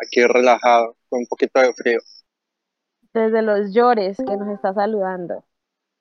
[0.00, 1.98] Aquí relajado, con un poquito de frío.
[3.12, 5.42] Desde los llores que nos está saludando.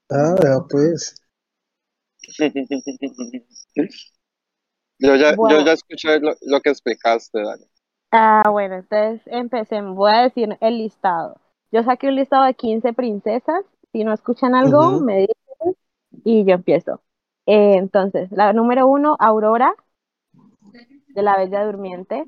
[0.10, 1.16] Ah, pues.
[5.00, 5.60] yo, ya, Bueno.
[5.60, 7.66] yo ya escuché lo, lo que explicaste, Dani.
[8.12, 9.96] Ah, bueno, entonces empecemos.
[9.96, 11.38] Voy a decir el listado.
[11.72, 13.66] Yo saqué un listado de 15 princesas.
[13.92, 15.36] Si no escuchan algo, me dicen
[16.24, 17.02] y yo empiezo.
[17.46, 19.76] Eh, entonces, la número uno, Aurora,
[21.16, 22.26] de la Bella Durmiente.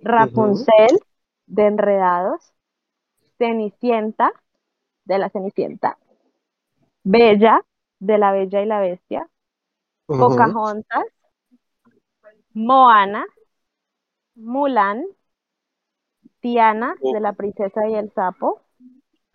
[0.00, 0.98] Rapunzel,
[1.46, 2.52] de Enredados.
[3.38, 4.32] Cenicienta,
[5.04, 5.98] de la Cenicienta.
[7.04, 7.60] Bella,
[8.00, 9.28] de la Bella y la Bestia.
[10.06, 11.04] Pocahontas,
[12.54, 13.24] Moana,
[14.36, 15.04] Mulan,
[16.40, 17.12] Tiana Oh.
[17.12, 18.62] de la princesa y el sapo,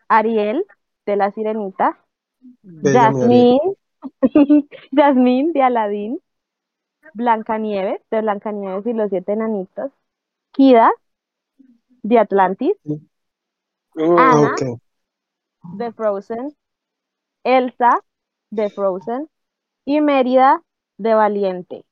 [0.08, 0.66] Ariel
[1.06, 2.00] de la sirenita.
[2.84, 3.60] Jasmine,
[4.92, 6.20] Jasmine de Aladín,
[7.14, 9.92] Blancanieves de Blancanieves y los siete enanitos,
[10.54, 10.92] Kida
[12.04, 12.76] de Atlantis,
[13.96, 14.52] Uh, Ana.
[14.52, 14.62] Ok.
[15.72, 16.56] de Frozen,
[17.44, 18.02] Elsa
[18.52, 19.30] de Frozen
[19.86, 20.64] y Mérida
[20.98, 21.86] de Valiente.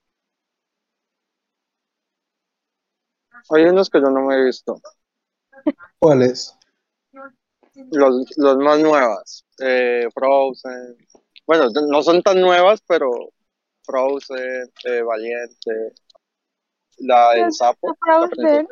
[3.50, 4.80] hay unos que yo no me he visto.
[6.00, 6.56] ¿Cuál es?
[7.92, 9.46] Los, los más nuevas.
[9.60, 10.98] Eh, Frozen.
[11.46, 13.10] Bueno, no son tan nuevas, pero
[13.86, 15.94] Frozen, eh, Valiente.
[16.98, 17.90] La del sapo.
[17.90, 17.96] la
[18.30, 18.68] Frozen.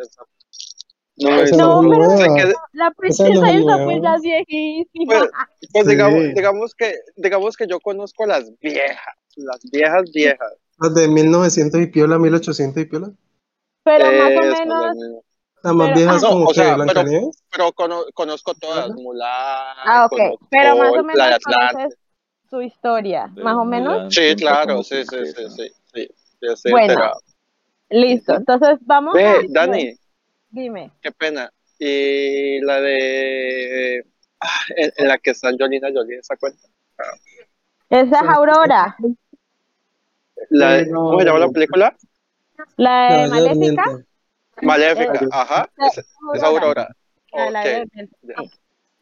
[1.16, 1.56] No Esa.
[1.58, 5.06] No, pero- que- La Esa princesa y el sapo es viejísima.
[5.20, 5.30] Pues,
[5.72, 5.90] pues Sí.
[5.92, 8.98] digamos, digamos que digamos que yo conozco las viejas,
[9.36, 10.54] las viejas viejas.
[10.80, 13.12] Las de 1900 y piola, 1800 y piola.
[13.84, 14.96] pero más o menos.
[15.62, 17.44] Las más Pero- viejas ah, no, como o que sea, pero- Blancanieves.
[17.52, 18.90] Pero cono- conozco todas.
[18.90, 21.74] Mulan, ah, ok, conozco pero más o la de menos Atlantis.
[21.76, 22.00] conoces
[22.54, 24.14] su historia, De más o menos.
[24.14, 26.08] Sí, claro, sí, sí, sí, sí, sí,
[26.56, 27.20] sí, Bueno, enterado.
[27.90, 29.18] Listo, entonces vamos a...
[29.18, 29.96] Ve, Dani,
[30.52, 31.52] Dime, qué pena.
[31.80, 34.06] Y la de
[34.40, 36.68] ah, en, en la que está Angelina Jolie, ¿esa cuenta?
[37.90, 38.96] esa es Aurora,
[40.52, 41.96] La de, ¿Cómo se llama la película?
[42.78, 43.84] la de Maléfica.
[44.62, 45.98] Maléfica, ajá, es,
[46.36, 46.88] es Aurora.
[47.34, 48.36] La Ok, de- ya.
[48.38, 48.52] sí.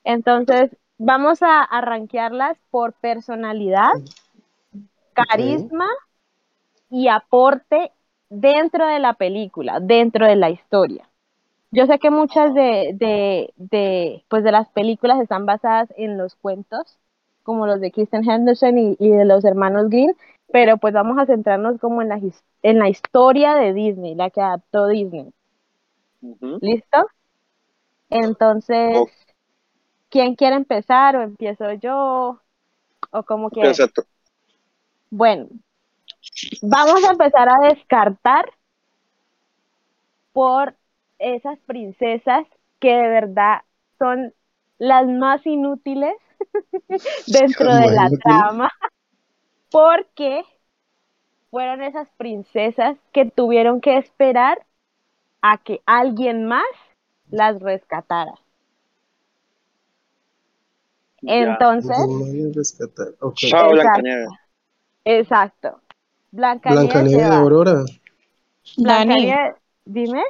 [0.03, 0.72] Entonces,
[1.03, 3.91] vamos a, a rankearlas por personalidad,
[5.13, 5.88] carisma
[6.89, 7.91] y aporte
[8.29, 11.07] dentro de la película, dentro de la historia.
[11.72, 16.35] Yo sé que muchas de, de, de, pues de las películas están basadas en los
[16.35, 16.97] cuentos,
[17.44, 20.16] como los de Kristen Henderson y, y de los hermanos Green,
[20.51, 22.19] pero pues vamos a centrarnos como en la,
[22.61, 25.31] en la historia de Disney, la que adaptó Disney.
[26.61, 27.07] ¿Listo?
[28.09, 28.97] Entonces.
[30.11, 32.39] ¿Quién quiere empezar o empiezo yo?
[33.09, 33.72] ¿O como quieren?
[33.72, 34.03] Empieza tú.
[35.09, 35.47] Bueno,
[36.61, 38.45] vamos a empezar a descartar
[40.33, 40.75] por
[41.17, 42.45] esas princesas
[42.79, 43.61] que de verdad
[43.97, 44.33] son
[44.77, 46.16] las más inútiles
[47.28, 48.72] dentro de la trama,
[49.69, 50.43] porque
[51.49, 54.66] fueron esas princesas que tuvieron que esperar
[55.41, 56.66] a que alguien más
[57.29, 58.33] las rescatara.
[61.24, 61.98] Entonces,
[62.56, 63.08] rescatar.
[63.36, 63.72] Chao, Exacto.
[63.72, 64.30] Blancanieves.
[65.06, 65.82] exacto.
[66.32, 67.24] Blancanieves, de.
[67.24, 67.84] Aurora.
[68.78, 69.56] Blancanieves,
[69.86, 70.24] dime.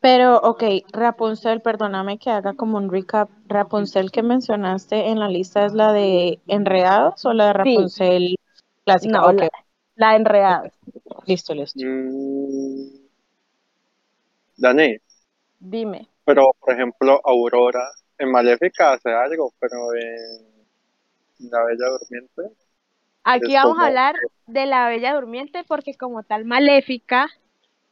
[0.00, 0.62] pero ok,
[0.92, 3.30] Rapunzel, perdóname que haga como un recap.
[3.46, 7.76] Rapunzel que mencionaste en la lista es la de Enredados o la de Sí.
[7.76, 8.36] Rapunzel
[8.84, 9.18] clásica.
[9.18, 9.50] No, Ok, la,
[9.96, 10.72] la enredados.
[11.26, 11.84] listo, listo.
[11.84, 13.00] Mm.
[14.56, 14.98] Dani,
[15.60, 16.08] Dime.
[16.24, 17.80] pero por ejemplo, Aurora
[18.20, 22.42] en Maléfica hace algo, pero en La Bella Durmiente.
[23.24, 24.14] Aquí vamos como- a hablar
[24.46, 27.28] de la Bella Durmiente porque como tal Maléfica,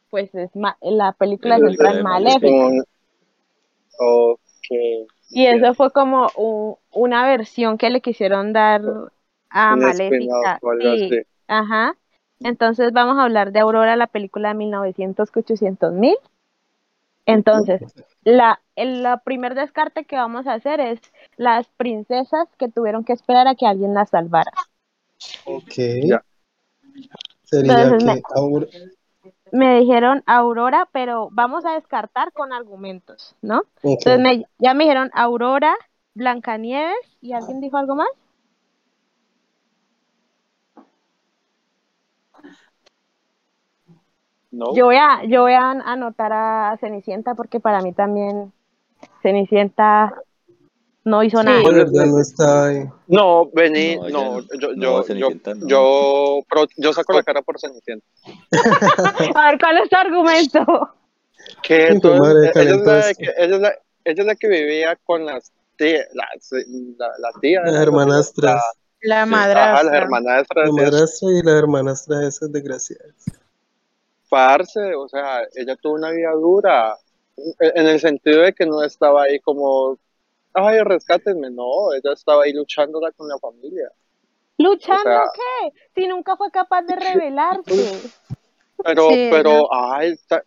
[0.09, 2.47] pues es ma- la película Es central de Maléfica.
[2.47, 2.83] Un-
[4.01, 4.39] Ok.
[5.31, 8.81] Y eso fue como un- una versión que le quisieron dar
[9.49, 10.59] a Un Maléfica.
[10.81, 11.95] Sí, ajá.
[12.39, 16.15] Entonces vamos a hablar de Aurora, la película de 1900 que 800 mil.
[17.33, 17.81] Entonces,
[18.23, 20.99] la, el la primer descarte que vamos a hacer es
[21.37, 24.51] las princesas que tuvieron que esperar a que alguien las salvara.
[25.45, 25.73] Ok.
[26.03, 26.23] Ya.
[27.43, 28.67] Sería Entonces, que me- Aurora.
[29.51, 33.63] Me dijeron Aurora, pero vamos a descartar con argumentos, ¿no?
[33.83, 35.75] Entonces me- ya me dijeron Aurora,
[36.13, 38.09] Blancanieves y alguien dijo algo más.
[44.51, 44.73] No.
[44.75, 48.51] Yo voy a, yo voy a anotar a Cenicienta porque para mí también
[49.21, 50.13] Cenicienta
[51.03, 51.45] no hizo Sí.
[51.45, 51.61] nada.
[51.91, 52.89] No está ahí.
[53.07, 55.33] No, vení, No, yo, no, yo, yo,
[55.67, 58.05] yo, pro- yo saco la cara por Cenicienta.
[59.35, 60.95] A ver, ¿cuál es tu argumento?
[61.63, 63.69] Que entonces, madre, ella, es la que, ella, es la,
[64.03, 66.49] ella es la que vivía con las tías, las,
[66.97, 67.61] la, la tía.
[67.61, 67.81] Las ¿no?
[67.81, 68.55] hermanastras.
[68.55, 68.61] La-
[69.01, 69.97] La Ajá, las madrastra.
[69.97, 70.65] hermanastras.
[70.67, 73.15] La madrastra y la hermanastra de esas desgraciadas.
[74.29, 76.95] Parce, o sea, ella tuvo una vida dura,
[77.59, 79.97] en el sentido de que no estaba ahí como,
[80.53, 83.89] ay, rescátenme, no, ella estaba ahí luchándola con la familia.
[84.57, 85.73] ¿Luchando O sea- qué?
[85.95, 88.09] Si nunca fue capaz de rebelarse.
[88.83, 90.43] Pero, Sí, pero, ay, ta-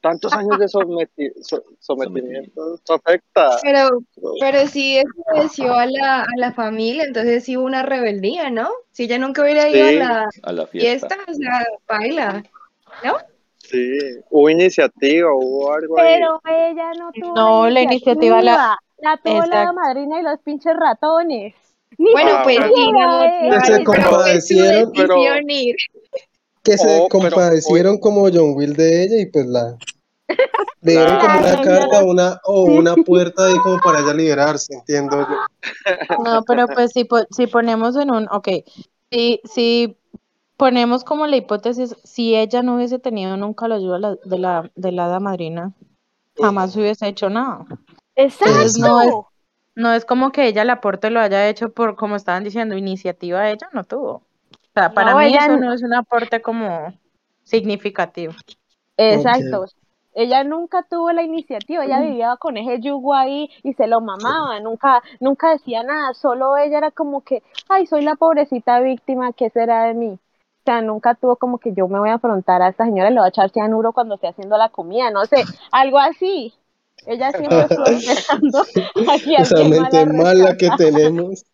[0.00, 3.58] tantos años de someti- so- sometimiento, afecta.
[3.62, 3.98] Pero,
[4.40, 8.70] pero si eso obedeció a la, a la familia, entonces sí hubo una rebeldía, ¿no?
[8.92, 9.96] Si ella nunca hubiera ido Sí.
[9.96, 11.08] a la A la fiesta.
[11.16, 12.44] fiesta, o sea, baila,
[13.04, 13.16] ¿no?
[13.58, 13.98] Sí,
[14.30, 16.14] hubo iniciativa, hubo algo ahí.
[16.20, 20.74] Pero ella no tuvo No, la iniciativa la- la tuvo la madrina y los pinches
[20.76, 21.54] ratones.
[21.98, 22.70] Ni Bueno, pues no,
[23.50, 25.16] Que se compadecieron, pero-.
[26.62, 29.76] Que se Oh, pero compadecieron como John Will de ella y pues la
[30.82, 35.26] le dieron como una carta una, o una puerta ahí como para ella liberarse, entiendo
[35.28, 36.16] yo.
[36.24, 38.48] No, pero pues si, po- si ponemos en un, ok,
[39.10, 39.96] si, si
[40.56, 44.92] ponemos como la hipótesis, si ella no hubiese tenido nunca la ayuda de la, de
[44.92, 45.72] la hada madrina,
[46.40, 47.66] jamás hubiese hecho nada.
[48.16, 48.48] Exacto.
[48.48, 49.14] Entonces, no es-
[49.76, 53.50] No es como que ella el aporte lo haya hecho por, como estaban diciendo, iniciativa
[53.50, 54.12] ella no tuvo.
[54.14, 54.24] O
[54.74, 56.92] sea, para No, mí ella eso no es un aporte como
[57.44, 58.34] significativo.
[58.96, 59.66] Exacto.
[60.14, 64.58] Ella nunca tuvo la iniciativa, ella vivía con ese yugo ahí y se lo mamaba,
[64.60, 69.50] nunca, nunca decía nada, solo ella era como que, ay, soy la pobrecita víctima, ¿qué
[69.50, 70.18] será de mí?
[70.66, 73.14] O sea, nunca tuvo como que yo me voy a afrontar a esta señora y
[73.14, 76.52] le voy a echar cianuro cuando esté haciendo la comida, no sé, algo así.
[77.06, 78.62] Ella siempre estuvo esperando
[79.12, 81.46] a que Esa mente la mala que tenemos.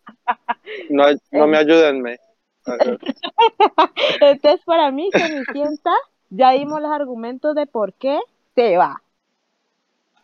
[0.89, 2.17] No, no me ayúdenme.
[4.19, 5.91] Entonces, para mí, Cenicienta,
[6.31, 8.19] ya dimos los argumentos de por qué
[8.55, 9.03] se va.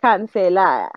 [0.01, 0.89] Cancelada.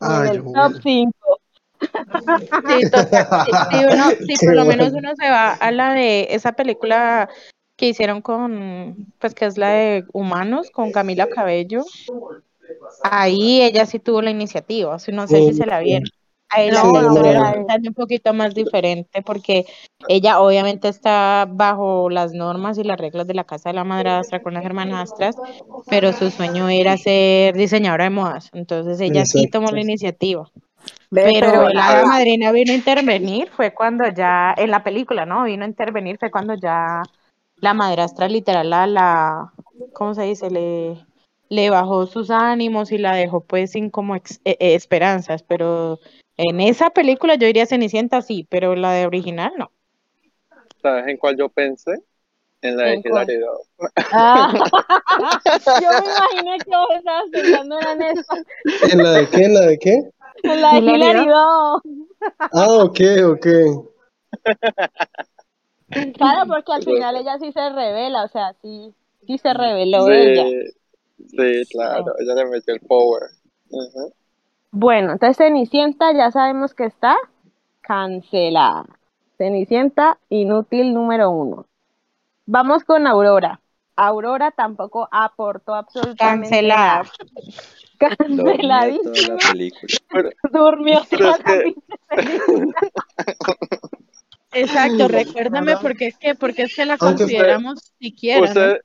[0.00, 0.82] Ay, en el top Will.
[0.82, 1.40] 5.
[1.80, 3.46] Sí, total.
[3.46, 7.28] Si, si uno, Qué por lo menos uno se va a la de esa película
[7.76, 11.84] que hicieron con, pues que es la de Humanos, con Camila Cabello,
[13.04, 16.08] ahí ella sí tuvo la iniciativa, no sé si se la vieron.
[16.48, 19.66] Ahí la Sí, historia era un poquito más diferente porque
[20.06, 24.40] ella obviamente está bajo las normas y las reglas de la casa de la madrastra
[24.40, 25.34] con las hermanastras,
[25.90, 30.48] pero su sueño era ser diseñadora de modas, entonces ella sí tomó la iniciativa.
[31.10, 35.44] Pero pero la hada madrina vino a intervenir, fue cuando ya, en la película, ¿no?
[35.44, 37.02] Vino a intervenir, fue cuando ya
[37.60, 39.52] la madrastra literal la, la
[39.92, 40.50] ¿cómo se dice?
[40.50, 40.96] Le,
[41.48, 46.00] le bajó sus ánimos y la dejó pues sin como ex- eh, eh, esperanzas, pero
[46.36, 49.70] en esa película yo diría Cenicienta sí, pero la de original no.
[50.82, 51.92] ¿Sabes en cuál yo pensé?
[52.62, 53.30] En la de ¿En cuál?
[53.30, 53.90] Hilary Duff.
[54.12, 54.52] Ah.
[55.80, 58.36] Yo me imaginé que vos estabas pensando en eso.
[58.92, 59.44] ¿En la de qué?
[59.44, 60.10] ¿En la de qué?
[60.44, 61.26] La de Hilary.
[62.52, 62.98] Ah, ok,
[63.32, 63.46] ok.
[66.16, 68.94] Claro, porque al final ella sí se revela, o sea, sí,
[69.26, 70.52] sí se reveló Sí, ella.
[71.28, 73.22] sí, claro, ella le metió el power.
[74.70, 77.16] Bueno, entonces Cenicienta ya sabemos que está
[77.82, 78.86] cancelada.
[79.38, 81.66] Cenicienta, inútil número uno.
[82.46, 83.60] Vamos con Aurora.
[83.96, 87.02] Aurora tampoco aportó absolutamente Cancelada.
[87.02, 87.10] nada.
[87.98, 89.36] Toda Canceladísima.
[89.42, 90.30] la película.
[90.52, 92.80] Durmió Pero toda es la que- pinche película.
[94.52, 98.42] Exacto, recuérdame porque es que, porque es que la Aunque usted- consideramos siquiera.
[98.42, 98.80] Usted,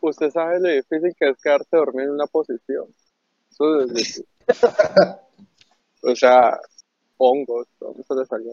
[0.00, 2.84] usted sabe lo difícil que es quedarse dormido en una posición.
[3.50, 4.26] Eso es difícil.
[6.02, 6.58] o sea,
[7.16, 8.52] hongos, ¿dónde se le salió?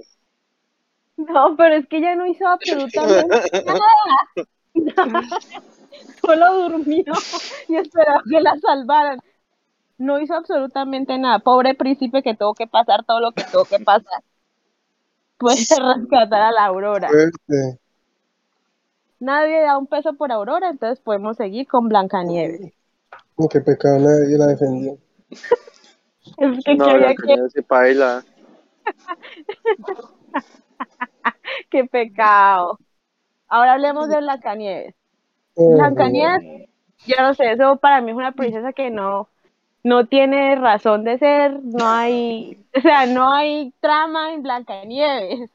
[1.17, 5.21] No, pero es que ella no hizo absolutamente nada.
[6.21, 7.03] Solo durmió
[7.67, 9.19] y esperaba que la salvaran.
[9.97, 11.39] No hizo absolutamente nada.
[11.39, 14.23] Pobre príncipe que tuvo que pasar todo lo que tuvo que pasar.
[15.37, 15.57] Puede
[15.95, 17.09] rescatar a la Aurora.
[17.09, 17.79] Fuerte.
[19.19, 22.73] Nadie da un peso por Aurora, entonces podemos seguir con Blancanieves.
[23.37, 24.97] Ni qué pecado, nadie la defendió.
[26.37, 28.23] Es que No, que, así paila.
[31.69, 32.79] qué pecado.
[33.47, 34.95] Ahora hablemos de Blancanieves.
[35.55, 36.69] Oh, Blancanieves,
[37.05, 39.29] yo no sé, eso para mí es una princesa que no,
[39.83, 45.49] no tiene razón de ser, no hay, o sea, no hay trama en Blancanieves.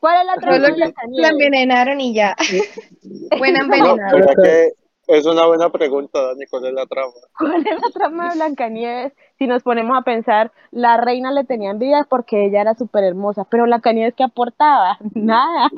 [0.00, 0.78] ¿Cuál es la trama Solo de que
[1.16, 1.30] la Blancanieves?
[1.32, 2.36] envenenaron y ya.
[3.38, 4.34] Buena envenenada.
[4.42, 4.72] que
[5.08, 7.12] es una buena pregunta, Dani, ¿cuál es la trama?
[7.38, 9.12] ¿Cuál es la trama de Blancanieves?
[9.38, 13.44] Si nos ponemos a pensar, la reina le tenía envidia porque ella era súper hermosa,
[13.44, 14.98] pero Blancanieves ¿qué aportaba?
[15.14, 15.70] Nada.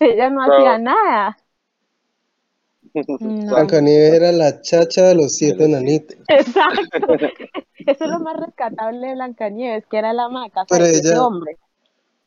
[0.00, 0.52] ella no No.
[0.54, 1.36] hacía nada.
[2.94, 3.54] No.
[3.54, 6.16] Blancanieves era la chacha de los siete enanitos.
[6.28, 7.14] Exacto.
[7.86, 11.56] Eso es lo más rescatable de Blancanieves, que era la maca, Pero ese ella- hombre.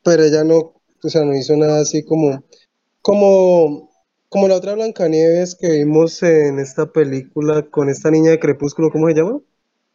[0.02, 2.42] Pero ella no, o sea, no hizo nada así como,
[3.02, 3.90] como,
[4.28, 9.08] como la otra Blancanieves que vimos en esta película con esta niña de Crepúsculo, ¿cómo
[9.08, 9.40] se llama?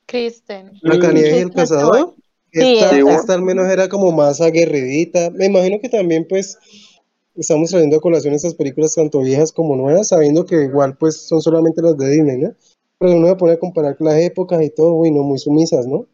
[0.06, 0.72] Kristen.
[0.82, 2.16] Blancanieves y el cazador.
[2.54, 5.30] Sí, Esta, esta al menos era como más aguerridita.
[5.30, 6.58] Me imagino que también pues
[7.35, 11.41] estamos trayendo a colación estas películas tanto viejas como nuevas, sabiendo que igual pues son
[11.41, 12.53] solamente las de Disney, ¿no?
[12.97, 16.05] Pero uno se pone a comparar las épocas y todo, uy, no, muy sumisas, ¿no?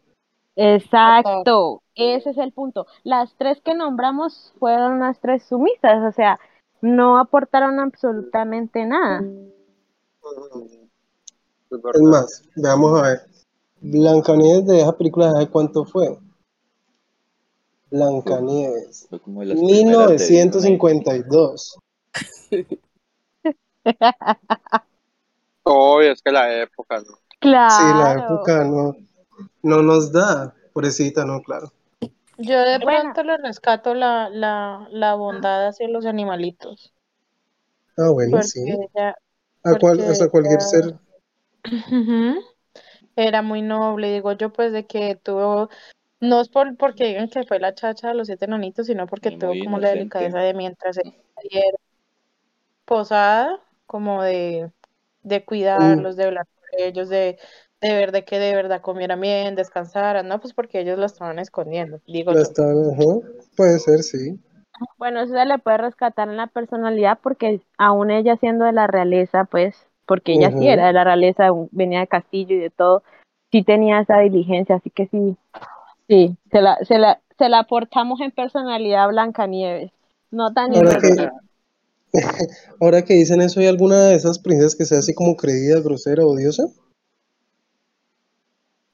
[0.55, 2.87] Exacto, ese es el punto.
[3.03, 6.39] Las tres que nombramos fueron las tres sumisas, o sea,
[6.81, 9.23] no aportaron absolutamente nada.
[11.71, 13.19] Es más, veamos a ver.
[13.79, 16.17] Blancanieves de esa película, ¿sabe cuánto fue?
[17.91, 19.07] Blancanieves.
[19.09, 20.37] Fue como de las primeras de Disney.
[20.43, 21.77] 1952.
[25.63, 27.17] Obvio, es que la época, ¿no?
[27.39, 27.69] Claro.
[27.75, 28.95] Sí, la época no,
[29.63, 31.71] no nos da, pobrecita, no, claro.
[32.37, 33.01] Yo de Bueno.
[33.13, 36.93] pronto le rescato la, la, la bondad hacia los animalitos.
[37.97, 38.61] Ah, bueno, Porque sí.
[38.69, 39.15] ella
[39.63, 39.97] A cual,
[40.29, 40.95] cualquier ella- ser.
[43.15, 45.69] era muy noble, digo yo, pues de que tuvo,
[46.19, 49.29] no es por porque digan que fue la chacha de los siete enanitos, sino porque
[49.29, 51.13] Y tuvo como la delicadeza de mientras ella
[51.51, 51.77] era
[52.85, 54.71] posada, como de,
[55.23, 57.37] de cuidarlos, de hablar por ellos, de,
[57.81, 61.39] de ver de que de verdad comieran bien, descansaran, no, pues porque ellos lo estaban
[61.39, 62.43] escondiendo, digo La yo.
[62.43, 63.03] estaban, ajá.
[63.55, 64.39] Puede ser, sí.
[64.97, 68.87] Bueno, eso se le puede rescatar en la personalidad porque aún ella siendo de la
[68.87, 73.03] realeza, pues, porque ella sí era de la realeza, venía de castillo y de todo,
[73.51, 75.35] sí tenía esa diligencia, así que sí,
[76.07, 79.91] sí, se la, se la, se la aportamos en personalidad a Blancanieves,
[80.31, 81.29] no tan Ahora que,
[82.79, 86.25] ahora que dicen eso, ¿hay alguna de esas princesas que sea así como creída, grosera,
[86.25, 86.63] odiosa?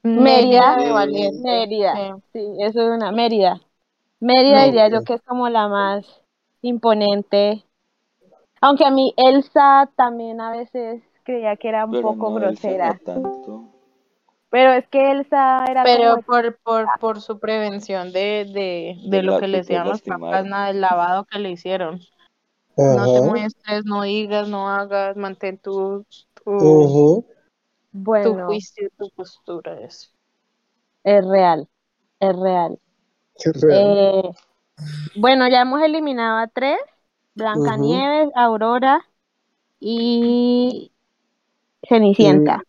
[0.03, 2.39] Mérida, de Valiente, Mérida, sí.
[2.59, 3.61] eso es una Mérida.
[4.19, 6.05] Mérida diría yo que es como la más
[6.61, 7.63] imponente,
[8.61, 12.67] aunque a mí Elsa también a veces creía que era un Pero poco no, Elsa
[12.69, 12.99] no grosera.
[13.05, 13.62] tanto.
[14.53, 19.17] Pero es que Elsa era Pero como, por, por, por su prevención de, de, de
[19.17, 21.99] De lo que le decían los papás, nada del lavado que le hicieron.
[22.77, 26.05] No te muestres, no digas, no hagas, mantén tu,
[26.35, 27.25] tu, Ujú.
[27.25, 27.33] tu
[27.93, 29.79] bueno, juicio, tu postura.
[29.81, 30.09] Eso.
[31.03, 31.67] es real,
[32.19, 32.79] es real.
[33.39, 33.81] Qué real.
[33.81, 34.29] Eh,
[35.15, 36.77] bueno, ya hemos eliminado a tres,
[37.33, 39.03] Blancanieves, Aurora
[39.79, 40.91] y
[41.89, 42.61] Cenicienta.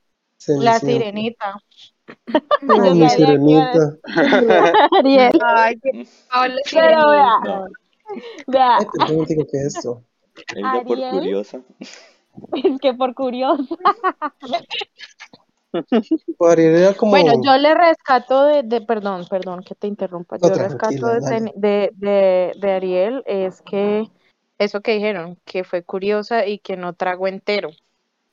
[0.48, 1.58] La sirenita.
[2.68, 3.96] Ay, Yo mi que sirenita.
[4.90, 6.06] Ariel, Ay, qué
[6.72, 7.66] pero vea, No,
[8.46, 8.86] vea, Ay,
[9.26, 10.02] tico, ¿qué es esto?
[10.52, 11.10] por Ariel.
[11.10, 11.60] curiosa.
[12.52, 13.14] es que por
[16.58, 17.10] era como.
[17.10, 21.52] Bueno, yo le rescato de, de, perdón, perdón que te interrumpa, No, yo rescato de,
[21.56, 24.08] de, de, de Ariel es que
[24.58, 27.70] eso que dijeron, que fue curiosa y que no tragó entero,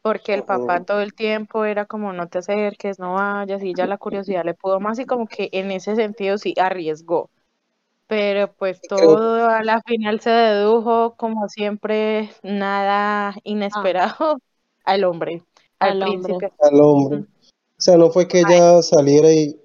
[0.02, 3.86] porque el papá todo el tiempo era como no te acerques, no vayas, y ya
[3.86, 7.30] la curiosidad le pudo más y como que en ese sentido sí arriesgó.
[8.08, 14.38] Pero pues todo a la final se dedujo, como siempre, nada inesperado
[14.84, 15.44] al hombre,
[15.80, 16.34] al, Al hombre.
[16.36, 16.54] príncipe.
[16.60, 17.20] al hombre.
[17.20, 19.58] O sea, no fue que ella saliera y.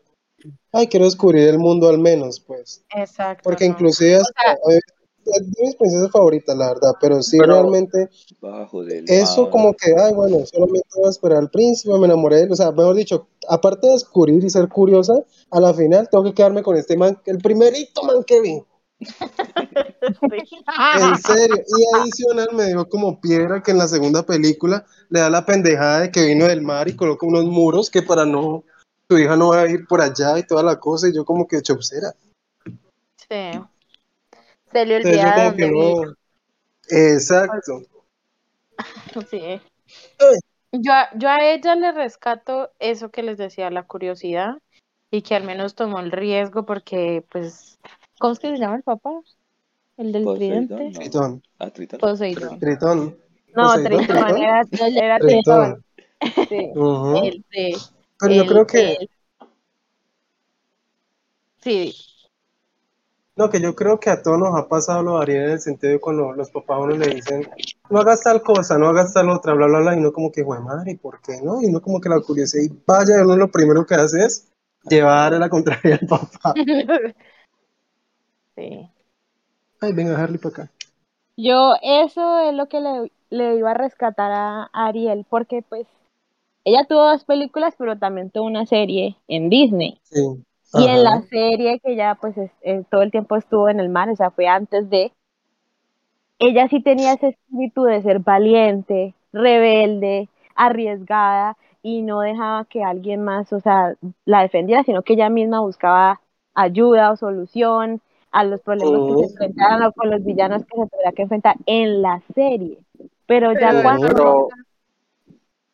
[0.73, 2.85] Ay, quiero descubrir el mundo al menos, pues.
[2.95, 3.43] Exacto.
[3.43, 4.81] Porque inclusive hasta, eh,
[5.33, 8.09] de mis princesas favoritas, la verdad, pero sí Pero- realmente
[8.41, 9.51] Bajo del eso mar.
[9.51, 12.57] como que, ay, bueno, solamente voy a esperar al príncipe, me enamoré de él, o
[12.57, 15.15] sea, mejor dicho, aparte de descubrir y ser curiosa,
[15.51, 18.63] a la final tengo que quedarme con este man, el primerito man que vi,
[21.01, 25.29] en serio, y adicional me dio como piedra que en la segunda película le da
[25.31, 28.65] la pendejada de que vino del mar y coloca unos muros que para no,
[29.09, 31.47] su hija no va a ir por allá y toda la cosa, y yo como
[31.47, 32.15] que chopsera.
[33.29, 33.61] Sí.
[34.81, 36.15] Se le Entonces como que no,
[36.89, 37.83] exacto.
[39.31, 39.61] Sí.
[40.73, 44.57] Yo a, yo a ella le rescato eso que les decía, la curiosidad
[45.11, 47.79] y que al menos tomó el riesgo porque, pues,
[48.19, 49.11] ¿cómo es que se llama el papá?
[49.97, 50.75] El del tridente.
[50.75, 50.91] no.
[50.99, 52.01] Tritón, Ah, Tritón.
[52.01, 52.59] Poseidón.
[52.59, 53.17] Tritón.
[53.55, 54.63] No, Poseidón, Tritón, era,
[54.95, 55.85] era Tritón.
[56.21, 56.47] Tritón.
[56.49, 56.57] Sí.
[57.29, 57.77] El de,
[58.19, 59.11] Pero yo el- creo que, el-
[61.63, 61.95] Sí,
[63.37, 65.61] no, que yo creo que a todos nos ha pasado lo de Ariel en el
[65.61, 67.49] sentido de cuando los papás a uno le dicen,
[67.91, 70.43] no hagas tal cosa, no hagas tal otra, bla, bla, bla, y uno como que,
[70.43, 71.61] güey, madre, ¿y ¿por qué no?
[71.63, 74.51] Y uno como que la curiosidad, y vaya, uno lo primero que hace es
[74.89, 76.55] llevar a la contraria al papá.
[78.57, 78.91] sí.
[79.81, 80.71] Ay, venga, Harley para acá.
[81.37, 85.87] Yo eso es lo que le le iba a rescatar a Ariel, porque pues
[86.65, 90.01] ella tuvo dos películas, pero también tuvo una serie en Disney.
[90.03, 90.23] Sí.
[90.77, 93.89] Y en la serie que ya pues es- eh, todo el tiempo estuvo en el
[93.89, 95.13] mar, o sea, fue antes de,
[96.39, 103.25] ella sí tenía ese espíritu de ser valiente, rebelde, arriesgada y no dejaba que alguien
[103.25, 106.21] más, o sea, la defendiera, sino que ella misma buscaba
[106.55, 108.01] ayuda o solución
[108.33, 109.25] a los problemas que se Ujú.
[109.25, 112.79] enfrentaran o con los villanos que se tuviera que enfrentar en la serie.
[113.27, 114.49] Pero ya cuando Pero,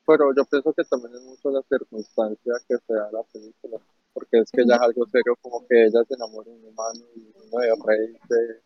[0.06, 3.78] pero yo pienso que también es mucho la circunstancia que se da la película,
[4.12, 7.00] porque es que ya es algo serio, como que ella se enamora de un humano
[7.16, 8.60] y uno de rey de,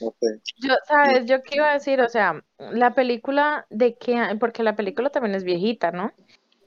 [0.00, 0.40] no sé.
[0.58, 1.26] Yo, ¿sabes?
[1.26, 5.34] Yo qué iba a decir, o sea, la película de que, porque la película también
[5.34, 6.12] es viejita, ¿no?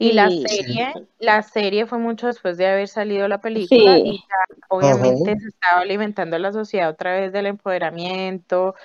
[0.02, 4.04] Y la serie, la serie fue mucho después de haber salido la película Sí.
[4.06, 5.40] y ya obviamente Ajá.
[5.42, 8.76] se estaba alimentando la sociedad otra vez del empoderamiento,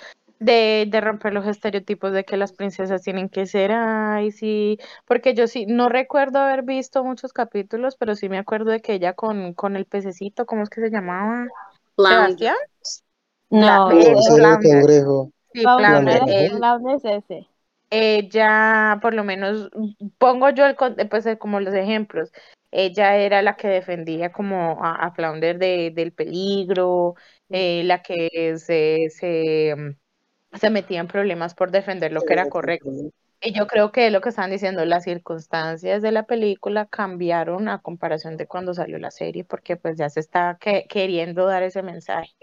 [0.45, 5.35] de, de romper los estereotipos de que las princesas tienen que ser, ay, sí, porque
[5.35, 9.15] yo sí, no recuerdo haber visto muchos capítulos, pero sí me acuerdo de que ella
[9.15, 11.49] con, con el pececito, ¿cómo es que se llamaba?
[11.97, 12.57] Sebastián.
[13.51, 14.63] no, La- No, eh, el Flounder.
[14.63, 15.33] cangrejo.
[15.53, 17.49] Sí, Flounder, Flounder, es ese.
[17.91, 19.71] ella, por lo menos,
[20.19, 22.33] pongo yo el, con- pues, eh, como los ejemplos,
[22.71, 27.15] ella era la que defendía como a, a Flounder de, del peligro,
[27.51, 29.91] eh, la que se, se, mm,
[30.59, 32.91] se metía en problemas por defender lo que era correcto.
[33.41, 37.69] Y yo creo que es lo que están diciendo, las circunstancias de la película cambiaron
[37.69, 41.63] a comparación de cuando salió la serie, porque pues ya se está que- queriendo dar
[41.63, 42.35] ese mensaje.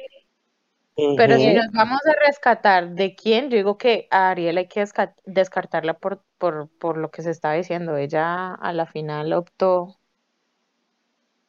[1.18, 4.82] Pero si nos vamos a rescatar de quién, yo digo que a Ariel hay que
[4.82, 7.98] desca- descartarla por, por, por lo que se está diciendo.
[7.98, 9.98] Ella a la final optó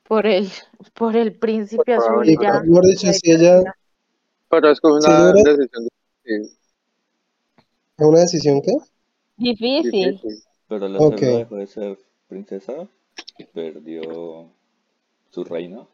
[0.05, 0.49] por el,
[0.95, 2.61] por el príncipe Por azul Y ya.
[2.61, 3.63] mejor dicho, si ella
[4.49, 5.89] Pero es como una decisión
[7.99, 8.73] una decisión que
[9.37, 10.23] Difícil.
[10.23, 10.43] difícil.
[10.69, 11.23] Pero la Ok.
[11.23, 11.99] cerda dejó de ser
[12.29, 12.89] princesa
[13.39, 14.51] y perdió
[15.31, 15.89] su reino.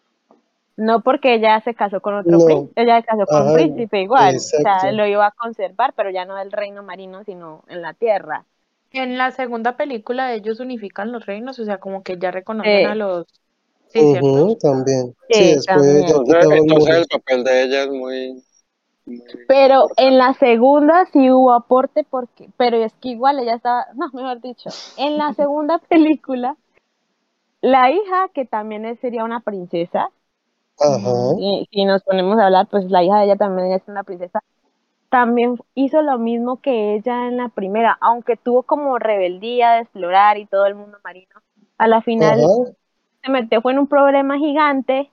[0.76, 2.44] No porque ella se casó con otro No.
[2.44, 6.10] príncipe, ella se casó con un príncipe igual, o sea, lo iba a conservar, pero
[6.10, 8.46] ya no del reino marino, sino en la tierra.
[8.92, 12.86] En la segunda película ellos unifican los reinos, o sea, como que ya reconocen Sí.
[12.86, 13.26] a los...
[13.88, 14.00] Sí.
[14.02, 15.14] Ujú, también.
[15.30, 16.04] Sí, Sí, después también.
[16.06, 18.42] Entonces, entonces el papel de ella es muy...
[19.46, 24.10] Pero en la segunda sí hubo aporte, porque, pero es que igual ella estaba, no,
[24.12, 26.56] mejor dicho, en la segunda película,
[27.60, 30.10] la hija, que también sería una princesa,
[31.38, 34.42] y si nos ponemos a hablar, pues la hija de ella también es una princesa,
[35.08, 40.38] también hizo lo mismo que ella en la primera, aunque tuvo como rebeldía de explorar
[40.38, 41.34] y todo el mundo marino,
[41.78, 42.72] a la final Ajá.
[43.22, 45.10] se metió fue en un problema gigante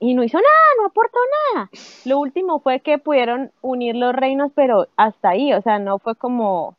[0.00, 1.18] y no hizo nada, no aportó
[1.54, 1.70] nada.
[2.04, 6.16] Lo último fue que pudieron unir los reinos, pero hasta ahí, o sea, no fue
[6.16, 6.76] como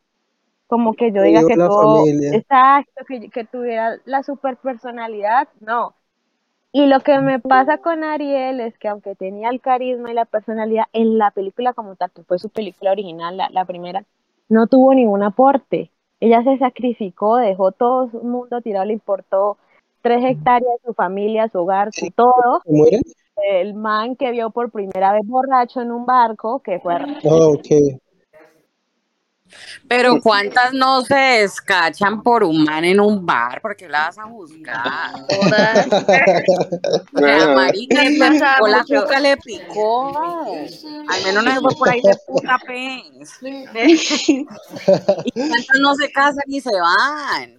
[0.66, 2.30] como que yo diga que todo, familia.
[2.36, 5.94] exacto, que, que tuviera la super personalidad, no.
[6.72, 10.24] Y lo que me pasa con Ariel es que aunque tenía el carisma y la
[10.24, 14.04] personalidad en la película como tal, que fue su película original, la, la primera,
[14.48, 15.90] no tuvo ningún aporte.
[16.20, 19.58] Ella se sacrificó, dejó todo su mundo tirado, le importó
[20.02, 22.60] tres hectáreas, su familia, su hogar, su todo.
[22.64, 23.00] ¿Se muere?
[23.50, 28.00] El man que vio por primera vez borracho en un barco, que fue Ah, ok.
[29.88, 33.60] Pero ¿cuántas no se descachan por un man en un bar?
[33.60, 35.12] Porque la vas a juzgar.
[35.14, 35.40] O
[37.12, 40.46] Bueno, marica, picó la cuca, le picó.
[41.08, 43.30] Al menos no se fue por ahí de puta pez.
[45.24, 47.56] Y cuántas no se casan y se van.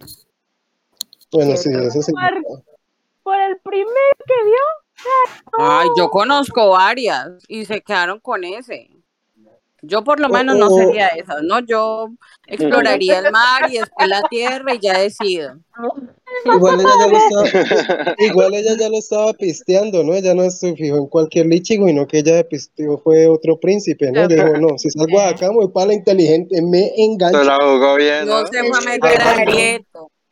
[1.34, 2.12] Bueno, sí, eso sí.
[2.12, 2.64] por,
[3.22, 5.08] por el primero que vio.
[5.58, 8.90] Ay, yo conozco varias y se quedaron con ese.
[9.86, 11.60] Yo por lo menos no sería esas, ¿no?
[11.60, 12.08] Yo
[12.46, 15.56] exploraría el mar y después la tierra y ya decido.
[16.44, 20.14] Igual ella ya lo estaba, igual ella ya lo estaba pisteando, ¿no?
[20.14, 24.22] Ella no se fijó en cualquier lichigo, sino que ella pisteó fue otro príncipe, ¿no?
[24.24, 27.44] Ella dijo, no, si salgo de acá, voy para la inteligente, me se engancho.
[27.44, 28.46] la jugó bien, No ¿no?
[28.46, 29.86] se fue a meter al.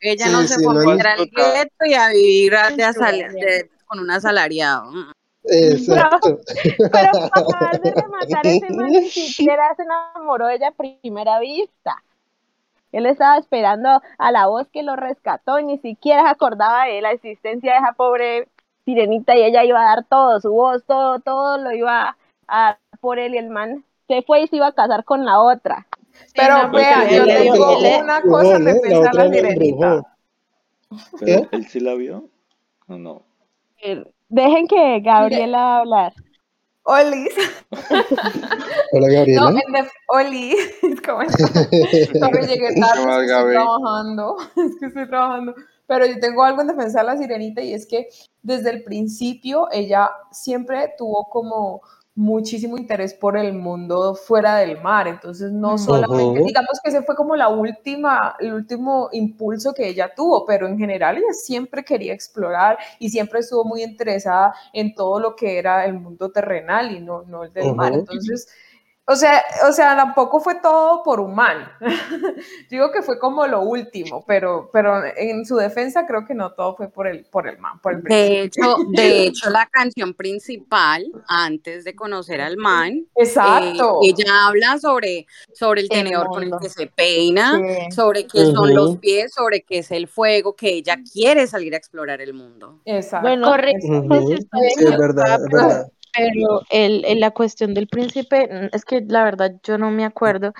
[0.05, 3.99] Ella no se sí, fue no a al gueto y a vivir a- de con
[3.99, 4.91] un asalariado.
[4.91, 5.11] Mm.
[5.45, 6.39] Exacto.
[6.77, 11.39] Pero para acabar de rematar, ese man ni siquiera se enamoró de ella a primera
[11.39, 12.03] vista.
[12.91, 17.01] Él estaba esperando a la voz que lo rescató y ni siquiera se acordaba de
[17.01, 18.47] la existencia de esa pobre
[18.85, 22.77] sirenita y ella iba a dar todo, su voz, todo, todo lo iba a dar
[22.99, 25.87] por él y el man se fue y se iba a casar con la otra.
[26.35, 28.65] Pero no, vea, yo Porque digo la una cosa ¿no?
[28.73, 30.03] referente La sirenita.
[31.19, 31.57] Pero ¿Qué?
[31.57, 32.29] él sí la vio
[32.87, 33.23] o no.
[33.81, 36.13] Eh, Dejen que Gabriela hablar.
[36.85, 37.33] Olis.
[38.91, 39.49] Hola, No, Gabriela.
[39.65, 40.55] en def- Oli.
[41.05, 41.51] ¿Cómo estás?
[42.19, 44.37] Sorry, llegué ¿Qué tarde, es estoy trabajando.
[44.57, 45.55] Es que estoy trabajando.
[45.87, 48.07] Pero yo tengo algo en defensa de la sirenita y es que
[48.41, 51.81] desde el principio ella siempre tuvo como
[52.15, 55.07] muchísimo interés por el mundo fuera del mar.
[55.07, 60.13] Entonces, no solamente, digamos que ese fue como la última, el último impulso que ella
[60.15, 65.19] tuvo, pero en general ella siempre quería explorar y siempre estuvo muy interesada en todo
[65.19, 67.93] lo que era el mundo terrenal y no, no el del mar.
[67.93, 68.47] Entonces,
[69.05, 71.67] o sea, o sea, tampoco fue todo por humano.
[72.69, 76.77] Digo que fue como lo último, pero, pero en su defensa creo que no todo
[76.77, 81.05] fue por el, por el man, por el De hecho, de hecho, la canción principal,
[81.27, 83.99] antes de conocer al man, eh, Exacto.
[84.03, 87.91] ella habla sobre, sobre el El tenedor con el que se peina, Sí.
[87.91, 91.77] sobre qué son los pies, sobre qué es el fuego, que ella quiere salir a
[91.77, 92.79] explorar el mundo.
[92.85, 93.27] Exacto.
[93.27, 94.37] Bueno, Correcto, sí,
[94.77, 95.87] es verdad, es verdad.
[96.13, 100.05] Pero el, el- la cuestión del príncipe, mm, es que la verdad yo no me
[100.05, 100.53] acuerdo,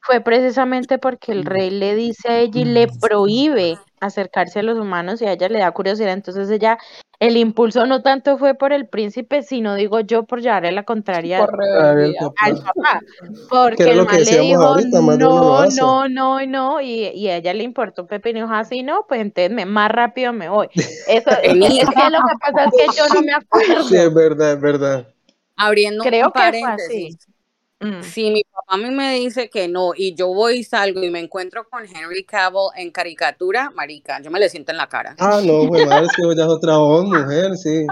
[0.00, 4.78] fue precisamente porque el rey le dice a ella y le prohíbe acercarse a los
[4.78, 6.78] humanos y a ella le da curiosidad, entonces ella,
[7.20, 11.44] el impulso no tanto fue por el príncipe, sino digo yo por llevarle la contraria
[11.44, 12.72] al papá.
[12.74, 17.28] papá, Que porque el man le dijo ahorita, no, no, no, y no, y, y
[17.28, 20.32] a ella le importó un pepino y dijo así, no, pues entonces me, más rápido
[20.32, 20.68] me voy.
[20.74, 23.84] Eso, es que, lo que pasa es que yo no me acuerdo.
[23.84, 25.06] Sí, es verdad, es verdad.
[25.56, 27.29] Abriendo Creo un que fue paréntesis, así.
[27.82, 28.02] Mm.
[28.02, 31.08] si mi papá a mí me dice que no y yo voy y salgo y
[31.08, 35.14] me encuentro con Henry Cavill en caricatura, marica, yo me le siento en la cara.
[35.18, 37.86] Ah, no, güey, madre, es que ya es otra voz, mujer, sí.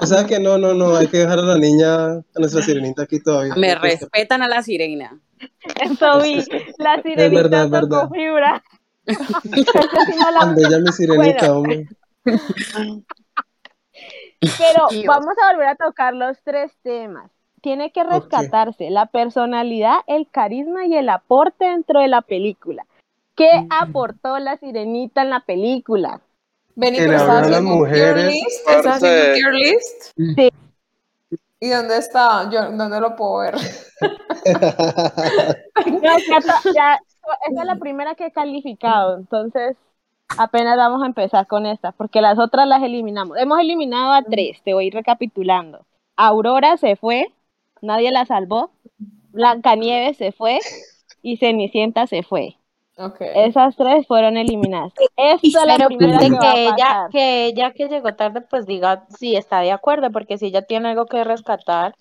[0.00, 3.02] O sea que no, no, no, hay que dejar a la niña, a nuestra sirenita
[3.02, 3.54] aquí todavía.
[3.56, 5.20] Me respetan a la sirena.
[5.82, 6.42] eso vi.
[6.78, 8.10] La Es sirenita verdad, es tocó verdad.
[8.12, 8.64] fibra.
[10.56, 11.58] Bella mi sirenita, Bueno.
[11.58, 11.88] hombre.
[14.40, 17.30] Pero vamos a volver a tocar los tres temas.
[17.66, 22.86] Tiene que rescatarse la personalidad, el carisma y el aporte dentro de la película.
[23.34, 26.20] ¿Qué aportó la sirenita en la película?
[26.76, 28.34] A las haciendo mujeres.
[28.34, 28.68] list.
[28.68, 30.12] Estaba haciendo tier list.
[30.36, 30.48] Sí.
[31.58, 32.48] ¿Y dónde está?
[32.52, 33.56] Yo, ¿dónde lo puedo ver?
[35.86, 36.38] No, ya
[36.72, 37.00] ya-
[37.50, 39.76] esa es la primera que he calificado, entonces
[40.38, 43.36] apenas vamos a empezar con esta, porque las otras las eliminamos.
[43.38, 45.84] Hemos eliminado a tres, te voy a ir recapitulando.
[46.16, 47.32] Aurora se fue,
[47.80, 48.70] nadie la salvó.
[49.32, 50.58] Blancanieves se fue
[51.22, 52.56] y Cenicienta se fue.
[52.98, 53.20] Ok.
[53.20, 54.92] Esas tres fueron eliminadas.
[55.16, 57.10] Esta es la Pero primera que de va a que ella, pasar.
[57.10, 60.88] que ella que llegó tarde, pues diga si está de acuerdo, porque si ella tiene
[60.90, 61.94] algo que rescatar,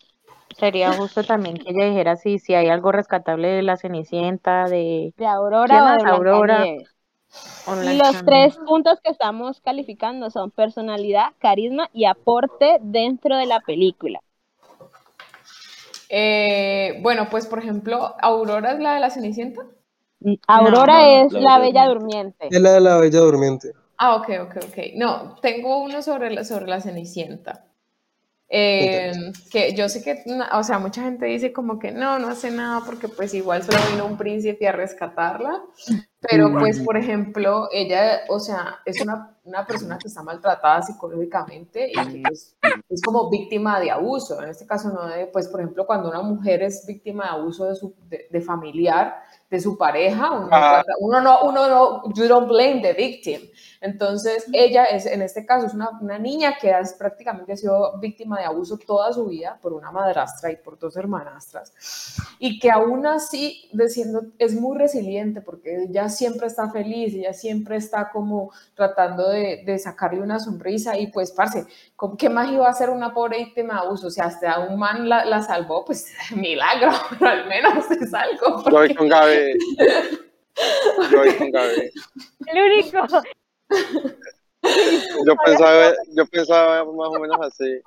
[0.58, 5.14] sería justo también que ella dijera si, si hay algo rescatable de la Cenicienta, de
[5.18, 6.66] de Aurora ¿Quién o de Aurora?
[6.66, 13.60] Y los tres puntos que estamos calificando son personalidad, carisma y aporte dentro de la
[13.60, 14.22] película.
[16.10, 19.62] Eh, bueno, pues por ejemplo, Aurora es la de la Cenicienta.
[20.48, 22.48] Aurora no, es la la Bella bella Durmiente.
[22.50, 23.74] Es la de la bella durmiente.
[23.98, 24.78] Ah, ok, ok, ok.
[24.96, 27.66] No, tengo uno sobre la, sobre la Cenicienta.
[28.48, 29.12] Eh,
[29.52, 32.84] que yo sé que, o sea, mucha gente dice como que no, no hace nada
[32.86, 35.64] porque pues igual solo vino un príncipe a rescatarla,
[36.30, 41.90] pero pues por ejemplo, ella, o sea, es una, una persona que está maltratada psicológicamente
[41.92, 42.56] y que pues,
[42.90, 46.22] es como víctima de abuso, en este caso no de, pues por ejemplo, cuando una
[46.22, 49.16] mujer es víctima de abuso de, su, de, de familiar,
[49.50, 53.42] de su pareja, uno, trata- uno no, uno no, you don't blame the victim,
[53.86, 57.98] entonces, ella es, en este caso, es una, una niña que es, prácticamente ha sido
[58.00, 62.70] víctima de abuso toda su vida por una madrastra y por dos hermanastras, y que
[62.72, 68.52] aún así diciendo, es muy resiliente porque ella siempre está feliz, ella siempre está como
[68.74, 72.90] tratando de, de sacarle una sonrisa y pues, parce, ¿cómo- ¿qué más iba a hacer
[72.90, 74.08] una pobre víctima de abuso?
[74.08, 78.64] O sea, hasta un man la, la salvó, pues milagro, pero al menos es algo.
[78.66, 79.58] Yo voy con Gaby.
[81.12, 81.92] Yo voy con Gaby.
[82.48, 83.22] El único.
[85.26, 87.80] Yo pensaba, yo pensaba más o menos así.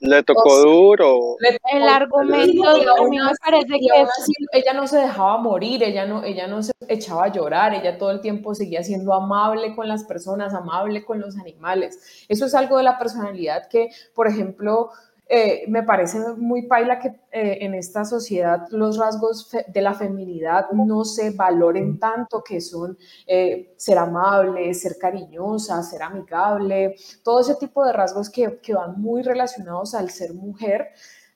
[0.00, 1.36] Le tocó duro.
[1.72, 2.62] El argumento
[3.10, 6.46] me así- parece que aún es así ella no se dejaba morir, ella no, ella
[6.46, 10.54] no se echaba a llorar, ella todo el tiempo seguía siendo amable con las personas,
[10.54, 12.24] amable con los animales.
[12.28, 14.90] Eso es algo de la personalidad que, por ejemplo,
[15.34, 20.70] eh, me parece muy paila que eh, en esta sociedad los rasgos de la feminidad
[20.72, 27.54] no se valoren tanto, que son eh, ser amable, ser cariñosa, ser amigable, todo ese
[27.54, 30.90] tipo de rasgos que, que van muy relacionados al ser mujer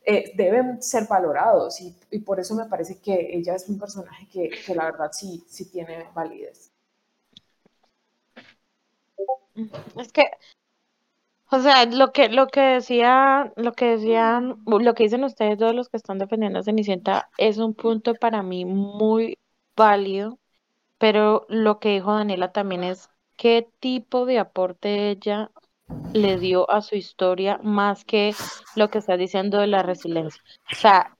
[0.04, 4.28] eh, deben ser valorados y, y por eso me parece que ella es un personaje
[4.30, 6.70] que, que la verdad sí, sí tiene validez.
[9.96, 10.24] Es que,
[11.50, 15.74] O sea, lo que, lo que decía, lo que decían, lo que dicen ustedes todos
[15.74, 19.38] los que están defendiendo a Cenicienta es un punto para mí muy
[19.76, 20.38] válido,
[20.98, 25.50] pero lo que dijo Daniela también es qué tipo de aporte ella
[26.12, 28.34] le dio a su historia más que
[28.74, 30.42] lo que está diciendo de la resiliencia.
[30.72, 31.16] O sea,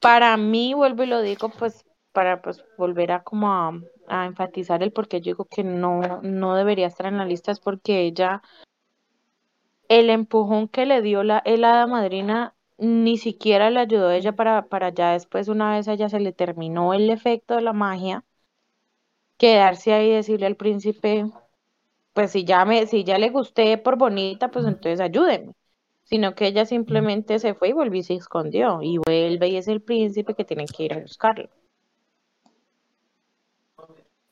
[0.00, 3.72] para mí, vuelvo y lo digo, pues, para pues volver a como a,
[4.08, 7.52] a enfatizar el por qué yo digo que no, no debería estar en la lista,
[7.52, 8.42] es porque ella,
[9.98, 14.32] el empujón que le dio la, el hada madrina, ni siquiera le ayudó a ella
[14.32, 17.74] para, para ya después, una vez a ella se le terminó el efecto de la
[17.74, 18.24] magia,
[19.36, 21.26] quedarse ahí y decirle al príncipe,
[22.14, 25.52] pues si ya me, si ya le gusté por bonita, pues entonces ayúdenme.
[26.04, 28.80] Sino que ella simplemente se fue y volvió y se escondió.
[28.82, 31.48] Y vuelve y es el príncipe que tiene que ir a buscarlo.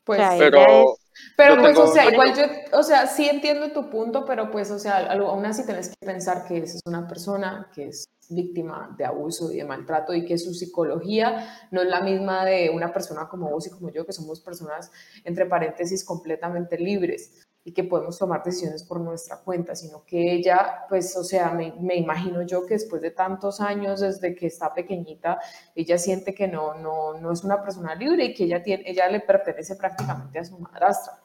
[0.05, 3.06] Pues, o sea, Pero, ella es, pero yo pues, o sea, igual yo, o sea,
[3.06, 6.76] sí entiendo tu punto, pero pues, o sea, aún así tenés que pensar que esa
[6.76, 11.66] es una persona que es víctima de abuso y de maltrato y que su psicología
[11.70, 14.90] no es la misma de una persona como vos y como yo, que somos personas,
[15.24, 20.87] entre paréntesis, completamente libres y que podemos tomar decisiones por nuestra cuenta, sino que ella,
[20.88, 24.73] pues, o sea, me, me imagino yo que después de tantos años, desde que está
[24.73, 25.38] pequeñita,
[25.75, 29.09] ella siente que no, no, no es una persona libre y que ella, tiene, ella
[29.09, 31.18] le pertenece prácticamente a su madrastra.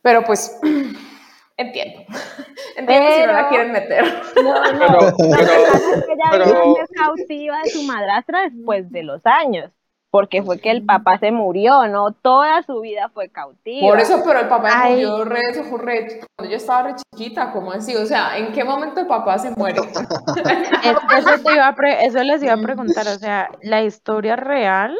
[0.00, 0.58] Pero pues,
[1.56, 2.00] entiendo.
[2.76, 4.04] Entiendo si no la Pero- quieren meter.
[4.42, 9.02] No, no, Pero- pero- pasa es que ella pero- cautiva de su madrastra después de
[9.02, 9.72] los años,
[10.10, 12.12] porque fue que el papá se murió, ¿no?
[12.12, 13.86] Toda su vida fue cautiva.
[13.88, 14.92] Por eso, pero el papá Ay.
[14.94, 15.40] murió re,
[15.82, 17.94] re- cuando yo estaba re chiquita, ¿cómo así?
[17.94, 19.80] O sea, ¿en qué momento el papá se muere?
[19.80, 24.36] es- eso, te iba a pre- eso les iba a preguntar, o sea, la historia
[24.36, 24.96] real,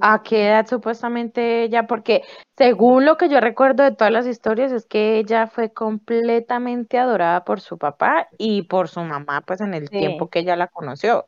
[0.00, 1.88] ¿a qué edad supuestamente ella?
[1.88, 2.22] Porque
[2.56, 7.44] según lo que yo recuerdo de todas las historias, es que ella fue completamente adorada
[7.44, 9.98] por su papá y por su mamá, pues en el Sí.
[9.98, 11.26] tiempo que ella la conoció.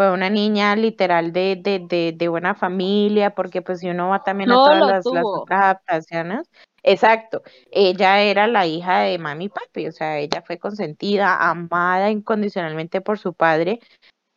[0.00, 4.22] Fue una niña literal de, de, de, de buena familia, porque pues si uno va
[4.22, 6.48] también a todas las, las otras adaptaciones,
[6.82, 12.10] exacto, ella era la hija de mami y papi, o sea, ella fue consentida, amada
[12.10, 13.78] incondicionalmente por su padre,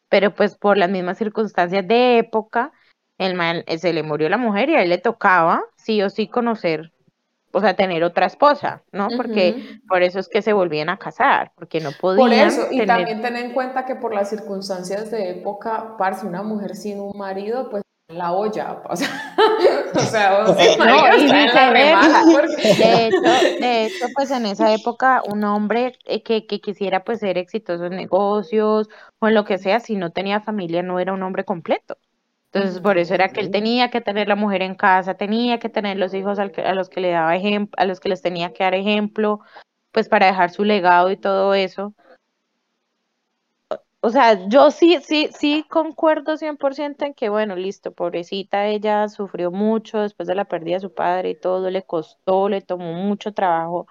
[0.09, 2.73] pero pues por las mismas circunstancias de época,
[3.17, 6.09] el man, eh, se le murió la mujer y a él le tocaba sí o
[6.09, 6.91] sí conocer,
[7.53, 9.07] o sea, tener otra esposa, ¿no?
[9.15, 12.79] Porque por eso es que se volvían a casar, porque no Por podían eso, y
[12.79, 16.99] tener también ten en cuenta que por las circunstancias de época, parce, una mujer sin
[16.99, 19.09] un marido, pues la olla, o sea,
[19.95, 21.69] o sea, o sea, No, y está en la viceversa.
[21.71, 23.21] remada, porque- De hecho,
[23.61, 27.85] de hecho, pues en esa época un hombre eh, que, que quisiera pues ser exitoso
[27.85, 28.89] en negocios
[29.19, 31.97] o en lo que sea, si no tenía familia no era un hombre completo.
[32.53, 35.69] Entonces, por eso era que él tenía que tener la mujer en casa, tenía que
[35.69, 38.21] tener los hijos al que- a los que le daba ejemplo, a los que les
[38.21, 39.39] tenía que dar ejemplo,
[39.91, 41.93] pues para dejar su legado y todo eso.
[44.01, 49.49] O sea, yo sí, sí, sí concuerdo 100% en que, bueno, listo, pobrecita, ella sufrió
[49.51, 53.33] mucho después de la pérdida de su padre y todo, le costó, le tomó mucho
[53.33, 53.87] trabajo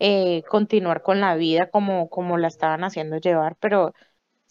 [0.00, 3.94] eh, continuar con la vida como, como la estaban haciendo llevar, pero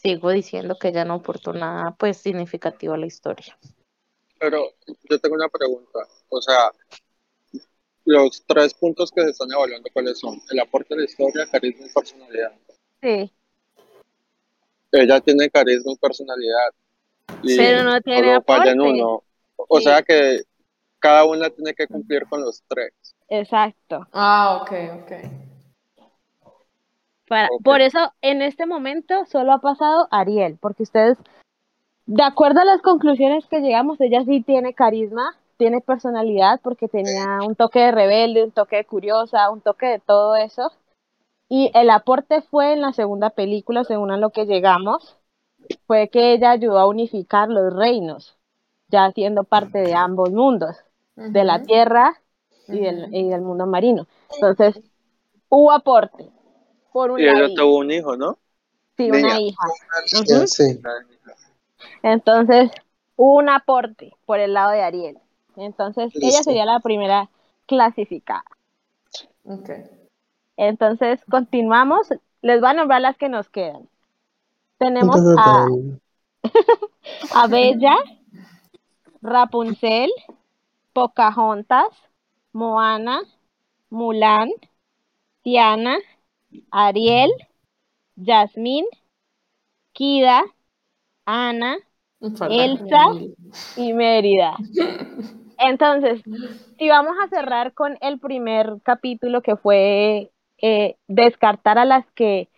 [0.04, 3.58] sigo diciendo que ella no aportó nada, pues, significativo a la historia.
[4.38, 4.74] Pero
[5.10, 6.00] yo tengo una pregunta.
[6.30, 6.72] O sea,
[8.06, 10.42] los tres puntos que se están evaluando, ¿cuáles son?
[10.52, 12.52] El aporte de la historia, carisma y personalidad.
[13.02, 13.32] Sí,
[14.92, 16.70] Ella tiene carisma y personalidad.
[17.42, 19.02] Y Pero no tiene falla en aporte.
[19.02, 19.24] uno.
[19.56, 19.86] O Sí.
[19.86, 20.44] sea que
[21.00, 22.94] cada una tiene que cumplir con los tres.
[23.30, 24.06] exacto.
[24.12, 25.12] Ah, ok, ok.
[27.34, 27.50] Para-.
[27.64, 31.18] Por eso, en este momento solo ha pasado Ariel, porque ustedes,
[32.06, 37.40] de acuerdo a las conclusiones que llegamos, ella sí tiene carisma, tiene personalidad, porque tenía
[37.44, 40.72] un toque de rebelde, un toque de curiosa, un toque de todo eso.
[41.50, 45.18] Y el aporte fue en la segunda película, según a lo que llegamos,
[45.88, 48.38] fue que ella ayudó a unificar los reinos,
[48.90, 50.78] ya siendo parte de ambos mundos,
[51.16, 52.14] de la tierra
[52.68, 54.06] y del, y del mundo marino.
[54.36, 54.80] Entonces,
[55.50, 56.33] hubo aporte.
[56.94, 58.38] Por un Y ella tuvo un hijo, ¿no?
[58.96, 59.28] Sí, Niña.
[59.28, 59.68] una hija.
[60.46, 60.80] Sí.
[62.04, 62.72] Entonces,
[63.16, 65.18] hubo un aporte por el lado de Ariel.
[65.58, 67.30] Entonces, ella sería la primera
[67.66, 68.46] clasificada.
[69.46, 69.70] Ok.
[70.58, 72.08] Entonces, continuamos.
[72.42, 73.88] Les voy a nombrar las que nos quedan.
[74.78, 75.66] Tenemos a,
[77.34, 77.96] a Bella,
[79.22, 80.12] Rapunzel,
[80.92, 81.88] Pocahontas,
[82.52, 83.22] Moana,
[83.90, 84.50] Mulan,
[85.42, 85.98] Tiana,
[86.72, 87.32] Ariel,
[88.16, 88.86] Yasmín,
[89.94, 90.44] Kida,
[91.26, 91.78] Ana,
[92.50, 93.06] Elsa.
[93.78, 94.56] Y Mérida.
[95.58, 96.22] Entonces,
[96.78, 102.50] si vamos a cerrar con el primer capítulo que fue eh, descartar a las que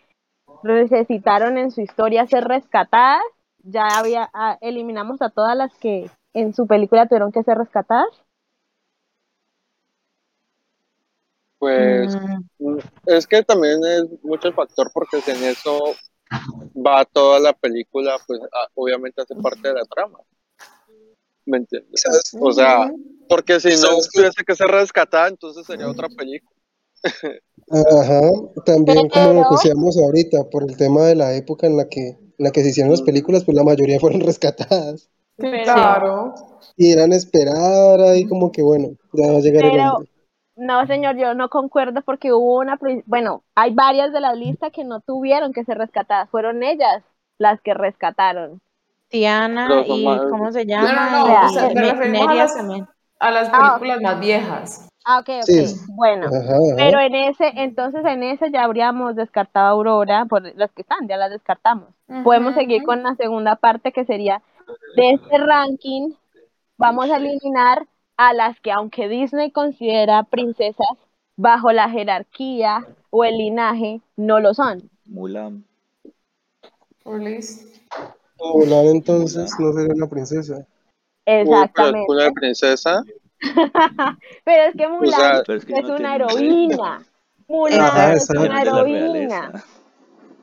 [0.64, 3.24] necesitaron en su historia ser rescatadas.
[3.64, 8.08] Ya había, ah, eliminamos a todas las que en su película tuvieron que ser rescatadas.
[11.58, 15.80] Pues Mm, mm, es que también es mucho el factor porque si en eso
[16.76, 18.40] va toda la película, pues
[18.74, 20.20] obviamente hace parte de la trama.
[21.46, 22.02] ¿Me entiendes?
[22.02, 22.36] ¿Sabes?
[22.40, 22.92] O sea,
[23.30, 26.52] porque si no tuviese que ser rescatada, entonces sería otra película.
[27.72, 28.22] Ajá,
[28.66, 32.10] también como lo Pero- decíamos ahorita, por el tema de la época en la que,
[32.10, 35.10] en la que se hicieron las películas, pues la mayoría fueron rescatadas.
[35.38, 36.34] Claro.
[36.78, 40.10] Y eran esperar ahí como que bueno, ya va a llegar el hombre.
[40.56, 44.84] No, señor, yo no concuerdo porque hubo una, bueno, hay varias de la lista que
[44.84, 47.04] no tuvieron que ser rescatadas, fueron ellas
[47.38, 48.62] las que rescataron.
[49.10, 51.10] Tiana y más- ¿cómo se No, no, llama?
[51.20, 52.88] no, Vea, o sea, Y me referimos a las, también.
[53.20, 53.78] a las Ah.
[53.80, 54.90] películas más viejas.
[55.08, 55.76] Ah, ok, ok, Sí.
[55.90, 56.26] bueno.
[56.28, 56.58] Ajá, ajá.
[56.76, 61.08] Pero en ese, entonces en ese ya habríamos descartado a Aurora, por las que están,
[61.08, 61.90] ya las descartamos.
[62.24, 64.42] Podemos seguir con la segunda parte que sería
[64.96, 66.14] de este ranking,
[66.78, 67.86] vamos a eliminar
[68.18, 70.88] a las que aunque Disney considera princesas,
[71.38, 74.90] bajo la jerarquía o el linaje, no lo son.
[75.06, 75.64] Mulan.
[77.04, 80.66] Mulan entonces no sería una princesa.
[81.26, 82.06] Exactamente.
[82.12, 83.04] una princesa.
[84.46, 87.06] Pero es que Mulan sea, es que es no una heroína.
[87.48, 89.64] Mulan Ajá, es una heroína.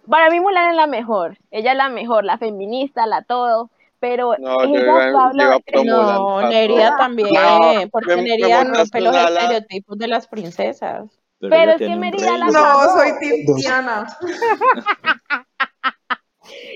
[0.08, 1.38] Para mí Mulan es la mejor.
[1.50, 3.70] Ella es la mejor, la feminista, la todo.
[4.02, 7.02] Pero No, ella iba, Pablo, yo iba No, Neria pato.
[7.04, 11.08] también, No, porque me- Neria rompe los estereotipos de las princesas.
[11.38, 12.46] Pero, es que Mérida la.
[12.46, 13.12] No, soy.
[13.60, 14.08] Tiana.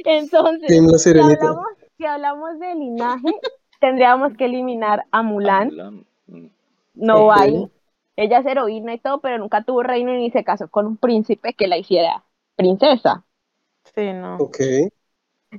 [0.04, 0.68] Entonces,
[1.02, 1.66] si hablamos,
[1.98, 3.34] si hablamos de linaje,
[3.80, 5.72] tendríamos que eliminar a A Mulan.
[6.28, 6.46] Mm.
[6.94, 7.68] No hay.
[8.14, 11.54] Ella es heroína y todo, pero nunca tuvo reino ni se casó con un príncipe
[11.54, 12.22] que la hiciera
[12.54, 13.24] princesa.
[13.96, 14.36] Sí, no.
[14.36, 14.58] Ok.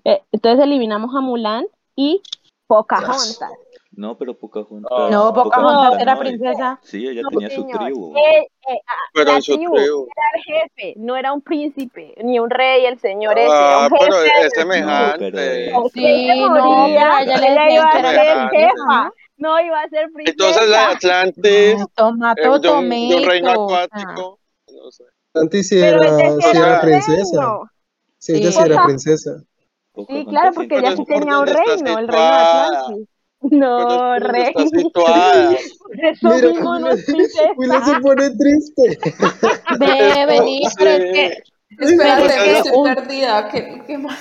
[0.03, 2.21] Eh, entonces eliminamos a Mulan y
[2.67, 3.51] Pocahontas.
[3.91, 4.91] No, pero Pocahontas.
[4.95, 5.07] Ah.
[5.09, 6.79] No, Pocahontas No, era no, princesa.
[6.83, 7.79] Sí, ella No, tenía su señor.
[7.79, 8.15] tribu.
[8.15, 10.07] Eh, eh, ah, Pero la en su tribu tribu.
[10.15, 13.87] era el jefe, no era un príncipe, ni un rey, el señor ese, era Ah,
[13.91, 14.05] un jefe.
[14.05, 15.31] pero es semejante.
[15.31, 19.89] pero Sí, no, moría, pero a ella le iba a ser jefa, no iba a
[19.89, 20.31] ser princesa.
[20.31, 24.39] Entonces la Atlantis, No, tomato, eh, de, un, de un reino acuático,
[24.75, 25.05] no sé.
[25.33, 26.17] Pero era,
[26.51, 27.59] era era princesa.
[28.19, 28.59] Sí, ella Sí.
[28.63, 29.43] era princesa.
[30.07, 32.77] Sí, claro, porque ella sí tenía un reino, el reino de.
[32.77, 33.07] Atlantis.
[33.39, 34.53] No, rey.
[36.01, 38.97] eso mismo no se pone triste.
[39.79, 41.43] Ve, vení, pero es que
[41.79, 43.49] Espérate, Pero que es estoy un- perdida.
[43.49, 44.17] ¿Qué, qué más?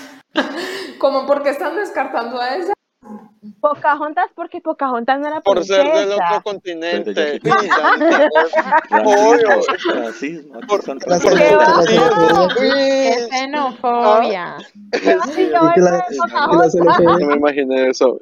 [0.98, 2.72] ¿Cómo por qué están descartando a esa?
[3.60, 7.40] Pocahontas porque Pocahontas no era Por ser del otro continente.
[8.90, 9.48] Obvio.
[9.94, 10.56] Racismo, racismo.
[10.56, 11.26] Aquí Por- son La ¿Qué
[13.30, 14.56] xenofobia,
[17.18, 18.18] no me imaginé eso.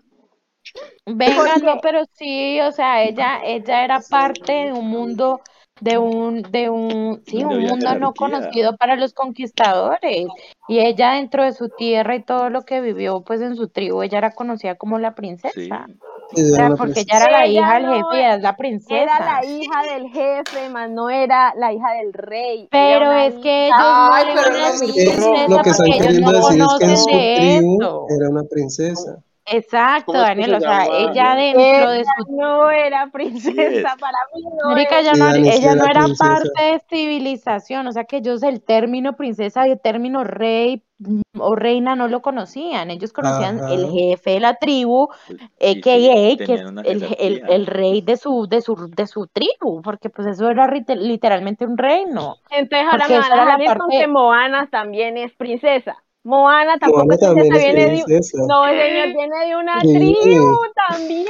[1.06, 5.40] Venga, no, pero sí, o sea, ella, ella era parte de un mundo,
[5.80, 10.28] de un, de un, sí, un mundo no conocido para los conquistadores.
[10.68, 14.02] Y ella dentro de su tierra y todo lo que vivió, pues en su tribu,
[14.02, 15.16] ella era conocida como la Sí.
[15.16, 15.86] princesa.
[16.32, 17.16] O era sea, una porque princesa.
[17.18, 19.24] ella era la Ella hija del no jefe y ella es la Era princesa.
[19.24, 22.68] la hija del jefe, más no era la hija del rey.
[22.72, 24.96] Era Pero una es que ellos Ay, no le pero van a no decir es
[24.96, 27.06] Eh, princesa lo que están porque ellos queriendo no decir es que en conocen su
[27.10, 28.06] de tribu esto.
[28.18, 29.22] era una princesa.
[29.46, 33.92] Exacto, ¿Cómo es que Daniel, se o sea, ella dentro de su no era princesa,
[33.92, 34.00] es.
[34.00, 36.24] para mí no Marica, no, ella no era princesa.
[36.24, 41.20] parte de civilización, o sea que ellos el término princesa y el término rey mm,
[41.38, 43.74] o reina no lo conocían, ellos conocían Ajá.
[43.74, 45.82] el jefe de la tribu, a.k.a.
[45.82, 50.26] que es el, el, el rey de su, de su, de su tribu, porque pues
[50.26, 54.06] eso era literalmente un reino, Entonces ahora me van a la salir con parte, que
[54.06, 56.03] Moana también es princesa.
[56.24, 58.02] Moana tampoco Moana es princesa, también es viene de...
[58.04, 58.38] princesa.
[58.48, 59.94] No, señor, viene de una Sí.
[59.94, 60.58] tribu
[60.88, 61.26] también.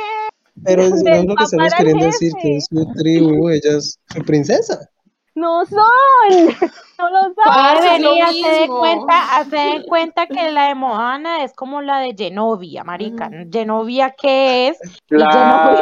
[0.65, 4.23] Pero Del es lo que estamos queriendo decir, que en su tribu ella es su
[4.25, 4.89] princesa.
[5.35, 6.55] No son,
[6.99, 8.79] no lo puede Parce, es lo venir, hace de mismo.
[8.79, 14.15] cuenta, hace de cuenta que la de Moana es como la de Genovia, marica, Genovia
[14.21, 15.29] qué es, y Genovia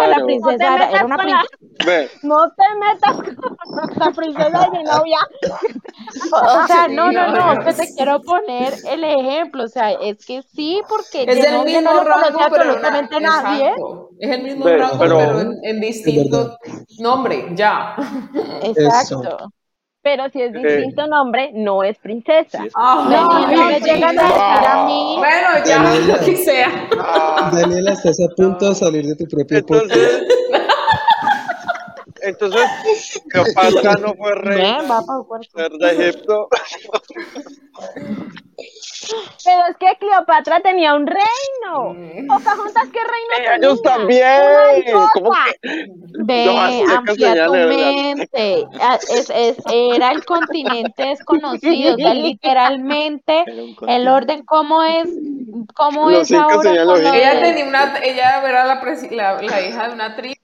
[0.09, 0.19] la Claro.
[0.19, 1.43] No princesa era, una princesa
[2.23, 5.19] no te metas con la princesa de novia.
[6.33, 10.25] O sea, Sí, no, no, no, no, te quiero poner el ejemplo, o sea, es
[10.25, 13.65] que sí, porque Es Genovia mismo no lo rango, pero una- absolutamente nadie.
[13.69, 14.09] exacto.
[14.21, 16.57] Es el mismo rango, pero- pero, en, en distinto
[16.99, 17.97] nombre, ya.
[18.63, 19.53] Exacto.
[20.03, 22.65] Pero si es distinto nombre, no es Sí princesa.
[22.65, 25.15] es Ah, No, no me llegan a decir a mí.
[25.19, 26.17] Bueno, ya, Daniela.
[26.17, 26.89] lo que sea.
[26.99, 30.27] ah, Daniela, estás a punto de salir de tu propio entonces,
[32.23, 35.49] entonces Cleopatra no fue reina va para el cuarto.
[35.57, 36.49] ser de Egipto.
[39.45, 41.95] Pero es que Cleopatra tenía un reino.
[42.29, 43.97] Pocahontas, ¿qué reino Ellos tenía?
[43.97, 44.97] también.
[44.97, 45.45] Una ¿Cómo cosa.
[45.63, 45.87] que?
[46.25, 48.67] Ve, No, amplía tu mente.
[49.11, 53.45] Es, es, era el continente desconocido, o sea, literalmente
[53.89, 55.09] el orden cómo es,
[55.75, 57.17] cómo Los es ahora.
[57.17, 60.35] Ella tenía una, ella era la, presi- la, la hija de una tribu.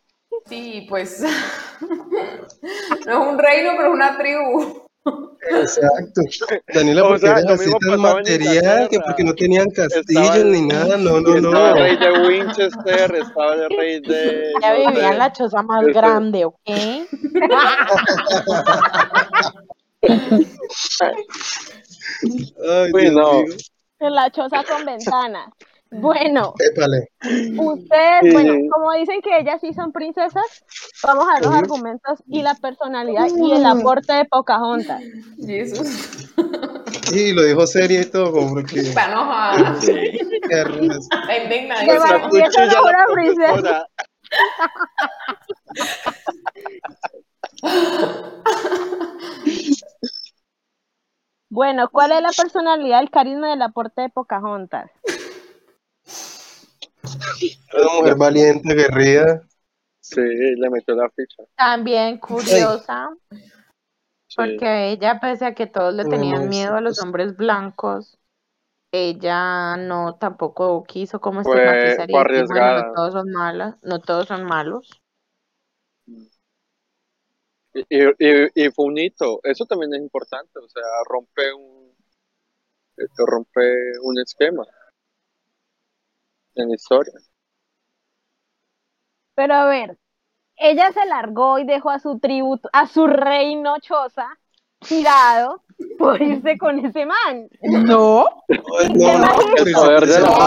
[0.46, 1.20] Sí, pues
[3.06, 4.87] no es un reino, pero es una tribu.
[5.50, 6.20] Exacto.
[6.74, 10.62] Daniela, O porque sea, así tan en material, que porque no tenían castillos el- ni
[10.62, 11.74] nada, no, no, Estaba el no.
[11.74, 14.52] rey de Winchester, estaba el rey de.
[14.62, 16.58] No vivía en la choza más este- grande, ¿ok?
[22.68, 23.42] Ay, Uy, no.
[24.00, 25.48] En la choza con ventanas.
[25.90, 27.08] Bueno, Épale.
[27.58, 28.30] ustedes, Sí.
[28.32, 30.44] bueno, como dicen que ellas sí son princesas,
[31.02, 35.02] vamos a ver los argumentos y la personalidad y el aporte de Pocahontas.
[35.44, 35.88] Jesús.
[37.10, 38.80] Sí, lo dijo serio y todo, como porque...
[38.90, 39.76] Está enojada.
[41.86, 43.86] Es una princesa.
[51.50, 54.90] Bueno, ¿cuál es la personalidad, el carisma del aporte de Pocahontas?
[57.74, 59.42] Una mujer valiente, guerrida.
[60.00, 61.42] Sí, le metió la ficha.
[61.56, 64.36] También curiosa, Sí.
[64.36, 68.18] porque ella, pese a que todos le tenían miedo a los hombres blancos,
[68.92, 73.74] ella no tampoco quiso como Fue- estigmatizar y fue decir, bueno, no todos son malas,
[73.82, 74.88] no todos son malos.
[77.74, 79.40] Y, y, y fue un hito.
[79.44, 80.58] Eso también es importante.
[80.58, 81.94] O sea, rompe un.
[82.96, 83.60] esto rompe
[84.02, 84.64] un esquema
[86.62, 87.14] en historia.
[89.34, 89.98] Pero a ver,
[90.56, 94.28] ella se largó y dejó a su tributo, a su reino choza,
[94.86, 95.62] tirado,
[95.98, 97.48] por irse con ese man.
[97.62, 100.38] No, Ay, ¿Qué no, El poder No,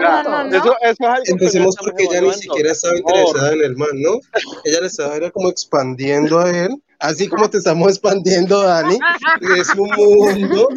[0.00, 0.48] la.
[0.52, 0.96] Eso, es
[1.28, 4.20] Empecemos porque ella ni siquiera estaba interesada en el man, ¿no?
[4.64, 8.98] Ella le estaba era como expandiendo a él, así como te estamos expandiendo, Dani,
[9.40, 10.68] de su mundo,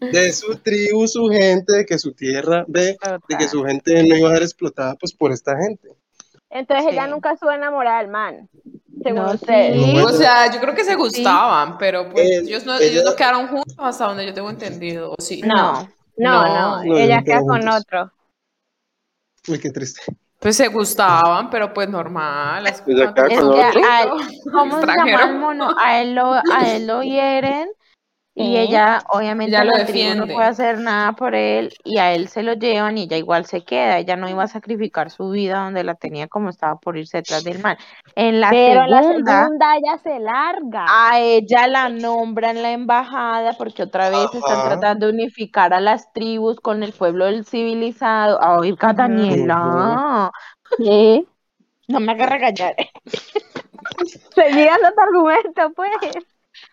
[0.00, 2.96] de su tribu, su gente, de que su tierra, de,
[3.28, 5.90] de que su gente no iba a ser explotada pues por esta gente.
[6.50, 8.48] Entonces ella nunca estuvo enamorada del man,
[9.02, 9.74] según No, ustedes.
[9.84, 9.94] sí.
[9.94, 13.04] No, O sea, yo creo que se gustaban, pero pues Eh, ellos, no, ella- ellos
[13.04, 15.42] no quedaron juntos hasta donde yo tengo entendido, ¿o sí?
[15.42, 15.88] No.
[16.16, 17.80] No, no, No, ella queda con juntos.
[17.80, 18.12] otro.
[19.48, 20.00] Uy, qué triste.
[20.38, 22.66] Pues se gustaban, pero pues normal.
[22.66, 23.80] así Ella cuando- queda Es con que otro.
[23.90, 24.08] a él,
[24.52, 25.74] ¿cómo se llama el mono?
[25.78, 27.68] A él lo, a él lo hieren
[28.36, 28.56] y Sí.
[28.56, 32.26] ella, obviamente, Ella lo la tribu no puede hacer nada por él y a él
[32.28, 33.98] se lo llevan y ella igual se queda.
[33.98, 37.44] Ella no iba a sacrificar su vida donde la tenía como estaba por irse detrás
[37.44, 37.78] del mal.
[38.16, 40.84] En la Pero en la segunda, segunda ella se larga.
[40.88, 44.68] a ella la nombran la embajada porque otra vez están Ajá.
[44.70, 48.40] tratando de unificar a las tribus con el pueblo del civilizado.
[48.58, 50.30] Oiga, Daniela,
[50.76, 51.26] Sí.
[51.88, 52.74] no me hagas regañar.
[54.34, 56.24] Seguí dando tu argumento, pues.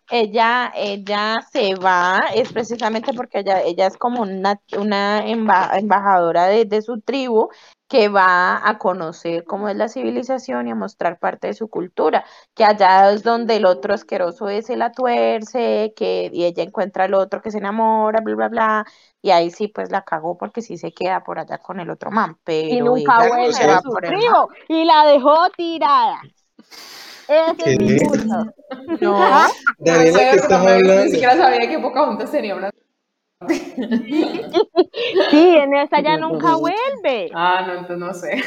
[0.09, 6.47] Ella, ella se va, es precisamente porque ella, ella es como una, una emba- embajadora
[6.47, 7.49] de, de su tribu
[7.87, 12.23] que va a conocer cómo es la civilización y a mostrar parte de su cultura,
[12.53, 17.13] que allá es donde el otro asqueroso ese la tuerce, que y ella encuentra al
[17.13, 18.85] otro que se enamora, bla, bla, bla,
[19.21, 22.11] y ahí sí pues la cagó porque sí se queda por allá con el otro
[22.11, 23.69] man, pero Y nunca ella vuelve se sí.
[23.69, 24.21] va a su por el man.
[24.21, 24.47] tribu.
[24.69, 26.21] Y la dejó tirada.
[27.31, 28.05] Ese es mi ¿Qué?
[28.05, 28.53] punto.
[28.99, 29.47] No, No
[29.79, 31.11] Daniela, ¿qué estás me- ni hablando?
[31.11, 32.69] siquiera sabía que Pocahontas tenía una...
[35.31, 37.31] Sí, en esa ya nunca vuelve.
[37.33, 38.43] Ah, no, entonces no sé.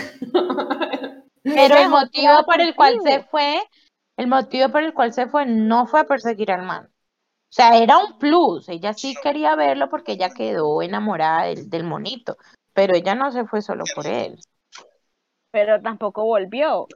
[1.42, 3.62] Pero el motivo por el cual se fue,
[4.16, 6.86] el motivo por el cual se fue no fue a perseguir al man.
[6.86, 8.68] O sea, era un plus.
[8.68, 12.36] Ella sí quería verlo porque ella quedó enamorada del, del monito.
[12.72, 14.38] Pero ella no se fue solo por él.
[15.52, 16.88] Pero tampoco volvió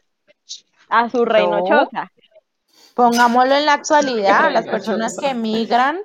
[0.90, 1.66] a su reino No.
[1.66, 2.10] choza.
[2.94, 5.98] Pongámoslo en la actualidad, las personas que emigran,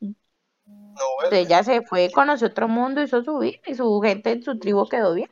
[0.00, 0.14] No,
[1.20, 1.36] bueno.
[1.36, 4.88] ella se fue, conoció otro mundo, hizo su vida y su gente en su tribu
[4.88, 5.30] quedó bien.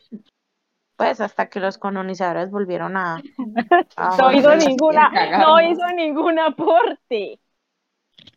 [0.96, 3.22] Pues hasta que los colonizadores volvieron a...
[3.96, 5.40] a No hizo ninguna, cagaron.
[5.40, 7.38] no hizo ningún aporte.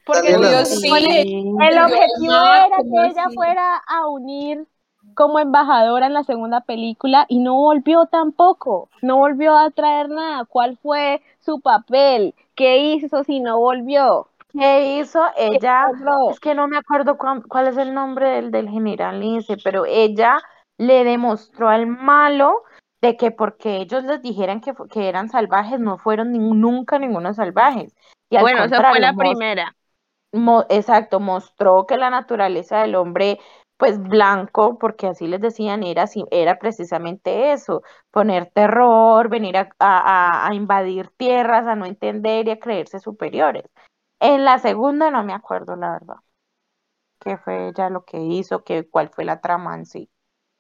[0.06, 0.88] Porque Dios, sí.
[0.88, 4.68] el objetivo era ¿cómo que ella fuera a unir
[5.16, 10.46] como embajadora en la segunda película y no volvió tampoco, no volvió a traer nada.
[10.46, 12.36] ¿Cuál fue su papel?
[12.56, 14.28] ¿Qué hizo si no volvió?
[14.54, 15.88] ¿Qué hizo ella?
[16.28, 19.86] Es que no me acuerdo cuán- cuál es el nombre del, del general ese, pero
[19.86, 20.40] ella
[20.78, 22.64] le demostró al malo
[23.02, 27.96] de que porque ellos les dijeran que, que eran salvajes, no fueron nunca ningunos salvajes.
[28.30, 29.76] Y Bueno, esa fue la primera.
[30.34, 33.40] mo- exacto, mostró que la naturaleza del hombre,
[33.82, 40.48] pues blanco, porque así les decían, era, era precisamente eso, poner terror, venir a, a-
[40.50, 43.64] a- invadir tierras, a no entender y a creerse superiores.
[44.20, 46.18] En la segunda no me acuerdo, la verdad,
[47.22, 50.08] qué fue ella lo que hizo, que, cuál fue la trama en sí.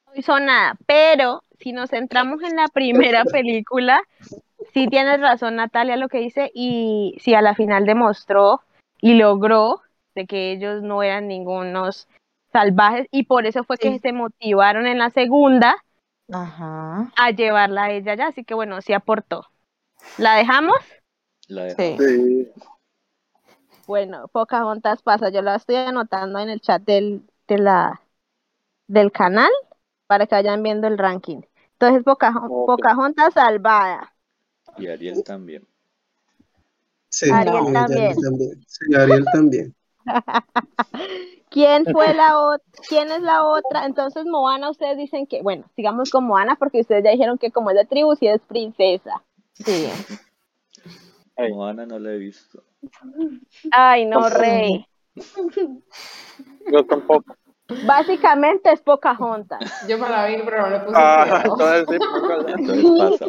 [0.08, 4.02] No hizo nada, pero si nos centramos en la primera película,
[4.74, 8.62] sí tienes razón Natalia lo que dice y sí a la final demostró
[9.00, 9.84] y logró
[10.16, 12.08] de que ellos no eran ningunos
[12.52, 14.00] salvajes y por eso fue que Sí.
[14.00, 15.76] se motivaron en la segunda
[16.32, 17.12] Ajá.
[17.18, 19.46] a llevarla a ella allá, así que bueno, sí aportó.
[20.18, 20.78] ¿La dejamos?
[21.48, 21.98] La Sí.
[21.98, 22.06] dejamos.
[22.06, 22.52] Sí.
[23.88, 28.02] Bueno, Pocahontas pasa, yo la estoy anotando en el chat del, de la,
[28.88, 29.50] del canal
[30.08, 31.42] para que vayan viendo el ranking.
[31.74, 32.04] Entonces.
[32.04, 34.14] Pocahontas salvada.
[34.78, 35.68] Y Ariel también.
[37.10, 38.16] Sí, Ariel también.
[38.22, 38.66] también.
[38.68, 39.76] Sí, Ariel también.
[41.52, 42.66] ¿Quién fue la otra?
[42.88, 43.86] ¿Quién es la otra?
[43.86, 47.72] Entonces, Moana, ustedes dicen que, bueno, sigamos con Moana porque ustedes ya dijeron que como
[47.72, 49.22] es de tribu, sí es princesa.
[49.56, 49.90] Sí.
[51.36, 51.52] Ay.
[51.52, 52.64] Moana no la he visto.
[53.72, 54.88] Ay, no, rey.
[56.72, 57.36] Yo tampoco.
[57.86, 59.60] Básicamente es Pocahontas.
[59.88, 61.96] Yo me la vi, pero no le puse Ah, entonces sí.
[62.58, 63.26] Entonces pasa.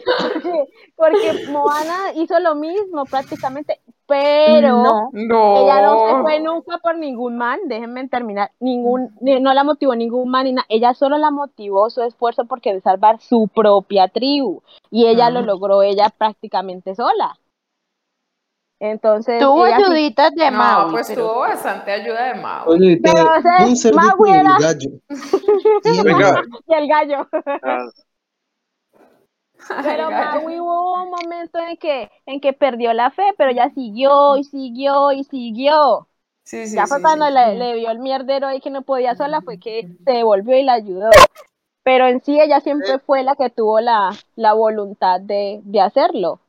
[0.96, 5.10] Porque, Moana hizo lo mismo prácticamente, pero No.
[5.12, 5.56] No.
[5.64, 9.94] ella no se fue nunca por ningún man, déjenme terminar, ningún, ni- no la motivó
[9.94, 10.66] ningún man, ni nada.
[10.68, 15.42] ella solo la motivó su esfuerzo porque de salvar su propia tribu y ella lo
[15.42, 17.36] logró ella prácticamente sola.
[18.84, 22.64] Entonces, Tuvo sí- ayuditas de No, Maui, pues pero tuvo bastante ayuda de Mao.
[22.66, 24.90] Oye, te- Pero, o sea, Maui era- gallo.
[25.84, 26.42] Y el gallo.
[26.66, 27.28] y el gallo.
[29.70, 30.10] Ah, Pero.
[30.10, 34.42] Maui hubo un momento en que, en que perdió la fe, pero ella siguió y
[34.42, 36.08] siguió y siguió.
[36.44, 37.32] Sí, sí, ya fue sí, cuando sí.
[37.34, 40.64] le, le vio el mierdero ahí que no podía sola, fue que se devolvió y
[40.64, 41.10] la ayudó.
[41.84, 46.40] Pero en sí ella siempre fue la que tuvo la, la voluntad de, de hacerlo.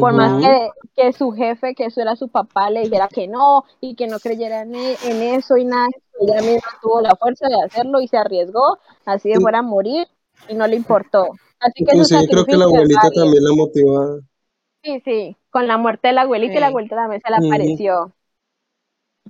[0.00, 3.64] Por más que, que su jefe, que eso era su papá, le dijera que no
[3.80, 5.88] y que no creyera en, en eso y nada,
[6.20, 9.40] ella misma tuvo la fuerza de hacerlo y se arriesgó, así de Sí.
[9.42, 10.06] fuera a morir
[10.48, 11.38] y no le importó.
[11.60, 14.20] Así que Inclusive creo que la abuelita también la motivaba.
[14.82, 16.70] Sí, sí, con la muerte de la abuelita y la Sí.
[16.70, 18.12] abuelita también se le apareció.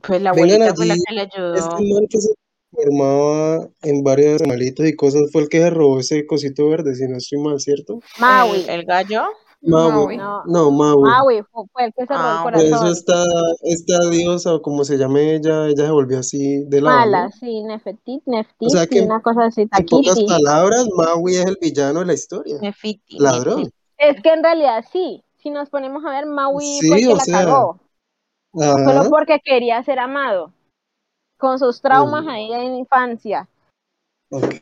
[0.07, 1.59] pues la Vengan abuelita fue la que le ayudó.
[1.59, 2.35] Este man que se
[2.73, 7.07] formaba en varios animalitos y cosas fue el que se robó ese cosito verde, si
[7.09, 8.01] no estoy mal, ¿cierto?
[8.19, 9.23] Maui, el gallo.
[9.63, 10.17] Maui.
[10.17, 11.03] No, No, Maui.
[11.03, 12.89] Maui fue, el que cerró Ah, el Por corazón.
[12.89, 13.25] eso esta,
[13.63, 17.31] esta diosa, o como se llame ella, ella se volvió así de lado, Mala, ¿no?
[17.33, 18.23] sí, Nefertiti,
[18.67, 22.15] O sea que una cosa así, En pocas palabras, Maui es el villano de la
[22.15, 22.59] historia.
[22.61, 23.59] Nefiti, Ladrón.
[23.59, 23.77] Nefiti.
[23.99, 27.13] Es que en realidad sí, si nos ponemos a ver, Maui Sí, fue el que
[27.13, 27.81] o la sea, cagó,
[28.53, 30.53] solo porque quería ser amado,
[31.39, 32.31] con sus traumas Ujú.
[32.31, 33.49] ahí en infancia.
[34.31, 34.57] Ok.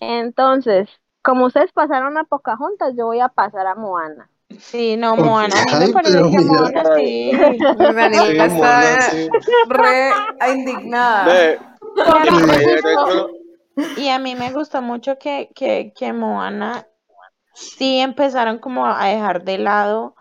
[0.00, 0.88] Entonces,
[1.26, 4.30] como ustedes pasaron a Pocahontas, yo voy a pasar a Moana.
[4.60, 5.16] Sí, no.
[5.16, 5.56] Moana.
[5.72, 6.38] A mí me parece que.
[6.44, 7.30] Moana sí.
[8.38, 9.28] Está sí.
[9.68, 10.12] re
[10.54, 11.58] indignada.
[11.96, 13.30] Y a mí me gustó, eso-
[13.96, 16.86] y a mí me gustó mucho que, que, que Moana
[17.54, 20.14] sí empezaron como a dejar de lado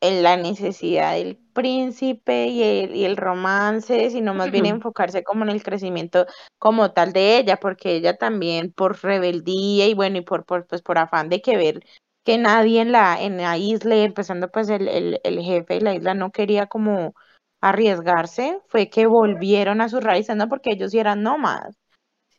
[0.00, 5.50] la necesidad del príncipe y el, y el romance, sino más bien enfocarse como en
[5.50, 6.26] el crecimiento
[6.58, 10.82] como tal de ella, porque ella también por rebeldía y bueno, y por, por, pues,
[10.82, 11.80] por afán de que ver
[12.24, 15.80] que nadie en la, en la isla, y empezando pues el, el, el jefe de
[15.80, 17.14] la isla no quería como
[17.60, 20.48] arriesgarse, fue que volvieron a sus raíces, ¿no?
[20.48, 21.76] Porque ellos sí eran nómadas,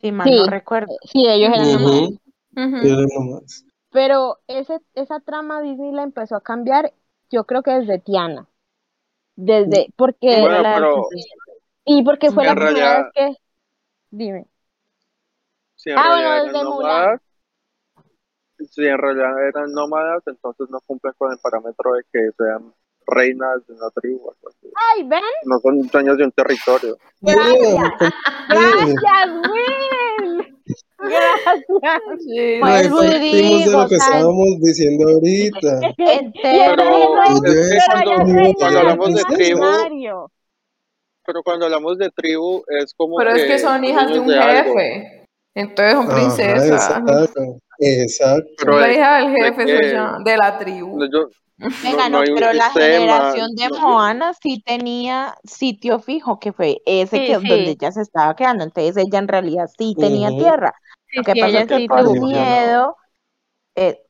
[0.00, 0.94] si mal no recuerdo.
[1.04, 3.64] sí, ellos eran nómadas.
[3.90, 6.92] Pero ese, esa trama Disney la empezó a cambiar,
[7.30, 8.48] yo creo que desde Tiana.
[9.36, 11.08] Desde, porque, Bueno, la pero
[11.84, 13.36] y porque fue en la primera realidad, vez que,
[14.10, 14.46] dime.
[15.76, 16.80] si en Ah, bueno, realidad eran Mulan.
[16.90, 17.20] nómadas,
[18.70, 22.74] si en realidad eran nómadas, entonces no cumplen con el parámetro de que sean
[23.06, 24.68] reinas de una tribu así.
[24.74, 26.98] Ay, ven, No son dueños de un territorio.
[27.20, 27.92] gracias,
[28.48, 30.27] gracias, Will.
[30.98, 31.64] Gracias.
[32.20, 32.58] Sí.
[32.60, 35.80] Pues partimos de lo que estábamos diciendo ahorita.
[35.80, 35.94] No
[36.42, 36.76] Pero
[37.42, 39.60] que cuando, hablamos de tribu,
[41.26, 44.26] pero cuando hablamos de tribu es como Pero es que que son hijas de un
[44.28, 44.74] de algo.
[44.74, 45.24] jefe.
[45.54, 46.70] Entonces son Ajá, princesas.
[47.04, 47.58] exacto.
[47.80, 48.48] Exacto.
[48.58, 50.98] Pero La hija del de jefe soy que yo, de la tribu.
[50.98, 51.28] no, yo,
[51.82, 56.80] Venga, no, pero la sistema, generación de no, Moana sí tenía sitio fijo, que fue
[56.86, 57.76] ese Sí, que donde sí.
[57.80, 58.64] ella se estaba quedando.
[58.64, 60.72] Entonces ella en realidad sí tenía tierra.
[61.08, 62.96] Sí, Lo que sí, pasa es que sí por miedo,
[63.74, 64.00] eh,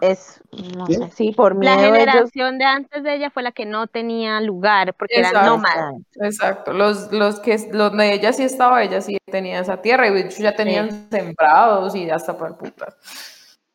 [0.00, 0.40] es,
[0.76, 1.98] no sé, sí, por La miedo ellos.
[1.98, 5.50] generación de antes de ella fue la que no tenía lugar porque eran Exacto.
[5.50, 5.94] nómadas.
[6.20, 10.12] Exacto, los, los que los de ella sí estaba, ella sí tenía esa tierra y
[10.12, 12.96] de hecho ya tenían sembrados y hasta para putas.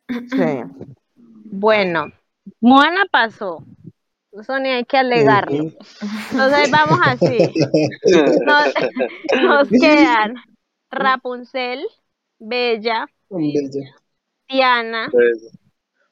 [0.10, 0.64] Sí.
[1.46, 2.12] Bueno,
[2.60, 3.64] Moana pasó.
[4.32, 5.72] Eso ni hay que alegarlo.
[6.32, 7.38] Entonces vamos así.
[8.46, 8.74] Nos,
[9.44, 10.36] nos quedan
[10.90, 11.86] Rapunzel,
[12.40, 13.96] Bella, Bella.
[14.48, 15.30] Tiana, Pero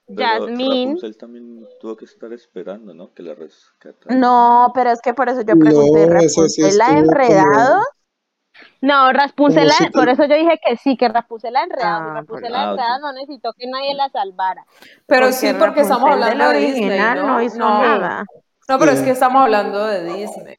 [0.10, 0.88] Yasmín.
[0.89, 3.14] Rapunzel también tuvo que estar esperando, ¿no?
[3.14, 4.20] Que la rescataran.
[4.20, 7.12] No, pero es que por eso yo No, pregunté, eso sí ¿Rapunzel la estuvo como-
[7.22, 7.82] enredado?
[8.82, 11.97] No, Rapunzel, la- si te- por eso yo dije que sí, que Rapunzel la enredada.
[11.97, 13.01] Ah, Rapunzel la ah, enredada ok.
[13.01, 14.66] no necesitó que nadie la salvara.
[15.05, 17.28] Pero sí, porque estamos de hablando la de Disney, original ¿no?
[17.28, 17.82] no hizo No.
[17.82, 18.26] nada.
[18.68, 19.05] No, pero es Sí.
[19.05, 20.57] que estamos hablando de Disney.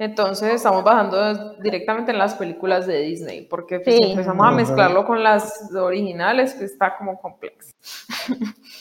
[0.00, 4.02] Entonces estamos bajando directamente en las películas de Disney, porque pues, Sí.
[4.04, 7.56] si empezamos a mezclarlo con las originales, pues está como complejo.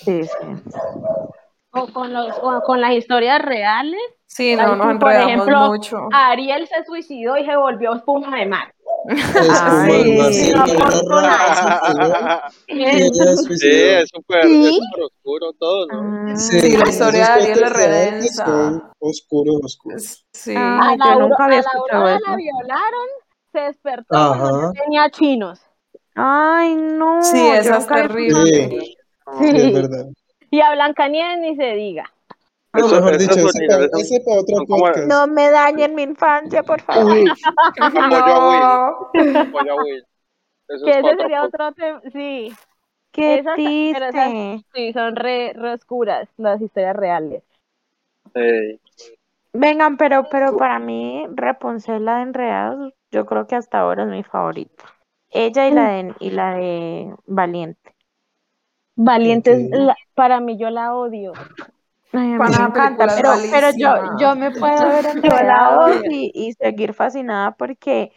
[0.04, 0.30] Sí, sí.
[1.72, 4.00] O con, los, o con las historias reales.
[4.26, 6.08] Sí, no, nos por enredamos ejemplo, mucho.
[6.12, 8.74] Ariel se suicidó y se volvió espuma de mar.
[9.10, 11.38] Sí, no pero era aportó nada.
[11.38, 12.86] raro, sí, ¿no?
[12.88, 13.98] Ella se Sí, suicidó.
[14.00, 14.68] es súper ¿Sí?
[14.68, 16.38] es súper oscuro todo, ¿no?
[16.38, 18.46] Sí, Sí, la historia de Ariel reales redensa.
[18.46, 20.26] Son oscuros, oscuros.
[20.34, 20.54] Sí.
[20.58, 22.20] Ah, A yo la, nunca había a la escuchado eso.
[22.28, 23.08] la violaron,
[23.52, 24.40] se despertó Ajá.
[24.40, 25.62] cuando ya tenía chinos.
[26.16, 27.22] Ay, no.
[27.24, 28.28] Sí, esa es terrible.
[28.30, 29.40] escuchado Sí, eso.
[29.40, 30.06] sí, es verdad.
[30.58, 32.12] Y a Blancanieves ni se diga.
[32.74, 35.08] No, Eso- mejor esos dicho, ese originales para, son- ese para otro son como- podcast.
[35.08, 37.16] No me dañen mi infancia, por favor.
[37.16, 39.12] No.
[40.70, 42.02] Eso Que es ese sería otro tema.
[42.12, 42.54] Sí,
[43.12, 44.64] Qué Esas- triste.
[44.74, 47.44] sí, son re, re oscuras las historias reales.
[48.34, 48.80] podcast.
[49.54, 54.10] Vengan, pero, pero para mí, Rapunzel, la de Enredados, yo creo que hasta ahora es
[54.10, 54.86] mi favorita.
[55.32, 57.96] Ella y la de, y la de Valiente.
[58.98, 61.34] Valientes, la- para mí yo la odio.
[62.12, 63.32] Ay, me encanta, pero,
[63.78, 65.06] yo, yo me puedo ver
[65.78, 66.12] odio.
[66.12, 68.12] y, y seguir fascinada porque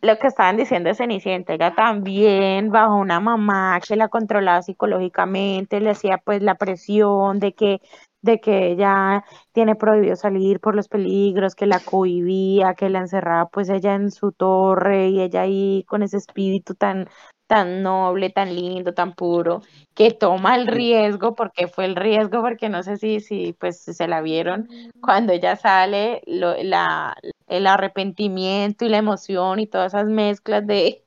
[0.00, 5.80] lo que estaban diciendo de Cenicienta, ella también bajo una mamá que la controlaba psicológicamente,
[5.80, 7.80] le hacía pues la presión de que,
[8.20, 9.22] de que ella
[9.52, 14.10] tiene prohibido salir por los peligros, que la cohibía, que la encerraba pues ella en
[14.10, 17.08] su torre y ella ahí con ese espíritu tan,
[17.52, 19.62] tan noble, tan lindo, tan puro,
[19.94, 24.08] que toma el riesgo, porque fue el riesgo, porque no sé si, si pues se
[24.08, 24.68] la vieron,
[25.00, 27.16] cuando ella sale, lo- la,
[27.48, 31.04] el arrepentimiento y la emoción y todas esas mezclas de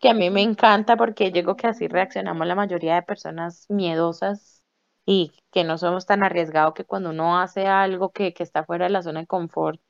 [0.00, 3.66] que a mí me encanta porque yo digo que así reaccionamos la mayoría de personas
[3.68, 4.62] miedosas
[5.06, 8.86] y que no somos tan arriesgados que cuando uno hace algo que, que está fuera
[8.86, 9.80] de la zona de confort,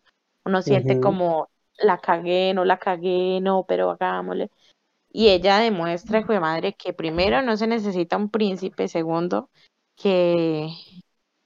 [0.45, 4.51] uno siente como la cagué, no la cagué, no, pero hagámosle.
[5.13, 9.51] Y ella demuestra, hijo de madre, que primero no se necesita un príncipe, segundo,
[9.97, 10.69] que,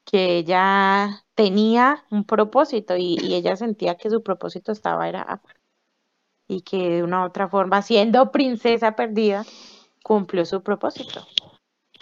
[0.04, 5.40] que ella tenía un propósito y, y ella sentía que su propósito estaba era.
[6.46, 9.44] Y que de una u otra forma, siendo princesa perdida,
[10.02, 11.26] cumplió su propósito.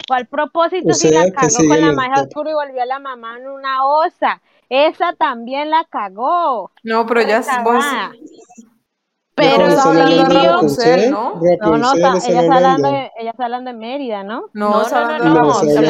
[0.05, 2.27] ¿Cuál propósito O si la cagó con la magia top.
[2.27, 4.41] oscura y volvió a la mamá en una osa?
[4.67, 6.71] Esa también la cagó.
[6.83, 7.83] No, pero ya vos.
[9.35, 11.39] Pero hablando de Rapunzel, ¿no?
[11.59, 14.49] No, no, está- ella, está hablando de, ella está hablando de Mérida, ¿no?
[14.53, 15.81] No, No, está no, no, está.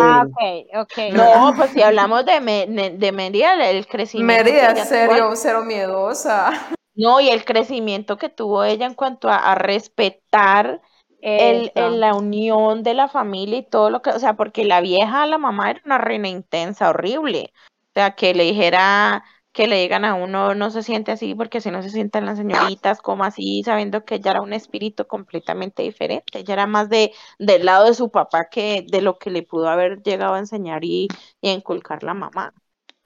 [0.00, 0.98] Ah, ok, ok.
[1.12, 6.68] No, pues si hablamos de, Me- de, Mérida, el crecimiento Mérida, serio, cero miedosa.
[6.94, 10.80] No, y el crecimiento que tuvo ella en cuanto a, a respetar
[11.20, 14.80] el, el- la unión de la familia y todo lo que, o sea, porque la
[14.80, 17.52] vieja, la mamá era una reina intensa, horrible.
[17.88, 19.24] O sea, que le dijera,
[19.56, 22.38] que le digan a uno, no se siente así porque si no se sientan las
[22.38, 26.38] señoritas, como así, sabiendo que ella era un espíritu completamente diferente.
[26.40, 29.68] Ella era más de, del lado de su papá que de lo que le pudo
[29.68, 31.08] haber llegado a enseñar y,
[31.40, 32.54] y a inculcar la mamá.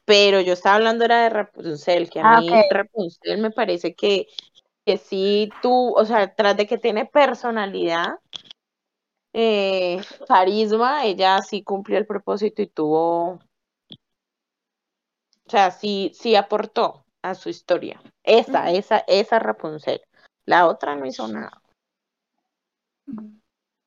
[0.05, 2.51] Pero yo estaba hablando era de Rapunzel, que a Ah, mí.
[2.71, 4.27] Rapunzel me parece que,
[4.87, 8.15] que sí tú, o sea, tras de que tiene personalidad,
[9.33, 13.41] eh, carisma, ella sí cumplió el propósito y tuvo,
[15.51, 18.01] o sea, sí, sí aportó a su historia.
[18.23, 20.01] Esa, esa, esa Rapunzel.
[20.47, 21.61] La otra no hizo nada.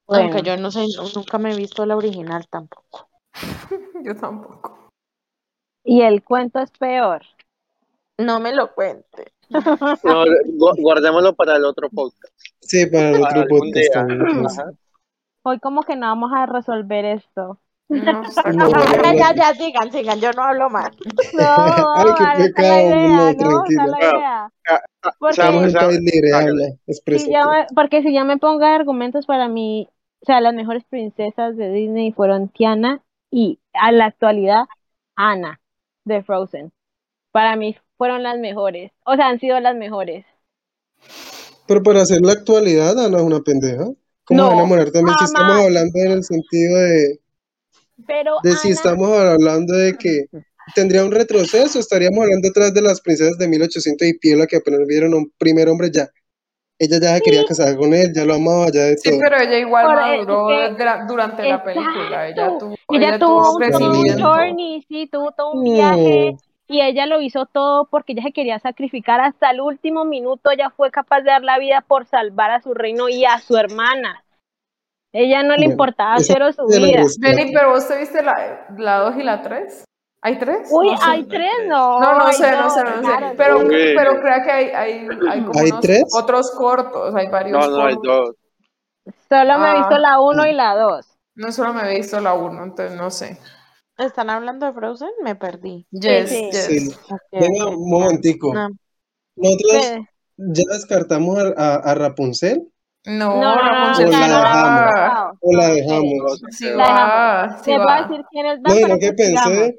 [0.10, 3.08] Aunque yo no sé, no- nunca me he visto la original tampoco.
[4.04, 4.90] Yo tampoco.
[5.86, 7.22] Y el cuento es peor.
[8.18, 9.32] No me lo cuente.
[10.04, 12.34] No, gu- guardémoslo para el otro podcast.
[12.60, 14.20] Sí, para el otro podcast también.
[14.42, 14.60] pues.
[14.60, 14.72] Ajá.
[15.44, 17.58] Hoy como que no vamos a resolver esto.
[17.90, 18.24] No,
[18.54, 19.14] No, Ya, no.
[19.14, 20.92] ya, ya, sigan, sigan, yo no hablo más.
[21.34, 21.44] No,
[21.96, 24.50] Ay, qué pecado, idea, no, idea.
[26.86, 29.90] Porque, si ya me- porque si ya me pongo argumentos para mí,
[30.22, 34.66] o sea, las mejores princesas de Disney fueron Tiana y a la actualidad
[35.16, 35.60] Anna
[36.06, 36.72] de Frozen.
[37.32, 40.26] Para mí fueron las mejores, o sea, han sido las mejores.
[41.68, 43.86] Pero para hacer la actualidad, Ana es una pendeja.
[44.26, 47.20] ¿Cómo No, va a enamorar también si estamos hablando en el sentido de,
[48.08, 50.26] Pero de si Anna, estamos hablando de que
[50.76, 54.82] tendría un retroceso, estaríamos hablando atrás de las princesas de 1800 y Piela que apenas
[54.88, 56.08] vieron a un primer hombre ya.
[56.80, 59.20] Ella ya se quería casar con él, ya lo amaba, ya de Sí, todo.
[59.22, 62.28] pero ella igual Por- maduró dra- durante la película.
[62.28, 62.58] Ella Exacto.
[62.60, 66.36] tuvo, ella ella tuvo tuvo un, journey, sí, tuvo todo un viaje
[66.68, 70.50] y ella lo hizo todo porque ella se quería sacrificar hasta el último minuto.
[70.50, 73.56] Ella fue capaz de dar la vida por salvar a su reino y a su
[73.56, 74.23] hermana.
[75.14, 77.04] Ella no le importaba cero su la vida.
[77.22, 79.86] Jenny, pero vos te viste la, la 2 y la 3?
[80.26, 80.70] ¿Hay tres?
[80.72, 81.04] Uy, No sé.
[81.06, 82.00] hay tres, no.
[82.00, 83.02] No, no hay sé, no sé, no sé.
[83.02, 83.60] claro, Pero.
[83.60, 83.66] Sí.
[83.96, 86.04] pero crea que hay, hay, hay como ¿Hay unos tres?
[86.18, 88.36] otros cortos, hay varios No, no, hay cortos.
[89.06, 89.16] dos.
[89.28, 89.76] Solo me he Ah.
[89.80, 91.08] visto la uno y la dos.
[91.36, 93.38] No solo me he visto la 1, entonces no sé.
[93.98, 95.10] ¿Están hablando de Frozen?
[95.24, 95.86] Me perdí.
[95.92, 96.50] Yes, sí.
[96.52, 96.66] yes.
[96.68, 96.96] Sí.
[97.10, 98.54] Ok, Venga, un momentico.
[98.54, 98.70] No.
[99.36, 99.92] Nosotros
[100.38, 102.72] ya descartamos a, a- a Rapunzel
[103.06, 106.42] No, No, no, no, Rapunzel o sí la dejamos, o la dejamos.
[107.64, 109.78] Sí La voy a decir quiénes van No, y para lo que pensé,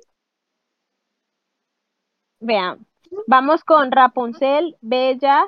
[2.41, 2.87] Vean,
[3.27, 5.45] vamos con Rapunzel, Bella,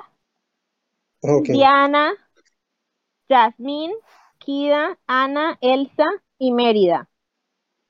[1.21, 2.13] Diana,
[3.29, 3.93] Jasmine,
[4.39, 6.05] Kida, Ana, Elsa
[6.39, 7.09] y Mérida.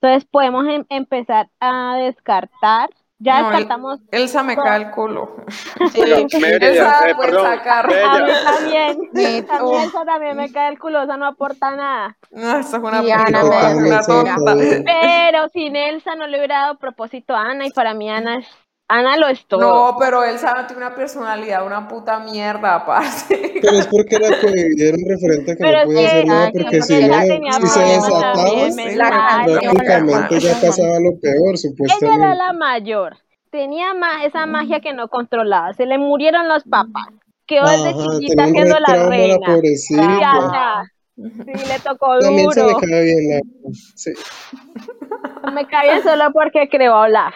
[0.01, 2.89] Entonces podemos em- empezar a descartar.
[3.19, 3.99] Ya No, el- descartamos.
[4.11, 5.35] Elsa me cae el culo.
[5.93, 6.01] Sí,
[6.39, 7.85] Mérida, Esa eh, puede perdón, sacar.
[7.85, 9.09] A mí también.
[9.15, 12.17] Elsa también me cae el culo, esa no aporta nada.
[12.31, 14.55] No, esta es una Ana una tonta.
[14.85, 18.47] Pero sin Elsa no le hubiera dado propósito a Ana y para mí Ana es
[18.89, 19.59] Ana lo es todo.
[19.59, 23.59] No, pero Elsa no tiene una personalidad, una puta mierda aparte.
[23.61, 26.81] Pero es porque la cohibieron referente a que Pero no podía que- hacer nada, porque
[26.81, 28.33] si ella no, si se desataba,
[29.59, 32.35] prácticamente ya pasaba lo peor, Ella era supuestamente.
[32.37, 33.17] la mayor.
[33.51, 35.73] Tenía ma- esa magia que no controlaba.
[35.73, 37.07] Se le murieron los papás.
[37.45, 39.47] Quedó desde chiquita tenía un siendo la trauma la reina.
[39.47, 40.01] pobrecita.
[40.19, 40.83] Ya, ya.
[41.15, 42.79] Sí, le tocó También se me duro.
[42.79, 43.39] cae bien la...
[43.95, 44.11] Sí.
[45.53, 47.33] Me cae bien solo porque creó a Olaf.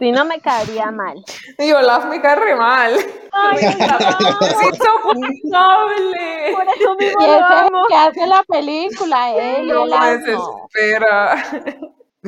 [0.00, 1.22] Si no, me caería mal.
[1.58, 2.94] Y Olaf me cae re mal.
[3.32, 6.54] Ay, Es insoportable.
[6.54, 10.04] por eso mismo Y lo ese es que hace la película, él, No me no.
[10.06, 11.44] desespera.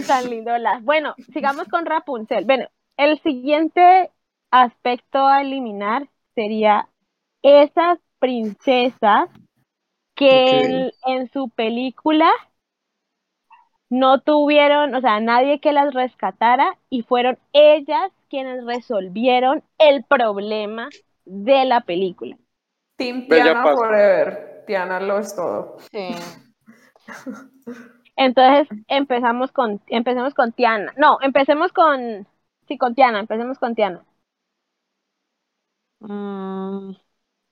[0.06, 0.82] Tan lindo Olaf.
[0.82, 2.44] Bueno, sigamos con Rapunzel.
[2.44, 4.10] Bueno, el siguiente
[4.50, 6.88] aspecto a eliminar sería
[7.42, 9.28] esas princesas
[10.14, 12.30] que en su película
[13.92, 20.88] no tuvieron, o sea, nadie que las rescatara y fueron ellas quienes resolvieron el problema
[21.26, 22.38] de la película.
[22.96, 23.62] Team Tiana.
[23.62, 24.64] Forever.
[24.66, 25.76] Tiana lo es todo.
[25.90, 26.08] Sí.
[28.16, 30.94] Entonces, empezamos con, empecemos con Tiana.
[30.96, 32.26] No, empecemos con,
[32.68, 34.02] sí, con Tiana, empecemos con Tiana.
[36.00, 36.92] Mm,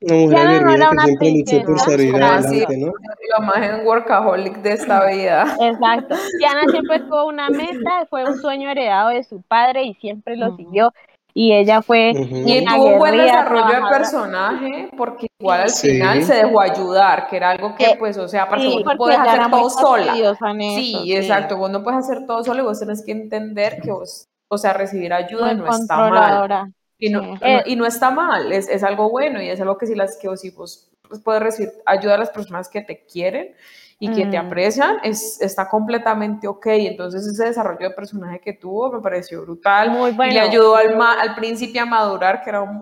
[0.03, 2.93] Una mujer Tiana no era que una siempre luchó por salir así, adelante, ¿no?
[3.29, 5.57] la más en workaholic de esta vida.
[5.61, 6.17] Exacto.
[6.39, 10.57] Tiana siempre tuvo una meta, fue un sueño heredado de su padre y siempre lo
[10.57, 10.93] siguió.
[11.33, 12.37] Y ella fue Ujú.
[12.45, 13.99] Y una tuvo un buen desarrollo de trabajadora.
[13.99, 15.91] personaje porque igual al Sí.
[15.91, 18.83] final se dejó ayudar, que era algo que Eh, pues, o sea, para sí, que
[18.83, 20.17] vos puedes hacer todo sola.
[20.17, 20.37] eso,
[20.75, 21.15] Sí, sí.
[21.15, 24.59] exacto, vos no puedes hacer todo solo y vos tenés que entender que vos, o
[24.59, 26.73] sea, recibir ayuda muy no está mal.
[27.01, 27.29] Y no, Sí.
[27.41, 29.95] no- Eh, y no está mal, es, es algo bueno y es algo que si,
[29.95, 33.55] las, que vos- si vos pues, puedes recibir ayuda a las personas que te quieren
[33.99, 34.47] y que te Mm.
[34.47, 36.67] aprecian, es, está completamente ok.
[36.69, 40.41] Entonces ese desarrollo de personaje que tuvo me pareció brutal Muy y le bueno.
[40.43, 42.81] ayudó al, ma- al príncipe a madurar, que era un,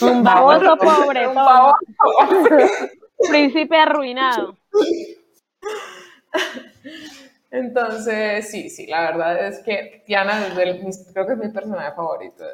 [0.00, 1.76] Un baboso pobre, un baboso.
[3.28, 4.56] príncipe arruinado.
[7.50, 10.80] Entonces, sí, sí, la verdad es que Tiana desde el,
[11.12, 12.44] creo que es mi personaje favorito.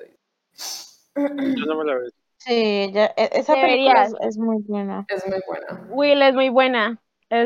[1.16, 1.54] De.
[1.56, 2.10] Yo no me la veo.
[2.38, 5.04] Sí, ella- e- esa película es, muy buena.
[5.08, 5.86] Es muy buena.
[5.90, 7.00] Will es muy buena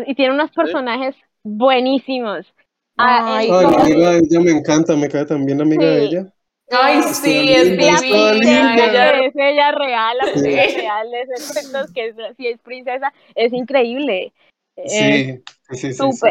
[0.07, 2.53] y tiene unos personajes buenísimos.
[2.99, 6.07] Ah, Ay, la amiga de ella me encanta, me cae también la amiga de Sí.
[6.09, 6.27] ella.
[6.73, 8.01] Ay, sí, es divina.
[8.01, 8.87] linda.
[8.87, 10.41] ella- es ella real, la Sí.
[10.41, 14.33] princesa real, es efectos que es- si es princesa, es increíble.
[14.77, 16.29] Eh, Sí, sí, sí, sí.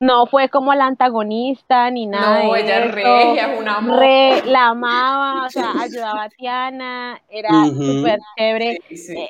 [0.00, 2.42] No fue como la antagonista ni nada.
[2.42, 4.00] No, de ella es regia, es una amor.
[4.00, 7.84] Re- la amaba, o sea, ayudaba a Tiana, era Ujú.
[7.84, 8.78] súper chévere.
[8.88, 9.12] Sí, sí.
[9.18, 9.28] Eh,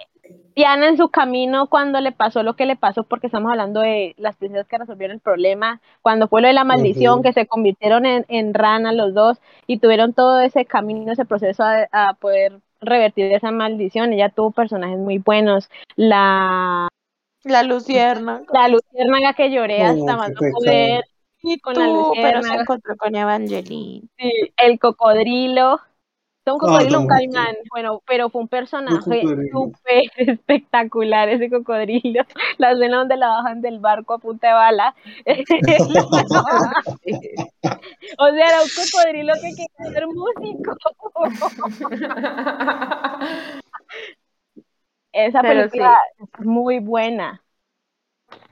[0.55, 4.15] Tiana en su camino cuando le pasó lo que le pasó, porque estamos hablando de
[4.17, 8.07] las princesas que resolvieron el problema, cuando fue lo de la maldición, que se convirtieron
[8.07, 12.61] en, en rana los dos y tuvieron todo ese camino, ese proceso a, a poder
[12.81, 14.13] revertir esa maldición.
[14.13, 15.69] Ella tuvo personajes muy buenos.
[15.97, 16.89] La,
[17.45, 18.43] La lucierna.
[18.53, 21.05] la luciérnaga que lloré Oh, hasta más no poder,
[21.43, 21.95] Y con la pero
[22.43, 22.61] se luciérnaga.
[22.63, 24.09] encontró con Evangeline.
[24.19, 25.81] Sí, el cocodrilo.
[26.47, 27.55] Es un Ah, cocodrilo, un caimán.
[27.71, 29.23] Bueno, pero fue un personaje
[29.53, 32.25] súper espectacular ese cocodrilo.
[32.59, 34.95] La escena donde la bajan del barco a punta de bala.
[38.19, 40.77] o sea, era un cocodrilo que quería ser músico.
[45.13, 47.43] Esa Pero película es muy buena.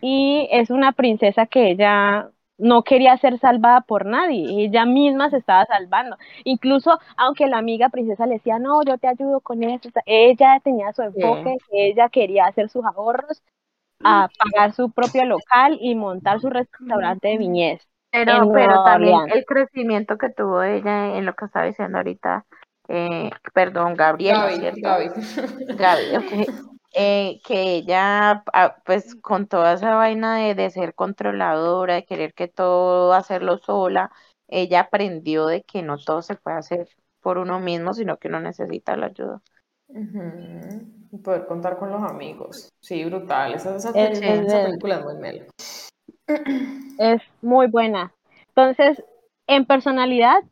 [0.00, 5.36] Y es una princesa que ella no quería ser salvada por nadie, ella misma se
[5.36, 6.16] estaba salvando.
[6.44, 10.92] Incluso aunque la amiga princesa le decía, no, yo te ayudo con eso, ella tenía
[10.92, 13.42] su enfoque, que ella quería hacer sus ahorros,
[14.04, 17.88] a pagar su propio local y montar su restaurante de viñez.
[18.10, 22.46] Pero, pero también el crecimiento que tuvo ella en lo que estaba diciendo ahorita,
[22.88, 24.80] eh, perdón, Gabriela, Gaby, ¿cierto?
[24.82, 25.10] Gaby.
[25.78, 26.48] Gaby, ok.
[26.94, 32.32] Eh, que ella, ah, pues con toda esa vaina de, de ser controladora, de querer
[32.34, 34.10] que todo hacerlo sola,
[34.48, 36.88] ella aprendió de que no todo se puede hacer
[37.20, 39.42] por uno mismo, sino que uno necesita la ayuda.
[39.90, 42.68] Y poder contar con los amigos.
[42.80, 43.54] Sí, brutal.
[43.54, 45.44] Esa, esa, Es- esa es de- película es muy melo.
[46.98, 48.12] es muy buena.
[48.48, 49.02] Entonces,
[49.46, 50.42] en personalidad,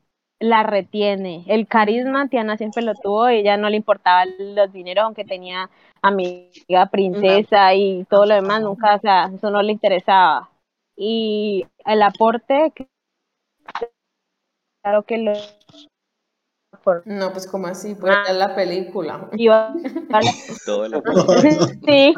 [0.40, 1.44] la retiene.
[1.46, 5.70] El carisma, Tiana siempre lo tuvo, ella no le importaba los dineros, aunque tenía
[6.02, 10.50] amiga princesa y todo lo demás, nunca, o sea, eso no le interesaba.
[10.96, 12.72] Y el aporte,
[14.82, 15.32] claro que lo
[16.84, 18.24] por- No, pues como así, pues Ah.
[18.28, 19.28] es la película.
[19.32, 19.74] iba a-
[20.64, 21.02] Toda la
[21.84, 22.14] Sí,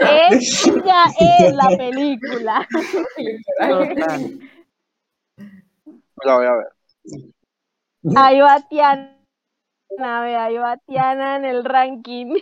[0.00, 2.66] ella es la película.
[6.24, 7.31] La voy a ver.
[8.16, 9.16] Ahí va Tiana,
[10.44, 12.36] ahí va Tiana en el ranking.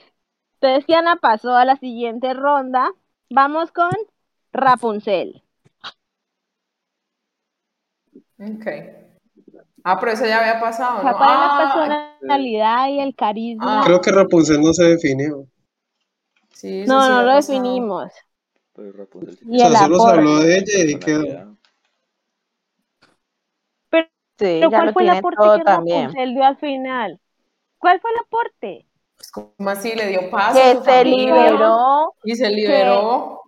[0.60, 2.92] Entonces Tiana pasó a la siguiente ronda.
[3.30, 3.90] Vamos con
[4.52, 5.42] Rapunzel.
[8.38, 8.66] Ok.
[9.84, 11.18] Ah, pero esa ya había pasado, O sea, ¿no?
[11.18, 13.80] ¿cuál es la Ah, personalidad y el carisma?
[13.80, 13.84] Ah.
[13.86, 15.46] Creo que Rapunzel no se definió.
[16.52, 17.62] sí, no, sí no lo pasado.
[17.62, 18.12] definimos.
[18.74, 21.49] Pero Rapunzel O sea, el solo se habló de ella y quedó.
[24.40, 26.16] Sí, Pero ya ¿cuál lo fue el aporte que también.
[26.16, 27.20] Rapunzel dio al final?
[27.78, 28.86] ¿Cuál fue el aporte?
[29.16, 29.94] Pues, ¿Cómo así?
[29.94, 33.42] Le dio paz a Que su se familia liberó, y se liberó.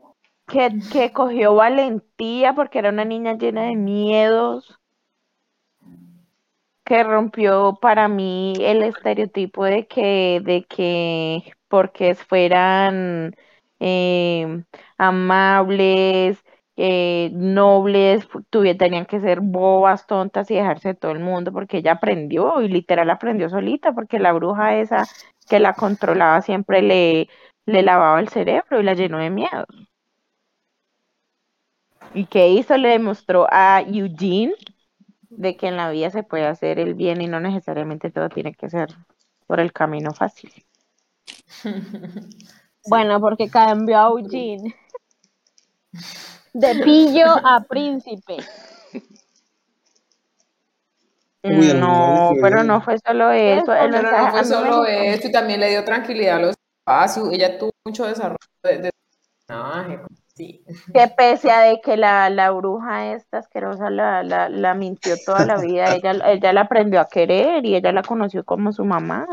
[0.46, 4.78] que, que cogió valentía porque era una niña llena de miedos,
[6.84, 13.34] que rompió para mí el estereotipo de que, de que porque fueran
[13.80, 14.64] eh,
[14.98, 16.42] amables,
[16.84, 21.92] eh, nobles, tenían que ser bobas, tontas y dejarse de todo el mundo, porque ella
[21.92, 25.04] aprendió y literal aprendió solita, porque la bruja esa
[25.48, 27.28] que la controlaba siempre le,
[27.66, 29.64] le lavaba el cerebro y la llenó de miedo.
[32.14, 32.76] ¿Y qué hizo?
[32.76, 34.54] Le demostró a Eugene
[35.30, 38.54] de que en la vida se puede hacer el bien y no necesariamente todo tiene
[38.54, 38.88] que ser
[39.46, 40.52] por el camino fácil.
[42.84, 44.74] Bueno, porque cambió a Eugene.
[46.52, 48.36] De pillo a príncipe.
[51.44, 53.72] Uy, No, pero no fue solo eso.
[53.74, 56.56] El Pero mensaje- no fue me solo esto, y también le dio tranquilidad a los
[56.78, 57.28] espacios.
[57.32, 58.90] Ella tuvo mucho desarrollo de, de
[59.46, 60.00] personaje.
[60.34, 60.64] Sí.
[60.94, 65.44] que pese a de que la, la bruja esta asquerosa la, la, la mintió toda
[65.44, 69.26] la vida, ella, ella la aprendió a querer y ella la conoció como su mamá.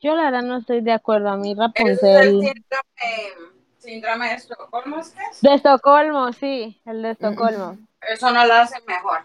[0.00, 1.28] Yo la verdad no estoy de acuerdo.
[1.30, 2.30] A mí Ese es el Rapunzel.
[2.40, 5.40] síndrome, síndrome de Estocolmo, ¿es que es?
[5.40, 7.78] De Estocolmo, sí, el de Estocolmo.
[8.08, 9.20] Eso no lo hace mejor.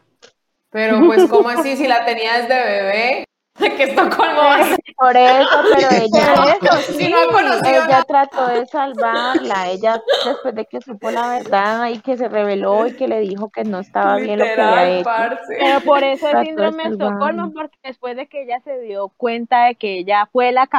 [0.70, 1.78] Pero pues, ¿cómo así?
[1.78, 3.26] Si la tenía desde bebé,
[3.56, 4.80] que Estocolmo va a ser?
[4.98, 8.04] Por eso, pero ella, eso, Si no ella nada.
[8.04, 9.70] trató de salvarla.
[9.70, 13.50] Ella, después de que supo la verdad y que se reveló y que le dijo
[13.50, 15.04] que no estaba bien lo que había hecho.
[15.04, 15.56] parce.
[15.60, 16.90] Pero por eso el de síndrome de.
[16.92, 20.70] Estocolmo, porque después de que ella se dio cuenta de que ella fue la,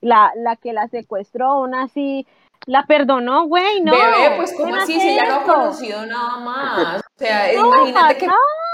[0.00, 2.26] la, la que la secuestró, aún así
[2.66, 3.92] la perdonó, güey, no.
[3.92, 5.00] Bebé, pues, ¿cómo ¿quién así?
[5.00, 7.00] Si ella no ha conocido nada más.
[7.00, 8.28] O sea, No, imagínate que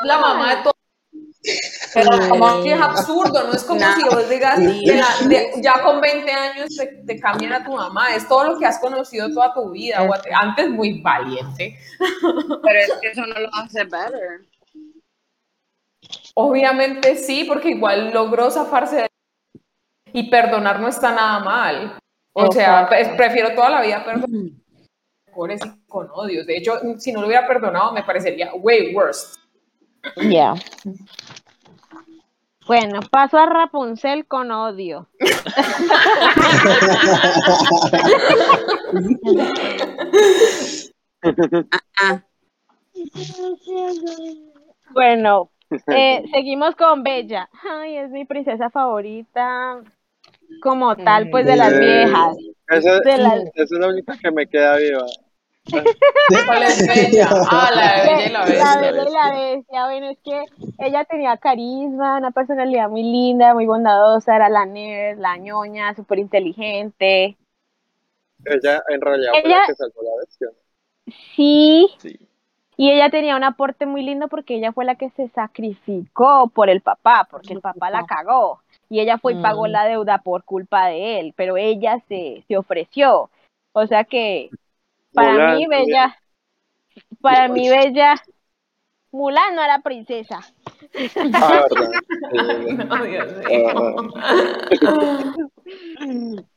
[0.04, 0.72] la mamá de todo.
[1.94, 5.82] Pero como que es absurdo, no es como si vos digas de la- de- ya
[5.82, 9.28] con 20 años te, te cambian a tu mamá, es todo lo que has conocido
[9.32, 10.02] toda tu vida.
[10.02, 11.78] o te- Antes muy valiente.
[12.62, 14.40] Pero es que eso no lo hace better.
[16.34, 19.08] Obviamente sí, porque igual logró zafarse de
[20.12, 21.98] Y perdonar no está nada mal.
[22.32, 24.28] O sea, pues, prefiero toda la vida perdonar
[25.26, 26.46] rencores y con odios.
[26.46, 29.38] De hecho, si no lo hubiera perdonado, me parecería way worse.
[30.30, 30.54] Ya.
[32.66, 35.08] Bueno, paso a Rapunzel con odio.
[42.00, 42.22] Ah,
[44.92, 45.50] Bueno,
[45.88, 47.48] eh, seguimos con Bella.
[47.68, 49.82] Ay, es mi princesa favorita.
[50.62, 52.36] Como tal, pues de las Eh, viejas.
[52.68, 55.06] Esa, De las- esa es la única que me queda viva.
[55.70, 57.28] ¿Cuál es Bella?
[57.50, 58.80] Ah, la de Bella y la La Bestia.
[58.80, 60.44] Bella y la Bestia, bueno, es que
[60.78, 66.18] ella tenía carisma, una personalidad muy linda, muy bondadosa, era la nerd, la ñoña, súper
[66.18, 67.36] inteligente.
[68.44, 70.48] Ella en realidad fue la que salvó la bestia.
[71.36, 72.18] Sí, Sí.
[72.76, 76.70] y ella tenía un aporte muy lindo porque ella fue la que se sacrificó por
[76.70, 78.62] el papá, porque el papá la cagó.
[78.88, 79.70] Y ella fue y pagó Mm.
[79.70, 83.30] la deuda por culpa de él, pero ella se, se ofreció.
[83.72, 84.50] O sea que
[85.12, 85.66] para Mulan mí.
[85.66, 86.16] Bella,
[87.20, 88.14] para mí, Bella,
[89.12, 90.40] Mulan no era princesa.
[91.34, 92.00] Ah, verdad.
[92.32, 92.72] Sí.
[92.74, 94.10] No, Dios mío.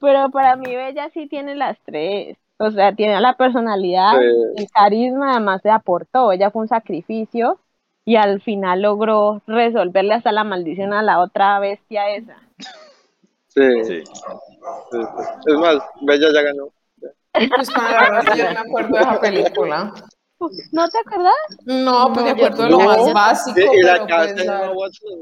[0.00, 2.36] Pero para mí Bella sí tiene las tres.
[2.58, 4.62] O sea, tiene la personalidad, Sí.
[4.62, 6.32] el carisma, además se aportó.
[6.32, 7.58] Ella fue un sacrificio
[8.04, 12.36] y al final logró resolverle hasta la maldición a la otra bestia esa.
[13.48, 14.04] sí, sí, Sí.
[14.04, 14.98] sí.
[15.46, 16.68] Es más, Bella ya ganó.
[17.56, 19.92] Pues con la verdad, yo no me acuerdo de esa película.
[20.72, 21.34] ¿No te acuerdas?
[21.64, 22.84] No, pues me No, acuerdo de lo no.
[22.84, 24.52] más básico, Y, la casa pues no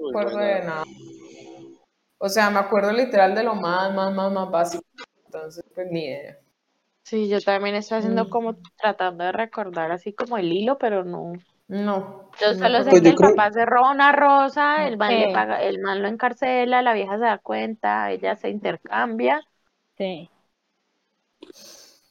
[0.03, 0.85] me acuerdo de nada.
[2.19, 4.85] O sea, me acuerdo literal de lo más, más, más, más básico.
[5.27, 6.39] Entonces, pues ni idea.
[7.05, 8.31] Sí, yo también estoy haciendo Mm.
[8.31, 11.33] como tratando de recordar así como el hilo, pero no.
[11.69, 12.31] No.
[12.41, 15.11] Yo no solo sé Pues que el creo- papá se roba una rosa, el man
[15.19, 19.43] le paga, el man lo encarcela, la vieja se da cuenta, ella se intercambia
[19.97, 20.29] Sí.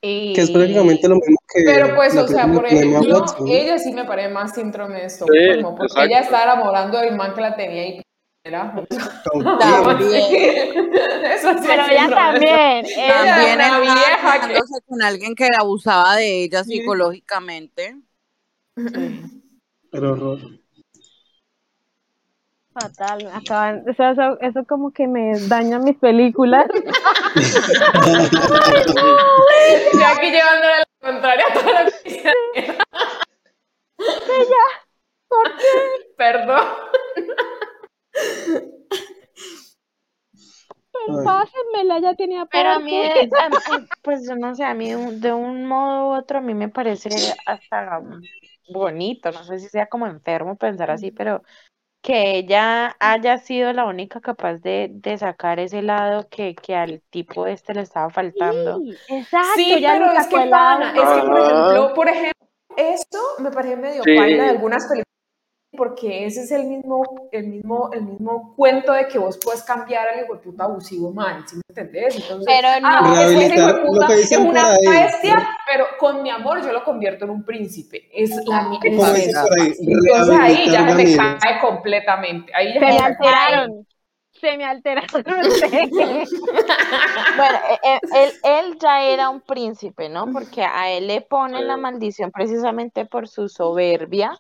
[0.06, 3.94] Y Que es prácticamente lo mismo que Pero pues, o sea, por ejemplo, ella sí
[3.94, 6.02] me parece más síndrome de Sí, Estocolmo, porque exacto.
[6.10, 8.02] ella estaba enamorando del man que la tenía ahí.
[8.46, 8.76] Era,
[9.60, 10.14] También.
[11.34, 12.86] Eso sí Pero ella también.
[12.86, 16.80] Ella También era vieja que- con alguien que abusaba de ella Sí.
[16.80, 17.96] psicológicamente.
[19.92, 20.40] Pero horror.
[22.74, 26.66] Fatal, me acaban, eso, eso, eso como que me daña mis películas.
[29.94, 32.34] Yo aquí llevándole la contraria a todo lo que.
[35.28, 35.76] ¿Por qué?
[36.18, 36.68] Perdón.
[41.08, 41.26] Ay.
[41.26, 43.30] Pásenmela, ya tenía Pero a mí, aporte.
[43.40, 46.54] a mí, pues yo no sé, a mí de un modo u otro a mí
[46.54, 47.10] me parece
[47.46, 48.02] hasta
[48.70, 51.44] bonito, no sé si sea como enfermo pensar así, pero
[52.04, 57.02] que ella haya sido la única capaz de, de sacar ese lado que, que al
[57.10, 58.82] tipo este le estaba faltando.
[58.82, 62.48] Sí, exacto, Sí, ya pero es que pana, es que por ejemplo, por ejemplo,
[62.78, 64.12] esto me parece medio Sí.
[64.16, 65.13] paila de algunas películas
[65.76, 70.08] porque ese es el mismo, el mismo, el mismo cuento de que vos puedes cambiar
[70.10, 72.16] al hijo de puta abusivo man, ¿sí me entendés?
[72.16, 73.20] Entonces, Pero ah, no.
[73.22, 74.78] es que hijo de puta que es una ahí.
[74.88, 78.10] bestia, pero con mi amor yo lo convierto en un príncipe.
[78.14, 79.48] Es la mi- es Como dicen eso.
[79.48, 82.52] por ahí, Entonces ahí ya se cae completamente.
[82.56, 83.88] Ahí ya Se se me alteraron.
[84.32, 85.24] Se me alteraron.
[87.38, 90.32] Bueno, e- e- él, él ya era un príncipe, ¿no?
[90.32, 94.38] Porque a él le ponen la maldición precisamente por su soberbia,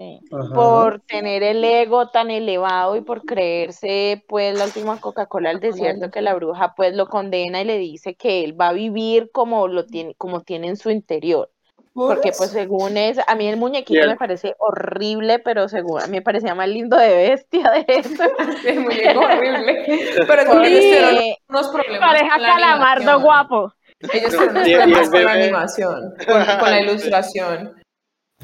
[0.00, 0.18] Sí.
[0.54, 6.10] Por tener el ego tan elevado y por creerse, pues, la última Coca-Cola del desierto,
[6.10, 9.68] que la bruja, pues, lo condena y le dice que él va a vivir como
[9.68, 11.50] lo tiene, como tiene en su interior.
[11.92, 16.12] Porque, pues, según es, a mí el muñequito me parece horrible, pero según a mí
[16.12, 18.22] me parecía más lindo de bestia de eso.
[18.66, 19.84] El muñeco horrible.
[20.26, 23.22] Pero es que Porque- ellos tuvieron unos problemas Pareja calamardo animación.
[23.22, 23.74] guapo.
[24.14, 27.74] Ellos unos el problemas con la animación, con, con la ilustración.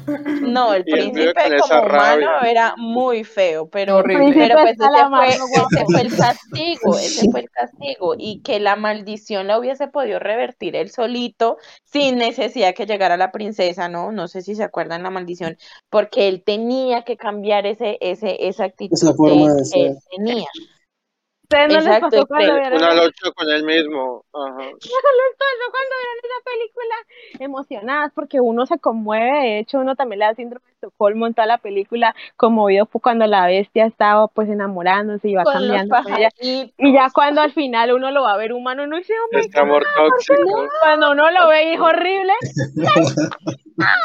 [0.05, 2.39] No, el él príncipe como humano rabia.
[2.49, 4.33] era muy feo, pero, Horrible.
[4.33, 8.75] pero pues ese fue, ese fue el castigo, ese fue el castigo, y que la
[8.75, 14.11] maldición la hubiese podido revertir él solito sin necesidad que llegara la princesa, ¿no?
[14.11, 15.57] No sé si se acuerdan la maldición,
[15.89, 19.95] porque él tenía que cambiar ese, ese, esa actitud Esa forma de que él ser.
[20.15, 20.47] tenía.
[21.49, 24.25] ¿Ustedes no les Exacto, pasó y cuando vieron Una lucha con él mismo.
[24.33, 24.57] Ajá.
[24.57, 26.95] no les pasó cuando vieron esa película?
[27.39, 31.33] Emocionadas porque uno se conmueve, de hecho uno también le da síndrome de Estocolmo en
[31.33, 35.95] toda la película, conmovido fue cuando la bestia estaba pues enamorándose y va Con cambiando
[36.03, 36.29] con ella.
[36.41, 39.57] Y ya cuando al final uno lo va a ver humano, uno dice, oh Este
[39.57, 40.67] amor tóxico.
[40.81, 42.33] Cuando uno lo ve y es horrible,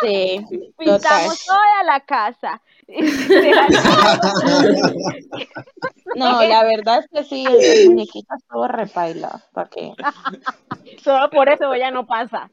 [0.03, 0.41] Sí,
[0.79, 0.79] total.
[0.79, 2.63] pintamos toda la casa.
[6.15, 9.95] No, la verdad es que sí, el, muñequito estuvo repaila, ¿para qué?
[11.03, 12.51] Solo por eso ella no pasa.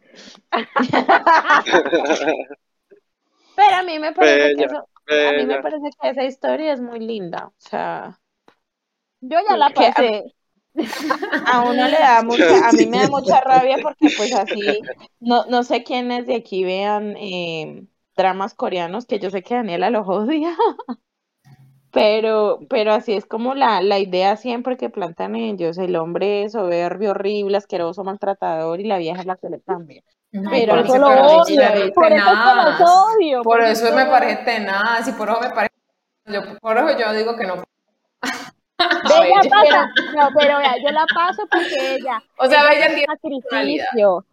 [3.55, 4.87] Pero a mí me parece que Bella, eso,
[5.29, 8.17] a mí me parece que esa historia es muy linda, o sea,
[9.19, 10.33] Yo ya la a, pasé.
[11.45, 14.79] a uno le da mucha, a mí me da mucha rabia porque pues así,
[15.19, 17.83] no, no sé quiénes de aquí vean eh,
[18.19, 20.55] dramas coreanos, que yo sé que Daniela los odia,
[21.91, 27.11] pero, pero así es como la, la idea siempre que plantan ellos, el hombre soberbio,
[27.11, 30.03] horrible, asqueroso, maltratador y la vieja es la que le cambia.
[30.33, 31.91] Ay, Pero por eso lo odio.
[31.93, 32.81] Por eso es que los tenaz.
[32.81, 33.41] odio.
[33.43, 35.73] Por eso es me parece tenaz y por eso me parece.
[36.27, 37.55] Yo, por eso yo digo que no.
[39.03, 42.89] Bella pasa, no, pero vea, yo la paso porque ella, O sea, ella Bella es
[42.89, 44.25] un tiene sacrificio.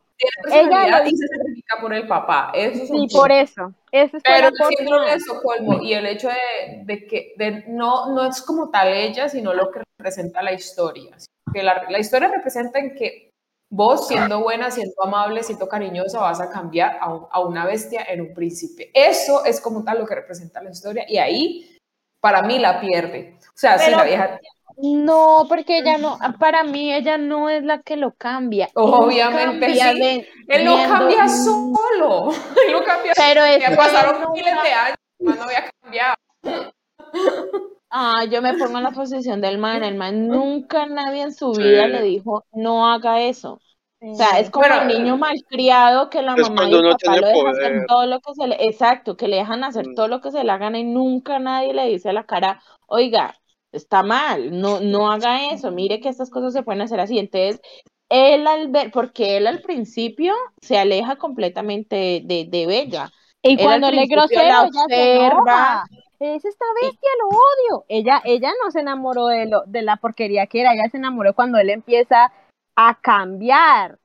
[0.50, 2.50] Ella lo y se sacrifica por el papá.
[2.54, 3.72] Eso es Sí, por eso.
[3.92, 5.14] Ese fue Pero el síndrome de.
[5.16, 9.52] Estocolmo y el hecho de, de que de- no, no es como tal ella, sino
[9.52, 11.16] lo que representa la historia.
[11.52, 13.30] Que la, la historia representa en que
[13.70, 18.04] vos, siendo buena, siendo amable, siendo cariñosa, vas a cambiar a, un- a una bestia
[18.08, 18.90] en un príncipe.
[18.94, 21.76] Eso es como tal lo que representa la historia y ahí,
[22.20, 23.36] para mí, la pierde.
[23.48, 24.40] O sea, si Pero- la vieja,
[24.78, 28.66] No, porque ella no, para mí ella no es la que lo cambia.
[28.66, 29.98] Él Obviamente cambia sí.
[29.98, 32.28] de- él no viendo- cambia solo.
[32.66, 36.14] Él no cambia Pero es Ya que pasaron miles de años, no había cambiado.
[37.88, 39.82] Ah, yo me pongo en la posición del man.
[39.82, 41.92] El man nunca nadie en su vida Sí.
[41.92, 43.58] le dijo, no haga eso.
[44.02, 47.16] O sea, es como Pero- el niño malcriado que la Es mamá y el papá
[47.16, 49.94] lo dejan hacer todo lo que se le, exacto, que le dejan hacer Mm.
[49.94, 53.34] todo lo que se le hagan y nunca nadie le dice a la cara, oiga,
[53.76, 57.18] está mal, no, no haga eso, mire que estas cosas se pueden hacer así.
[57.18, 57.60] Entonces,
[58.08, 63.10] él al ver, porque él al principio se aleja completamente de, de Bella.
[63.42, 65.26] Y Él cuando le grosero, la ella se observa.
[65.26, 65.84] enoja.
[66.18, 67.84] Es esta bestia, lo odio.
[67.88, 71.34] Ella, ella no se enamoró de, lo, de la porquería que era, ella se enamoró
[71.34, 72.32] cuando él empieza
[72.74, 73.98] a cambiar.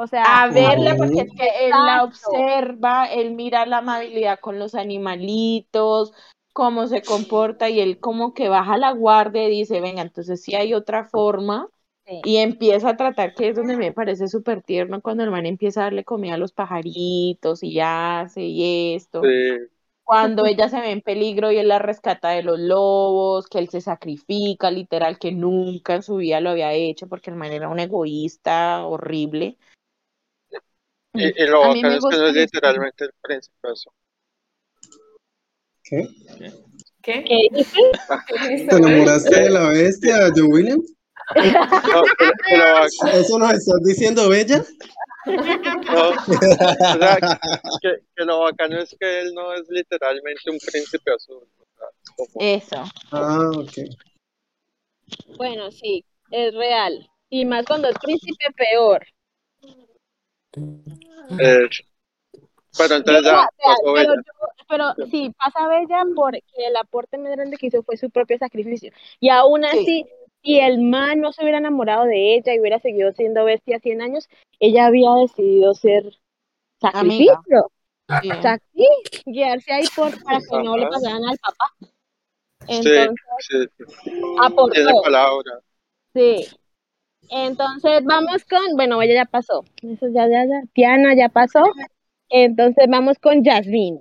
[0.00, 4.58] O sea, a verla porque es que él la observa, él mira la amabilidad con
[4.58, 6.12] los animalitos,
[6.58, 10.56] cómo se comporta y él como que baja la guardia y dice, venga, entonces sí
[10.56, 11.68] hay otra forma
[12.04, 12.20] Sí.
[12.24, 15.82] y empieza a tratar, que es donde me parece súper tierno cuando el man empieza
[15.82, 19.22] a darle comida a los pajaritos y hace y esto.
[19.22, 19.68] Sí.
[20.02, 23.68] Cuando ella se ve en peligro y él la rescata de los lobos, que él
[23.68, 27.68] se sacrifica, literal, que nunca en su vida lo había hecho porque el man era
[27.68, 29.58] un egoísta horrible.
[31.14, 33.92] Y, y lo bacano es que es literalmente el príncipe eso.
[35.88, 36.06] ¿Qué?
[37.02, 37.24] ¿Qué?
[37.24, 38.68] ¿Qué dices?
[38.68, 40.94] ¿Te enamoraste de la bestia, Joe Williams?
[41.34, 44.64] No, bacano, ¿Eso nos estás diciendo, Bella?
[45.26, 47.18] no, o sea,
[47.82, 51.46] que, que lo bacano es que él no es literalmente un príncipe azul.
[52.40, 52.82] Eso.
[53.12, 53.72] Ah, ok.
[55.36, 57.08] Bueno, sí, es real.
[57.30, 59.04] Y más cuando es príncipe, peor.
[61.38, 61.68] eh,
[62.76, 63.48] pero entonces Yo ya
[63.84, 64.14] pero, ella.
[64.14, 64.22] yo-
[64.68, 68.92] pero sí, pasa Bella porque el aporte más grande que hizo fue su propio sacrificio.
[69.20, 70.04] Y aún así,
[70.42, 74.02] si el man no se hubiera enamorado de ella y hubiera seguido siendo bestia 100
[74.02, 74.28] años,
[74.60, 76.04] ella había decidido ser
[76.82, 77.34] Amiga.
[77.34, 77.70] sacrificio.
[78.22, 78.30] Sí.
[78.30, 78.88] O sea, sí,
[79.26, 81.74] guiarse ahí por, para que no le pasaran al papá.
[82.66, 83.10] Sí, Entonces,
[83.40, 83.84] sí, sí.
[84.40, 84.72] aportó.
[84.72, 85.60] Tiene palabra.
[86.14, 86.46] Sí.
[87.30, 89.64] Entonces vamos con, bueno, ella ya pasó.
[89.82, 90.62] Eso ya, ya, ya.
[90.72, 91.62] Tiana ya pasó.
[92.30, 94.00] Entonces vamos con Jasmine.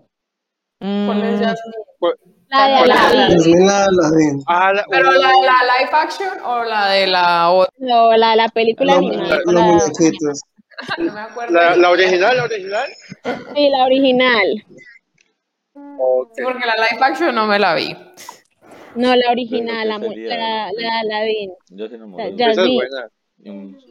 [0.79, 2.17] ¿Cuál es Mm, Jasmine?
[2.49, 3.19] La de ¿Cuál es Aladdin.
[3.19, 4.43] la- Jasmine la Aladdin.
[4.47, 7.73] Ah, la, ¿Pero la de la live action o la de la otra?
[7.79, 9.39] No, la, la película animada.
[9.45, 10.41] los La, muñequitos.
[10.99, 11.53] No me acuerdo.
[11.53, 12.89] la, la original, la original.
[13.55, 14.63] sí, la original.
[16.35, 17.95] Sí, porque la live action no me la vi.
[18.95, 21.51] No, la original, la, la, la Aladdin.
[21.69, 22.33] Yo enamoré.
[22.35, 22.87] Ya- Esa es Jasmine.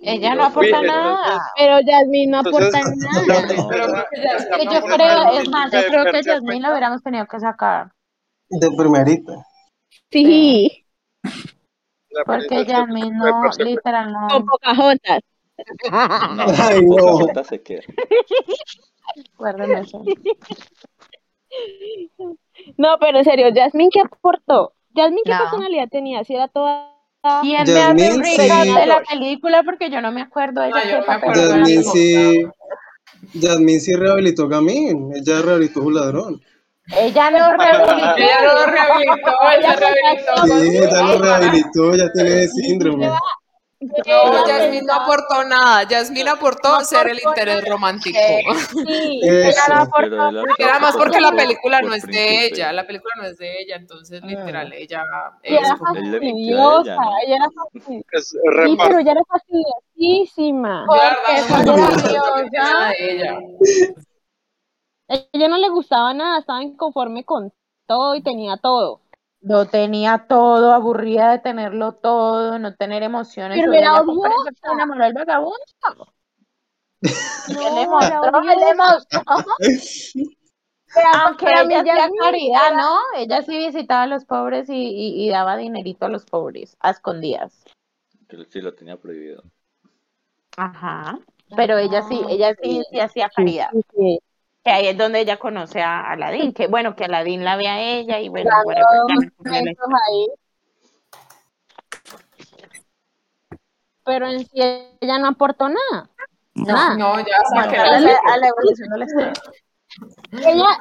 [0.02, 1.40] Ella no aporta Uy, nada.
[1.56, 3.46] Pero Jasmine no aporta Entonces, nada.
[3.56, 4.04] No,
[4.50, 7.92] Pero yo creo, es más, yo creo que cuenta- lo hubiéramos tenido que sacar.
[8.48, 9.32] De primerita.
[10.10, 10.86] Sí,
[12.24, 12.64] Porque de
[13.10, 14.44] no, literal, con no.
[14.46, 15.20] Pocahontas.
[15.90, 16.96] No, Ay, no.
[16.96, 17.82] Pocahontas se queda.
[19.80, 20.04] Eso.
[22.76, 24.74] No, pero en serio, Jasmine, ¿qué aportó?
[24.94, 25.38] Jasmine, ¿qué No.
[25.38, 26.24] personalidad tenía?
[26.24, 26.92] Si era toda...
[27.42, 28.74] ¿Quién me hace un recap sí.
[28.74, 29.62] de la película?
[29.62, 32.46] Porque yo no me acuerdo de ella como- sí.
[33.40, 35.12] Jasmine sí rehabilitó a Gamín.
[35.14, 36.42] Ella rehabilitó a un ladrón.
[36.96, 38.16] Ella no rehabilitó.
[38.16, 40.60] Ella lo rehabilitó, ella rehabilitó.
[40.60, 43.10] Sí, ella lo rehabilitó, ya tiene síndrome.
[43.80, 45.82] No, ella Yasmín no aportó nada.
[45.84, 47.70] Yasmín aportó No ser el interés nada.
[47.70, 48.18] romántico.
[48.72, 49.72] Sí, Eso.
[49.72, 53.36] ella Pero Era más porque la película no es de ella, la película no es
[53.36, 54.26] de ella, entonces Mm.
[54.28, 55.02] literal ella
[55.44, 57.10] Y era ella, fastidiosa, ¿no?
[57.26, 58.06] ella era fastidiosa.
[58.12, 60.86] Es Sí, pero ella era fastidiosísima.
[62.46, 63.38] Ella ella.
[65.08, 67.52] ella no le gustaba nada, estaba inconforme con
[67.86, 69.00] todo y tenía todo.
[69.48, 73.56] Lo tenía todo, aburrida de tenerlo todo, no tener emociones.
[73.60, 74.50] Pero era odiosa.
[74.60, 75.58] se enamoró del vagabundo.
[77.00, 78.40] ¿Qué le No, era mostró?
[78.42, 79.22] ¿Qué le mostró?
[80.94, 82.98] Pero Aunque mí ella hacía Yasmín caridad, era- ¿no?
[83.16, 86.90] Ella sí visitaba a los pobres y, y- y daba dinerito a los pobres, a
[86.90, 87.64] escondidas.
[88.48, 89.44] Sí lo tenía prohibido.
[90.56, 91.20] Ajá.
[91.54, 93.68] Pero ella sí, ella sí, sí hacía caridad.
[93.72, 94.20] Sí, sí.
[94.66, 97.80] Que ahí es donde ella conoce a Aladín, que bueno, que Aladín la ve a
[97.80, 98.82] ella y bueno, ya
[99.44, 100.26] me ahí.
[104.04, 104.60] Pero en sí
[105.00, 106.10] ella no aportó nada.
[106.54, 106.96] Nada.
[106.96, 109.32] No, ya Bueno, saqué a la la, a la evolución la historia.
[110.32, 110.80] Ella,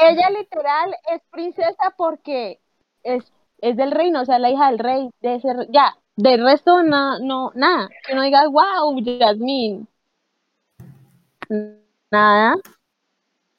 [0.00, 2.62] ella literal es princesa porque
[3.02, 6.82] es, es del reino, o sea, la hija del rey, de ser, ya, del resto
[6.82, 9.86] no, no, nada, que no digas, wow, Yasmín.
[12.10, 12.56] Nada,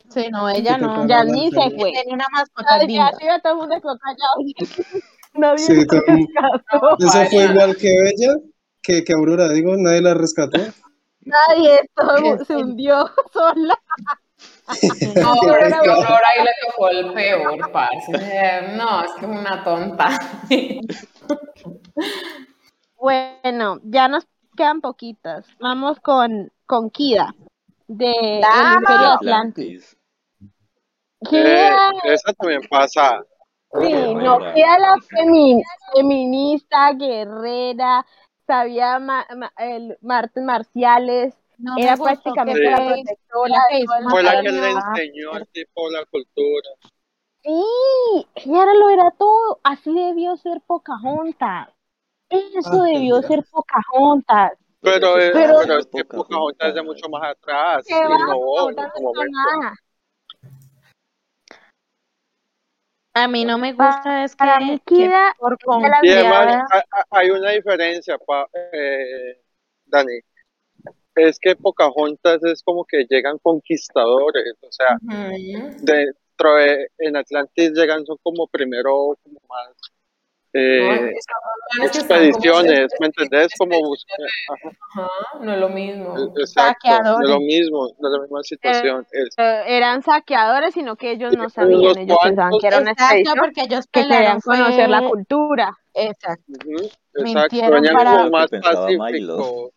[0.09, 0.87] Sí, no, ella no.
[0.87, 1.91] paraba Yasmín se fue.
[1.91, 3.11] Tenía una mascota linda.
[3.11, 5.01] ya, sí, ya todo el mundo quedó callado.
[5.33, 6.11] Nadie Sí, rescató.
[6.99, 8.33] Eso fue igual que Bella,
[8.81, 10.59] que, que Aurora, digo, nadie la rescató.
[11.21, 13.75] Nadie, todo se hundió sola.
[15.15, 15.89] No, pero es que.
[15.91, 18.11] Aurora ahí le tocó el peor, parce.
[18.75, 20.09] No, es que es una tonta.
[22.95, 24.27] Bueno, ya nos
[24.57, 25.45] quedan poquitas.
[25.59, 27.35] Vamos con, con Kida,
[27.87, 28.75] de el ¡Dama!
[28.79, 29.98] Imperio Atlantis.
[31.31, 31.69] Eh,
[32.05, 33.23] esa también pasa.
[33.79, 34.37] sí, no.
[34.53, 35.61] Kida la femi-
[35.93, 38.05] feminista, guerrera,
[38.47, 43.85] sabía ma- ma- el- artes marciales, No era prácticamente la fue- protectora la que de
[44.09, 46.69] Fue la le enseñó el tipo la cultura.
[47.43, 47.63] Sí,
[48.35, 49.59] ella era lo era todo.
[49.63, 51.69] Así debió ser Pocahontas.
[52.29, 54.53] Eso Ah, debió ser Pocahontas.
[54.81, 56.69] Pero, estaba pero- pero es que Pocahontas.
[56.69, 57.85] Es de mucho más atrás.
[57.85, 59.37] Que va, Innovó en Pocahontas su no hizo momento.
[59.61, 59.73] nada.
[63.13, 65.09] A mí no me gusta es que, Para mí, que
[65.39, 65.57] por
[66.03, 66.69] Y además
[67.09, 69.41] hay una diferencia, pa, eh,
[69.85, 70.19] Dani.
[71.15, 74.97] Es que Pocahontas es como que llegan conquistadores, o sea,
[75.81, 79.73] dentro de, en Atlantis llegan son como primero como más
[80.53, 81.13] eh,
[81.73, 83.51] como expediciones, ¿me entendés?
[83.57, 84.17] Como buscar,
[84.49, 85.09] Ajá,
[85.41, 86.33] no es lo mismo.
[86.37, 89.05] exacto, no es lo mismo, no es la misma situación.
[89.11, 92.91] Es- eh, eran saqueadores, sino que ellos no sabían, ellos pensaban cuantos- que era una
[92.91, 94.57] Exacto, expedición porque ellos que querían fue...
[94.57, 95.77] conocer la cultura.
[95.93, 96.43] Exacto.
[96.47, 99.71] ujú, exacto, Mintieron venían como más pacíficos,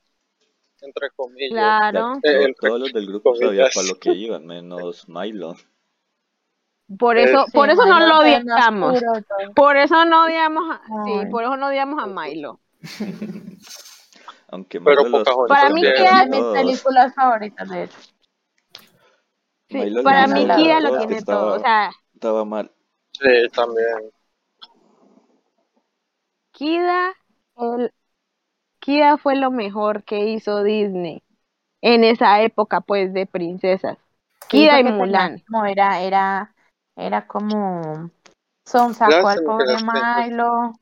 [0.81, 1.51] entre comillas.
[1.51, 5.55] Claro, Ya, Eh, to- todos los del grupo sabían para lo que iban, menos Milo.
[6.99, 9.01] Por Eh, eso, Sí, por eso no lo odiamos.
[9.55, 12.61] Por eso no odiamos a, sí, por eso no odiamos a Milo.
[14.51, 15.95] Aunque Pero Milo los Para mí los también.
[15.95, 17.99] queda- de a mis películas favoritas, de hecho.
[19.71, 21.55] Sí, para no mí veo, lo es tiene estaba- todo.
[21.57, 22.71] O sea, Estaba mal.
[23.13, 24.11] Sí, también.
[26.53, 27.15] Kida,
[27.57, 27.93] el,
[28.81, 31.23] Kida fue lo mejor que hizo Disney
[31.81, 33.97] en esa época, pues, de princesas.
[34.49, 35.43] Kida y Mulan.
[35.49, 36.55] como era, era,
[36.97, 38.11] era como
[38.65, 40.73] son sacó al pobre Milo.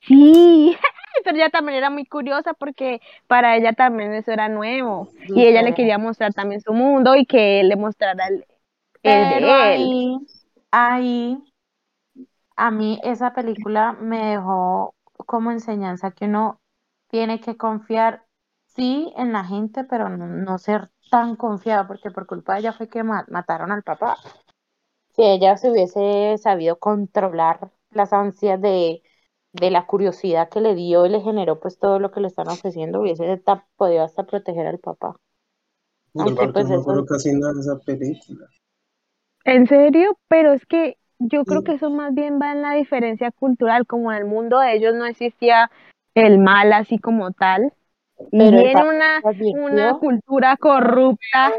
[0.00, 0.76] Sí,
[1.24, 5.08] pero ella también era muy curiosa porque para ella también eso era nuevo.
[5.28, 8.46] Y ella le quería mostrar también su mundo y que él le mostrara el,
[9.02, 9.82] el Pero de él.
[9.82, 10.18] ahí,
[10.70, 11.38] ahí,
[12.56, 14.94] a mí esa película me dejó
[15.26, 16.60] como enseñanza que uno
[17.08, 18.24] tiene que confiar,
[18.66, 22.72] sí, en la gente, pero no, no ser tan confiado, porque por culpa de ella
[22.74, 24.18] fue que ma- mataron al papá.
[25.14, 29.02] Si ella se hubiese sabido controlar las ansias de,
[29.52, 32.48] de la curiosidad que le dio y le generó pues todo lo que le están
[32.48, 33.42] ofreciendo, hubiese
[33.76, 35.16] podido hasta proteger al papá.
[36.14, 38.46] Yo Aunque porque pues no me eso acuerdo casi nada de esa película.
[39.44, 40.18] ¿En serio?
[40.28, 41.64] Pero es que yo creo Sí.
[41.64, 44.94] que eso más bien va en la diferencia cultural, como en el mundo de ellos
[44.94, 45.70] no existía
[46.14, 47.72] el mal así como tal.
[48.30, 49.22] Y Pero una,
[49.54, 51.52] una cultura corrupta,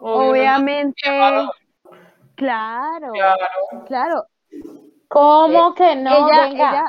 [0.00, 1.00] obviamente,
[2.34, 3.12] claro, Claro.
[3.86, 4.24] claro.
[5.08, 6.28] ¿Cómo que no?
[6.28, 6.84] ella, Venga, ella,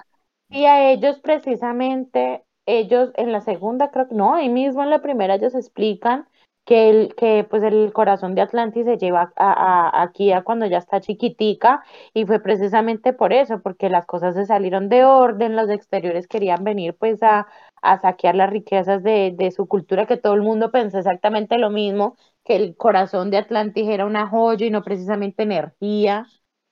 [0.49, 5.01] y a ellos precisamente, ellos en la segunda, creo que no, ahí mismo en la
[5.01, 6.27] primera ellos explican
[6.65, 9.51] que el, que pues el corazón de Atlantis se lleva a,
[9.97, 11.83] a, a Kira cuando ya está chiquitica
[12.13, 16.63] y fue precisamente por eso, porque las cosas se salieron de orden, los exteriores querían
[16.63, 17.47] venir pues a,
[17.81, 21.69] a saquear las riquezas de, de su cultura, que todo el mundo pensó exactamente lo
[21.69, 26.27] mismo, que el corazón de Atlantis era una joya y no precisamente energía,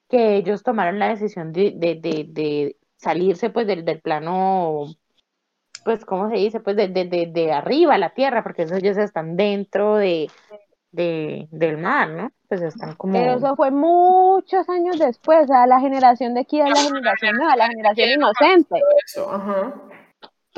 [0.08, 4.86] que ellos tomaron la decisión de, de, de, de salirse pues del, del plano
[5.84, 6.60] pues, ¿cómo se dice?
[6.60, 10.30] Pues de, de, de, de arriba, la tierra, porque esos ellos están dentro de,
[10.92, 12.32] de, del mar, ¿no?
[12.48, 13.14] Pues están como...
[13.14, 17.36] Pero eso fue muchos años después, o sea, la generación de Kira es la generación
[17.38, 18.82] nueva, la generación inocente.
[19.06, 19.74] Eso, ajá.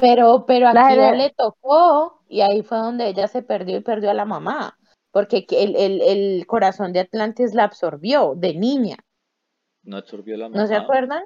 [0.01, 3.77] Pero, pero a La Kira gener- le tocó y ahí fue donde ella se perdió
[3.77, 4.77] y perdió a la mamá,
[5.11, 8.97] porque que el, el, el corazón de Atlantis la absorbió de niña,
[9.83, 10.75] ¿No absorbió la ¿no se mamá?
[10.75, 11.23] acuerdan?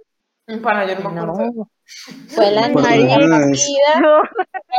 [0.63, 1.35] Para yo no me acuerdo.
[1.35, 1.69] No,
[2.27, 4.03] fue la niña nacida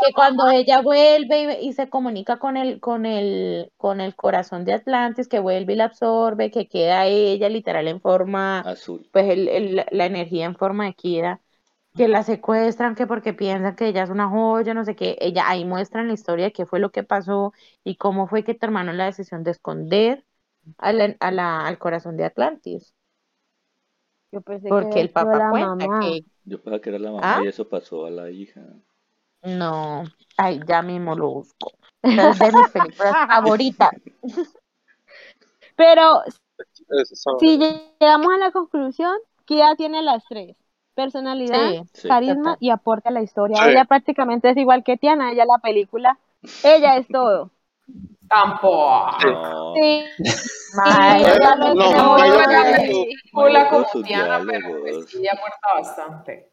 [0.01, 4.65] que cuando ella vuelve y, y se comunica con el, con el, con el corazón
[4.65, 9.09] de Atlantis, que vuelve y la absorbe, que queda ella literal en forma, Azul.
[9.13, 11.43] pues el, el- la energía en forma de Kira,
[11.97, 15.45] que la secuestran, que porque piensan que ella es una joya, no sé qué, ella
[15.49, 17.53] ahí muestran la historia de qué fue lo que pasó
[17.85, 20.25] y cómo fue que tomaron la decisión de esconder
[20.79, 22.95] a la- a la- al corazón de Atlantis,
[24.31, 25.91] Yo pensé que porque el había sido papá la cuenta mamá.
[25.99, 27.41] que Yo pensaba que era la mamá ¿Ah?
[27.41, 28.63] y eso pasó a la hija.
[29.43, 30.05] No,
[30.37, 31.73] ay, ya mismo lo busco.
[32.17, 33.93] Es de mis películas favoritas.
[35.77, 36.23] Pero
[37.39, 39.17] si llegamos a la conclusión,
[39.47, 40.57] Kira tiene las tres.
[40.97, 42.09] Personalidad, Sí, Sí.
[42.09, 43.59] carisma y aporte a la historia.
[43.63, 43.69] Sí.
[43.69, 46.19] Ella prácticamente es igual que Tiana, ella la película.
[46.65, 47.51] Ella es todo.
[48.29, 49.11] Tampoco.
[49.23, 49.75] No.
[49.75, 50.05] Sí.
[50.75, 52.15] No.
[53.35, 56.51] Hola Marico, como Tiana, pero pues sí, aporta bastante.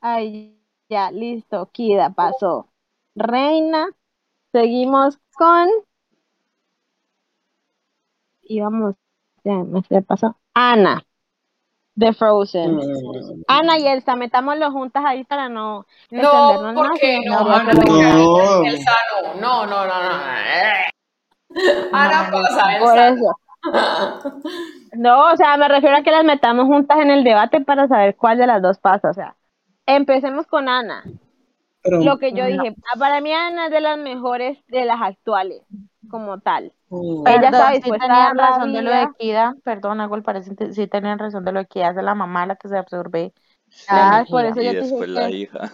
[0.00, 0.56] Ay,
[0.88, 1.68] ya, listo.
[1.72, 2.68] Kida pasó.
[3.16, 3.88] Reina.
[4.52, 5.68] Seguimos con.
[8.42, 8.94] Y vamos.
[9.44, 10.36] Ya, me se pasó.
[10.54, 11.02] Ana.
[11.94, 12.76] De Frozen.
[12.76, 13.42] Mm.
[13.48, 18.64] Ana y Elsa, metámoslo juntas ahí para no No, porque no, no, Ana, no.
[18.64, 18.92] Elsa
[19.38, 20.12] no, no, no, no, no.
[21.92, 23.08] Ana pasa, Por Elsa.
[23.08, 23.36] eso.
[24.94, 28.14] No, o sea, me refiero a que las metamos juntas en el debate para saber
[28.16, 29.08] cuál de las dos pasa.
[29.08, 29.36] O sea,
[29.86, 31.02] empecemos con Ana.
[31.82, 32.50] Pero, Lo que yo No.
[32.50, 35.62] dije, ah, para mí Ana es de las mejores de las actuales,
[36.10, 36.72] como tal.
[37.26, 39.08] Ella estaba sí dispuesta a tenían dar la razón de lo de.
[39.18, 42.14] Kida, perdón, hago el paréntesis, sí tenían razón de lo de Kida, es de la
[42.14, 43.32] mamá la que se absorbe
[43.68, 43.86] Sí.
[43.88, 45.72] la Ah, por eso Y yo después la que hija.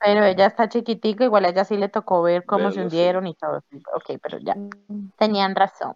[0.00, 2.80] Pero ella está chiquitica, igual a ella sí le tocó ver cómo se sí.
[2.80, 3.62] hundieron y todo.
[3.94, 4.56] Ok, pero ya,
[5.18, 5.92] tenían razón.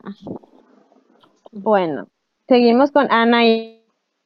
[1.52, 2.08] Bueno,
[2.48, 3.80] seguimos con Ana y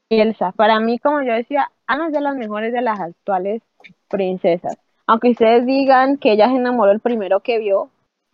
[0.08, 0.52] Elsa.
[0.52, 3.62] Para mí, como yo decía, Ana es de las mejores de las actuales
[4.08, 4.78] princesas.
[5.06, 7.90] Aunque ustedes digan que ella se enamoró el primero que vio,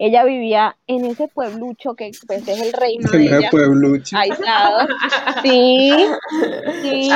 [0.06, 4.16] ella vivía en ese pueblucho que pues, es el reino de ella, pueblucho.
[4.16, 4.88] aislado.
[5.42, 5.92] Sí,
[6.82, 7.10] sí.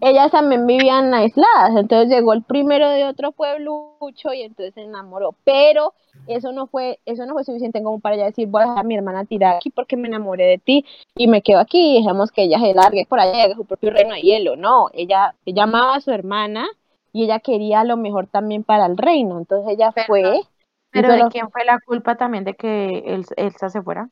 [0.00, 5.34] Ellas también vivían aisladas, entonces llegó el primero de otro pueblucho y entonces se enamoró.
[5.44, 5.94] Pero
[6.26, 8.82] eso no fue, eso no fue suficiente como para ella decir, voy a dejar a
[8.84, 10.84] mi hermana tirada aquí porque me enamoré de ti
[11.16, 13.90] y me quedo aquí y dejemos que ella se largue por allá haga su propio
[13.90, 14.56] reino de hielo.
[14.56, 16.66] No, ella, ella amaba a su hermana
[17.12, 19.38] y ella quería lo mejor también para el reino.
[19.38, 20.40] Entonces ella Pero- fue.
[20.90, 24.08] Pero ¿de quién fue la culpa también de que El- Elsa se fuera?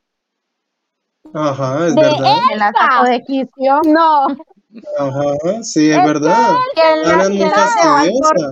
[1.33, 2.35] Ajá, es De verdad.
[2.47, 3.81] ¿Quién la sacó de quicio?
[3.85, 4.27] No,
[4.99, 6.55] Ajá, sí, es Es verdad.
[6.73, 8.49] ¿Quién la, Ana es muy fastidiosa.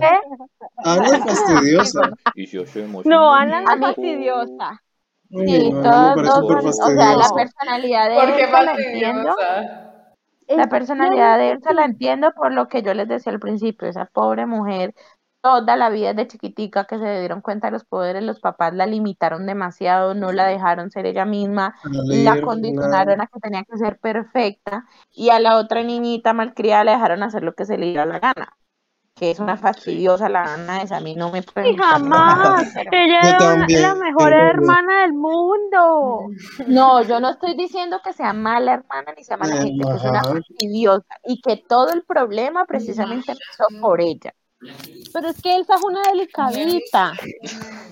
[0.84, 2.00] Ana es fastidiosa.
[2.34, 2.64] Y yo
[3.04, 4.82] no, Ana es fastidiosa.
[5.30, 8.42] Sí, no, me todas parece dos súper son, o sea, la personalidad de ¿Por qué
[8.44, 9.28] Elsa la entiendo.
[9.30, 10.16] fastidiosa?
[10.48, 14.06] La personalidad de Elsa la entiendo por lo que yo les decía al principio, esa
[14.06, 14.94] pobre mujer,
[15.46, 18.84] toda la vida de chiquitica que se dieron cuenta de los poderes, los papás la
[18.84, 21.76] limitaron demasiado, no la dejaron ser ella misma,
[22.24, 26.90] la condicionaron a que tenía que ser perfecta y a la otra niñita malcriada le
[26.92, 28.56] dejaron hacer lo que se le diera la gana,
[29.14, 32.72] que es una fastidiosa la Ana esa, a mí no me puede Y jamás.
[32.74, 36.26] pero- Ella Yo era una- también, la mejor hermana del mundo.
[36.66, 39.94] No, yo no estoy diciendo que sea mala hermana ni sea mala Eh, gente, que
[39.96, 44.34] es una fastidiosa y que todo el problema precisamente empezó por ella.
[45.12, 47.12] Pero es que Elsa es una delicadita.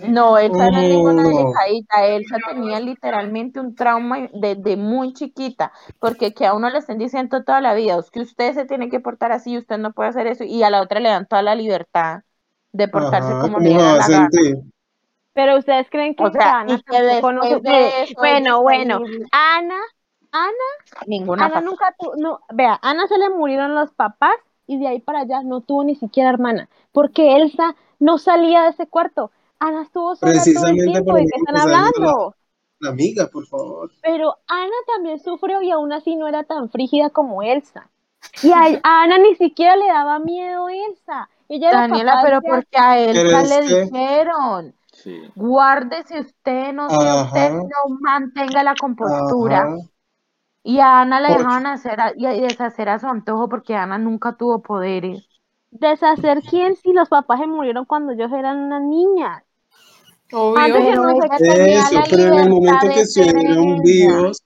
[0.08, 1.28] No, Elsa no es ninguna No.
[1.30, 2.06] delicadita.
[2.06, 7.42] Elsa tenía literalmente un trauma desde muy chiquita, porque que a uno le estén diciendo
[7.44, 10.26] toda la vida, es que usted se tiene que portar así, usted no puede hacer
[10.26, 12.22] eso, y a la otra le dan toda la libertad
[12.72, 14.28] de portarse Ajá, como ¿cómo le da la gana.
[15.32, 17.00] Pero ustedes creen que O sea, Ana que
[17.32, 19.00] no se- eso Bueno, bueno.
[19.32, 19.80] Ana,
[20.30, 20.52] Ana,
[21.06, 24.36] Ninguna Ana nunca tuvo, no, vea, Ana se le murieron los papás
[24.66, 28.70] y de ahí para allá no tuvo ni siquiera hermana, porque Elsa no salía de
[28.70, 29.30] ese cuarto.
[29.58, 32.34] Ana estuvo sola todo el Precisamente tiempo, por ¿de qué están la, hablando?
[32.78, 33.90] la amiga, por favor.
[34.02, 37.90] Pero Ana también sufrió y aún así no era tan frígida como Elsa.
[38.40, 41.30] Y a, a Ana ni siquiera le daba miedo Elsa.
[41.48, 45.34] Ella era Daniela, capaz pero de porque a Elsa le que, dijeron, Sí.
[45.34, 49.72] guárdese usted, no sea usted, no mantenga la compostura.
[49.72, 49.93] ajá,
[50.66, 54.34] Y a Ana le dejaban hacer a- y deshacer a su antojo porque Ana nunca
[54.36, 55.28] tuvo poderes.
[55.70, 59.42] deshacer quién si los papás se murieron cuando ellos eran unas niñas.
[60.32, 60.62] Obvio.
[60.62, 61.08] Antes que no
[61.38, 64.42] se eso, pero en el momento que estuvieron vivos,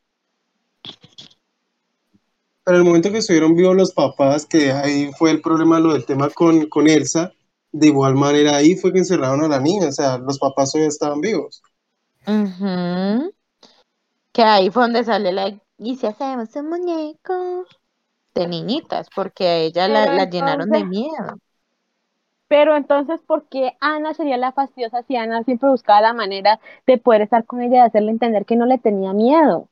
[2.65, 5.93] pero en el momento que estuvieron vivos los papás, que ahí fue el problema, lo
[5.93, 7.33] del tema con, con Elsa,
[7.73, 10.89] de igual manera ahí fue que encerraron a la niña, o sea, los papás todavía
[10.89, 11.63] estaban vivos.
[14.33, 17.65] Que ahí fue donde sale la y si hacemos un muñeco
[18.35, 21.39] de niñitas, porque a ella la, la llenaron de miedo.
[22.47, 26.99] pero entonces, ¿por qué Ana sería la fastidiosa si Ana siempre buscaba la manera de
[26.99, 29.69] poder estar con ella y hacerle entender que no le tenía miedo?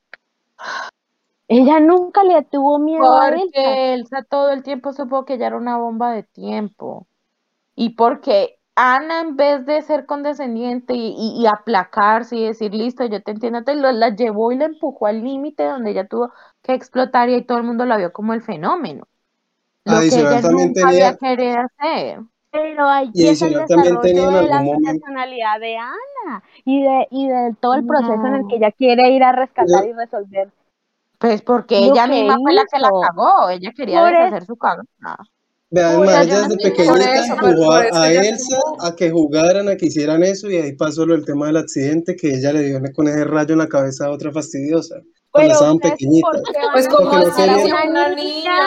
[1.48, 3.44] Ella nunca le tuvo miedo a Elsa.
[3.54, 7.06] Porque Elsa todo el tiempo supo que ella era una bomba de tiempo.
[7.76, 13.04] Y porque Ana, en vez de ser condescendiente y, y- y aplacarse y decir, listo,
[13.06, 16.32] yo te entiendo, te lo, la llevó y la empujó al límite donde ella tuvo
[16.62, 19.08] que explotar y ahí todo el mundo la vio como el fenómeno.
[19.84, 22.20] Lo que Adicional ella también nunca había tenía, querido hacer.
[22.50, 26.82] Pero allí y es el adicional también tenía desarrollo de la personalidad de Ana y
[26.82, 29.84] de, y de todo el proceso en el que No, ella quiere ir a rescatar
[29.84, 30.50] yo- y resolver
[31.18, 34.34] pues porque lo ella que misma fue la que la cagó, ella quería Por, es-
[34.34, 34.84] deshacer su cagada.
[35.70, 39.76] Ve, por además O sea, ella desde pequeñita empujó a, Elsa a que jugaran, a
[39.76, 42.80] que hicieran eso, y ahí pasó lo del tema del accidente, que ella le dio
[42.94, 44.96] con ese rayo en la cabeza a otra fastidiosa,
[45.30, 48.58] cuando Pero estaban ustedes, ¿por pequeñitas, Pues como no querían, una niña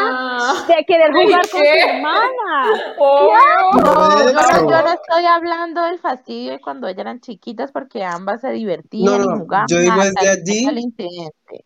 [0.68, 2.74] de querer ¿Y jugar con su hermana?
[2.74, 3.84] ¿Qué Obvio.
[3.84, 7.72] No, yo no, yo eso, no estoy hablando del fastidio de cuando ellas eran chiquitas
[7.72, 11.66] porque ambas se no, divertían y no, jugaban yo digo desde el allí, incidente.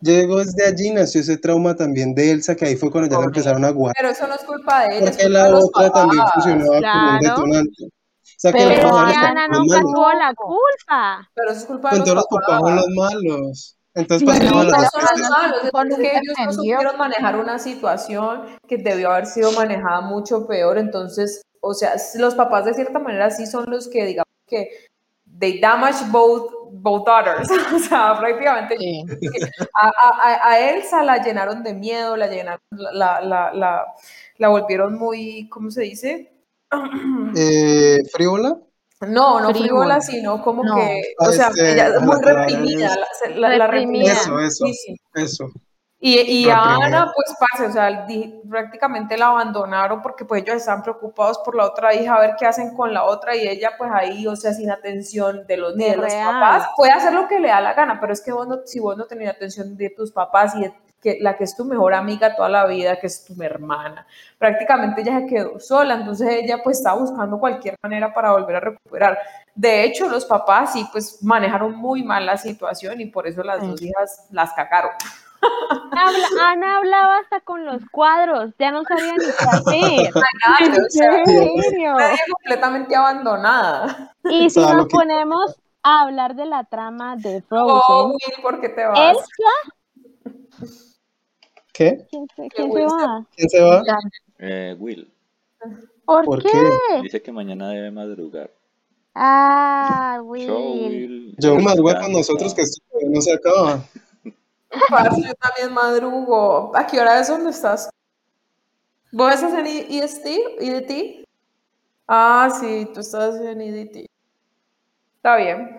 [0.00, 3.26] Digo desde allí nació ese trauma también de Elsa, que ahí fue cuando ya la
[3.26, 5.58] empezaron a guardar, Pero eso no es culpa de ella, es porque culpa de la
[5.58, 6.34] otra también papás.
[6.34, 9.80] funcionaba como un Claro, detonante, o sea, que los Pero es los que Ana malos,
[9.80, 11.30] tuvo la culpa.
[11.34, 12.60] Pero eso es culpa de los todos los papás.
[12.60, 15.58] son los malos, entonces Sí, ¿para qué No, no no la pero son los malos,
[15.64, 20.46] es que nunca ellos no supieron manejar una situación que debió haber sido manejada mucho
[20.46, 20.78] peor.
[20.78, 24.68] Entonces, o sea, los papás de cierta manera sí son los que, digamos que,
[25.38, 27.48] they damage both, both daughters.
[27.74, 29.04] O sea, prácticamente Sí.
[29.74, 33.84] a, a- a- Elsa la llenaron de miedo, la llenaron, la, la, la,
[34.36, 36.32] la volvieron muy, ¿cómo se dice?
[37.36, 38.56] Eh, ¿frívola?
[39.00, 40.00] No, no frívola, Frívola.
[40.00, 40.74] sino como No.
[40.74, 42.96] que, Ah, o sea, este, ella ah, muy reprimida,
[43.36, 44.12] la, Reprimida.
[44.12, 44.64] eso, eso,
[45.14, 45.50] eso,
[46.00, 46.76] Y, y a.
[46.76, 51.56] Ana, pues, parce, o sea, di- prácticamente la abandonaron porque pues ellos estaban preocupados por
[51.56, 54.36] la otra hija, a ver qué hacen con la otra, y ella pues ahí, o
[54.36, 57.74] sea, sin atención de los, De los papás, puede hacer lo que le da la
[57.74, 60.60] gana, pero es que vos no- si vos no tenés atención de tus papás y
[60.62, 60.72] de
[61.02, 64.06] que, la que es tu mejor amiga toda la vida, que es tu hermana,
[64.38, 68.60] prácticamente ella se quedó sola, entonces ella pues estaba buscando cualquier manera para volver a
[68.60, 69.18] recuperar.
[69.54, 73.60] De hecho, los papás sí, pues manejaron muy mal la situación y por eso las
[73.60, 73.66] Sí.
[73.68, 74.92] dos hijas las cagaron.
[75.40, 80.12] Habla- Ana hablaba hasta con los cuadros, ya no sabía ni qué hacer.
[80.60, 81.94] Nadie, o sea, ¿En serio?
[81.94, 84.14] nadie completamente abandonada.
[84.30, 88.60] Y si ¿Sabes nos ponemos a hablar de la trama de Oh, Frozen, Will, ¿por
[88.60, 89.16] qué te vas?
[89.16, 89.24] Elsa,
[91.72, 92.06] ¿Qué?
[92.10, 93.26] ¿quién se, Que quién se Will va?
[93.36, 93.84] ¿Quién se va?
[94.38, 95.10] Eh, Will,
[96.04, 96.50] ¿Por, ¿Por qué?
[96.50, 97.02] qué?
[97.02, 98.50] dice que mañana debe madrugar.
[99.14, 100.50] Ah, Will.
[100.50, 101.34] Will.
[101.38, 103.80] Yo Me madruga con nosotros que esto no se acaba.
[104.88, 106.74] Parce, yo también madrugo.
[106.76, 107.90] ¿A qué hora es donde estás?
[109.12, 110.26] ¿Vos estás en EST?
[110.60, 111.24] ¿EDT?
[112.08, 114.06] Ah, sí, tú estás en EDT.
[115.16, 115.78] Está bien.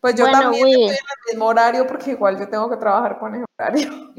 [0.00, 0.74] Pues yo Bueno, también Will.
[0.74, 4.14] estoy en el mismo horario porque igual yo tengo que trabajar con ese horario.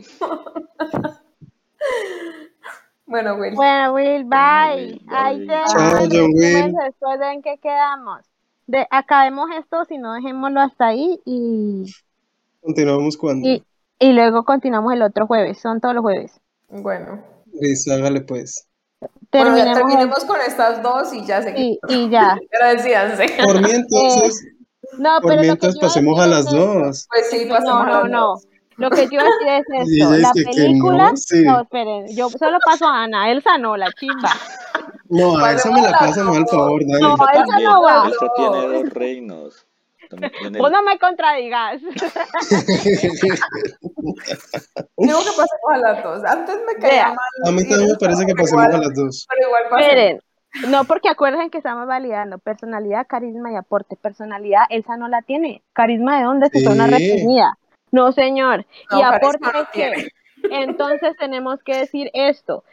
[3.06, 3.56] bueno, Will.
[3.56, 5.02] Bueno, Will, bye.
[5.08, 6.76] Ahí te Chao, dejo el John resumen Will.
[6.86, 8.22] después de en qué quedamos.
[8.68, 11.96] De, acabemos esto, si no dejémoslo hasta ahí y,
[12.64, 13.48] Continuamos cuando.
[13.48, 13.64] y,
[14.00, 15.60] y luego continuamos el otro jueves.
[15.60, 16.40] Son todos los jueves.
[16.70, 17.22] Bueno.
[17.60, 18.68] Listo, hágale pues.
[19.32, 22.38] Bueno, ya Terminemos con estas dos y ya se y, y ya.
[22.54, 23.26] Agradecidanse.
[23.44, 24.46] Por mí entonces,
[24.98, 27.08] No, por pero iba a pasemos a las dos.
[27.10, 28.22] Pues sí, pasemos No, a no, las no.
[28.28, 28.48] dos.
[28.78, 30.18] Lo que yo iba a decir es Y esto.
[30.18, 31.44] La que película, no, sí.
[31.44, 34.32] no, esperen, yo solo paso a Ana, Elsa no, la chimba.
[35.10, 36.52] No, a esa me la pasa mal, dos.
[36.52, 37.14] favor, No, dale.
[37.14, 38.08] Elsa Elsa también, no va.
[38.08, 39.68] Elsa tiene dos reinos.
[40.40, 41.82] Tiene Vos no me contradigas.
[44.98, 46.24] Digo que pasemos a las dos.
[46.26, 47.08] Antes me caía Vea.
[47.10, 47.18] mal.
[47.48, 49.26] A mí también me parece que pasemos igual- a las dos.
[49.30, 49.88] Pero igual pasemos.
[49.88, 50.20] Esperen,
[50.70, 53.96] No, porque acuérdense que estamos validando personalidad, carisma y aporte.
[53.96, 55.64] Personalidad, Elsa no la tiene.
[55.74, 56.50] ¿Carisma de dónde?
[56.54, 56.92] Si fue una Sí.
[57.12, 57.58] reprimida.
[57.92, 58.66] No, señor.
[58.92, 60.08] No, y aporte no es que,
[60.52, 62.64] entonces tenemos que decir esto.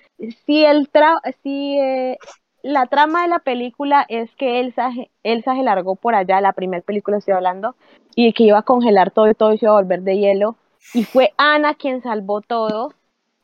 [0.47, 2.19] Si el tra si eh,
[2.62, 4.91] la trama de la película es que Elsa,
[5.23, 7.74] Elsa se largó por allá, la primera película estoy hablando,
[8.15, 10.57] y que iba a congelar todo y todo y se iba a volver de hielo,
[10.95, 12.93] y fue Ana quien salvó todo.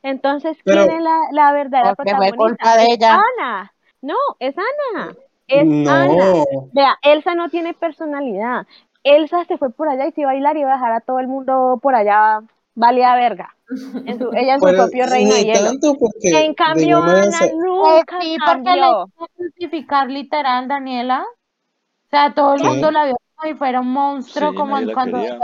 [0.02, 2.64] Entonces, ¿quién Pero- es la, la verdadera Porque fue protagonista?
[2.64, 3.20] culpa de Es ella.
[3.38, 3.72] Ana.
[4.02, 5.14] No, es Ana.
[5.48, 6.44] Es Ana.
[6.72, 8.66] Vea, Elsa no tiene personalidad.
[9.02, 11.00] Elsa se fue por allá y se iba a bailar y iba a dejar a
[11.00, 12.40] todo el mundo por allá
[12.76, 13.56] valía verga.
[14.04, 15.70] En su- ella en su pero propio reino de hielo.
[15.98, 19.10] porque En cambio, Ana Pues nunca sí, porque la cambió.
[19.36, 21.22] justificar literal, Daniela.
[21.24, 22.68] O sea, todo el ¿Qué?
[22.68, 25.38] mundo la vio como si fuera un monstruo, Sí, como cuando ella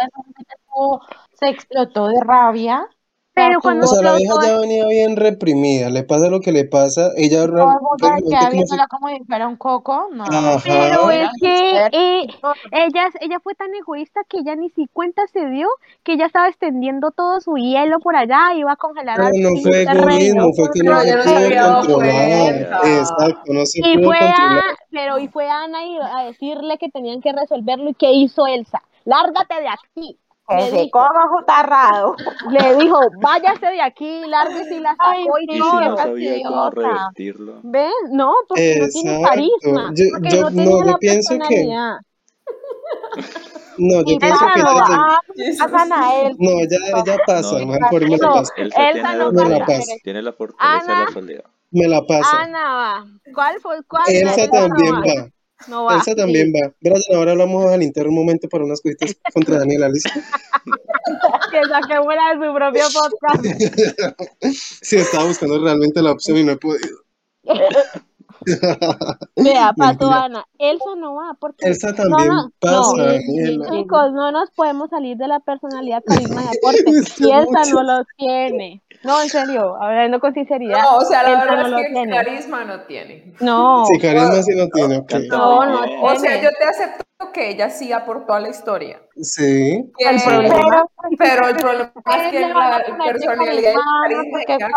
[1.35, 2.89] se explotó de rabia.
[3.35, 6.65] Pero cuando O sea, la vieja ya venía bien reprimida, le pasa lo que le
[6.65, 8.57] pasa, ella como si...
[8.57, 10.09] viéndola como si fuera un coco.
[10.13, 12.27] No, pero Ajá, es era que eh,
[12.73, 15.67] ella, ella fue tan egoísta que ella ni si cuenta se dio
[16.03, 19.57] que ella estaba extendiendo todo su hielo por allá, iba a congelar pero al no
[19.63, 22.81] fue egoísmo, fue que Pero no se no pudo controlar, cuenta.
[22.83, 24.77] exacto, no se Y pudo fue a, controlar.
[24.91, 28.83] pero y fue Ana y a decirle que tenían que resolverlo y qué hizo Elsa.
[29.05, 30.19] Lárgate de aquí.
[30.49, 32.17] Que Le se dijo, coma jutarrado.
[32.51, 35.97] le dijo, váyase de aquí, lárguese y la Ay, sacó y no todo.
[35.97, 37.61] sabía cómo revertirlo.
[37.63, 37.93] ¿Ves?
[38.11, 41.67] No, porque no tiene carisma, yo, porque yo, no tenía no, yo la pienso que,
[43.79, 44.85] no, yo Y pienso que no ella,
[45.37, 46.37] ya- pasan a él.
[46.39, 49.95] no, ella, ella pasa, No, mejor me la No, pasa, Elsa no me la pasa.
[50.03, 51.45] Tiene la fortaleza la soledad.
[51.71, 52.43] me la pasa.
[52.43, 53.07] Ana va.
[53.35, 53.83] ¿Cuál fue?
[53.85, 54.05] ¿Cuál?
[54.09, 55.29] Elsa Elsa no también va.
[55.63, 55.95] Va, No va.
[55.97, 56.73] Elsa también va.
[56.81, 60.11] Brian, ahora hablamos al interno un momento para unas cositas contra Daniela, ¿listo?
[61.51, 63.45] Que saque fuera de su propio podcast.
[64.83, 66.99] Sí, estaba buscando realmente la opción y no he podido.
[69.37, 70.25] Vea, Mentira.
[70.25, 70.45] Ana.
[70.59, 73.71] Elsa no va porque Elsa también no, pasa, no.
[73.71, 76.85] Chicos, no nos podemos salir de la personalidad, carisma y aporte.
[77.19, 77.75] Y Elsa mucho.
[77.75, 78.83] no los tiene.
[79.05, 82.15] No, en serio, hablando con sinceridad, No, o sea, la verdad no es que tiene.
[82.15, 83.35] carisma no tiene.
[83.41, 85.81] No, Sí, carisma sí no tiene, no, no.
[86.03, 89.01] O sea, yo te acepto que ella sí aportó a la historia.
[89.21, 90.87] Sí, Que- El problema,
[91.19, 93.75] pero el problema es que la personalidad
[94.11, 94.71] y el carisma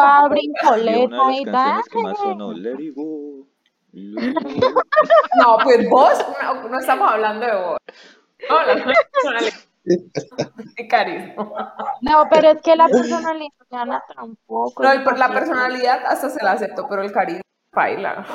[1.92, 3.48] como- Y Go.
[5.38, 7.78] No, pues vos, no, no estamos hablando de vos.
[8.50, 8.84] No, personalidad
[10.78, 11.76] y carisma.
[12.02, 14.84] No, pero es que la personalidad de Ana tampoco.
[14.84, 17.42] No, y por la personalidad hasta se la acepto, pero el carisma
[17.72, 18.26] baila.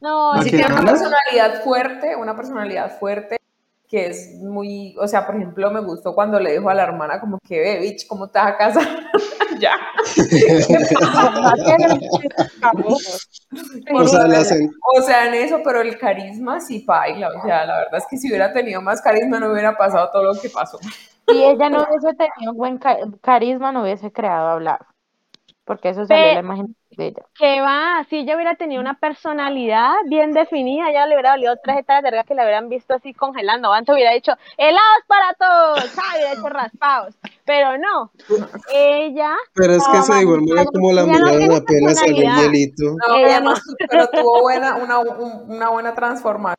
[0.00, 3.36] no, ¿A es Si tiene una personalidad fuerte, una personalidad fuerte
[3.88, 7.20] que es muy, o sea, por ejemplo, me gustó cuando le dijo a la hermana
[7.20, 8.86] como que, ve, bitch, ¿cómo te vas a casar?
[9.60, 9.72] Ya.
[13.94, 17.66] o sea, la sen- O sea, en eso, pero el carisma sí baila, o sea,
[17.66, 20.50] la verdad es que si hubiera tenido más carisma no hubiera pasado todo lo que
[20.50, 20.78] pasó.
[21.28, 24.86] Si ella no hubiese tenido buen ca- carisma, no hubiese creado hablar.
[25.64, 27.22] Porque eso salió Pe- la imagen de ella.
[27.38, 31.78] que va, si ella hubiera tenido una personalidad bien definida, ya le hubiera valido tres
[31.78, 33.72] hectáreas de verga que la hubieran visto así congelando.
[33.72, 36.14] Antes hubiera dicho, helados para todos, ¿sabes?
[36.16, 37.14] Hubiera hecho raspados.
[37.44, 38.10] Pero no,
[38.74, 41.98] ella, Pero es que No, eso de igual manera como la no miraron tiene apenas
[41.98, 42.52] salió el personalidad.
[42.52, 42.96] hielito.
[43.08, 43.50] No, Ella no.
[43.52, 43.56] no,
[43.88, 46.56] pero tuvo buena, una, un- una buena transformación.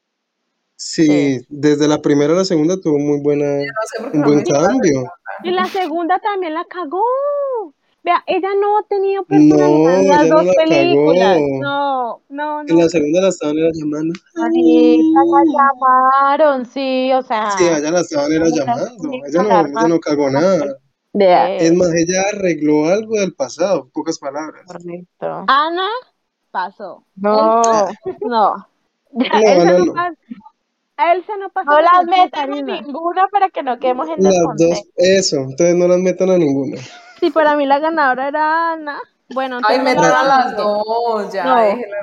[0.75, 4.23] Sí, desde la primera a la segunda tuvo muy buena, No sé por qué un
[4.23, 5.03] no buen cambio.
[5.43, 7.03] y la segunda también la cagó.
[8.03, 11.35] Vea, ella no ha tenido No, personalidad en las no dos la películas.
[11.35, 11.61] cagó.
[11.61, 12.81] No, no, En no.
[12.83, 14.19] la segunda la estaban era llamando.
[14.35, 17.51] Ahorita la llamaron, sí, o sea.
[17.57, 19.01] Sí, ella la estaban era llamando.
[19.01, 20.77] tenía Ella no, ella no cagó nada.
[21.13, 24.65] Vea, Eh, Es más, ella arregló algo del pasado, pocas palabras.
[24.65, 25.45] correcto.
[25.47, 25.87] Ana
[26.51, 27.03] pasó.
[27.15, 27.91] No, Elsa,
[28.21, 28.67] no.
[29.11, 29.93] No, Elsa no, no.
[29.93, 30.15] pasó.
[30.97, 34.35] Elsa no pasó no las no metan a ninguna para que no quedemos en Las
[34.57, 36.77] dos, eso, entonces no las metan a ninguna.
[37.21, 38.99] Sí, para mí la ganadora era Ana.
[39.33, 41.45] Bueno, Ay, me a las dos, ya.
[41.45, 41.55] No,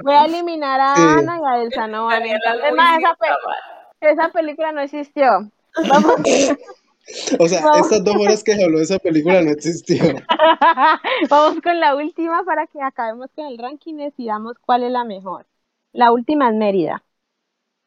[0.05, 1.03] voy a eliminar a Sí.
[1.03, 2.21] Ana y a Elsa, no vale.
[2.21, 5.51] Daniela Es más, esa, pe- esa película no existió.
[5.91, 6.15] Vamos,
[7.39, 7.75] O sea, No.
[7.75, 10.03] estas dos horas que habló de esa película no existió.
[11.31, 15.05] vamos con la última para que acabemos con el ranking y decidamos cuál es la
[15.05, 15.47] mejor.
[15.93, 17.03] La última es Mérida.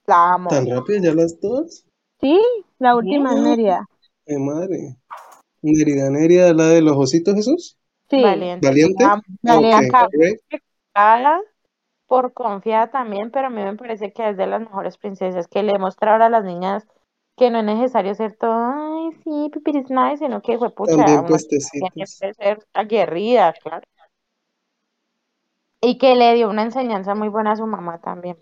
[0.05, 0.49] La amo.
[0.49, 1.85] ¿Tan rápido ya las dos?
[2.19, 2.41] Sí,
[2.79, 3.39] la última es.
[3.39, 3.87] Mérida.
[4.27, 4.97] ¡Ay, madre!
[5.61, 7.77] Nerida, Nerida, la de los ositos esos.
[8.09, 8.21] Sí.
[8.21, 8.67] Valiente.
[8.67, 9.03] ¿Valiente?
[9.03, 9.23] La amo.
[9.41, 9.87] Valiente.
[9.87, 10.39] Acá, Ok, great.
[10.93, 11.41] Cara
[12.07, 15.63] por confiada también, pero a mí me parece que es de las mejores princesas que
[15.63, 16.85] le muestra ahora a las niñas
[17.37, 20.95] que no es necesario ser todo, ay, sí, pipi is nice, sino que fue pucha,
[20.97, 21.25] También
[21.95, 23.87] que ser aguerrida, claro.
[25.81, 28.37] Y que le dio una enseñanza muy buena a su mamá también.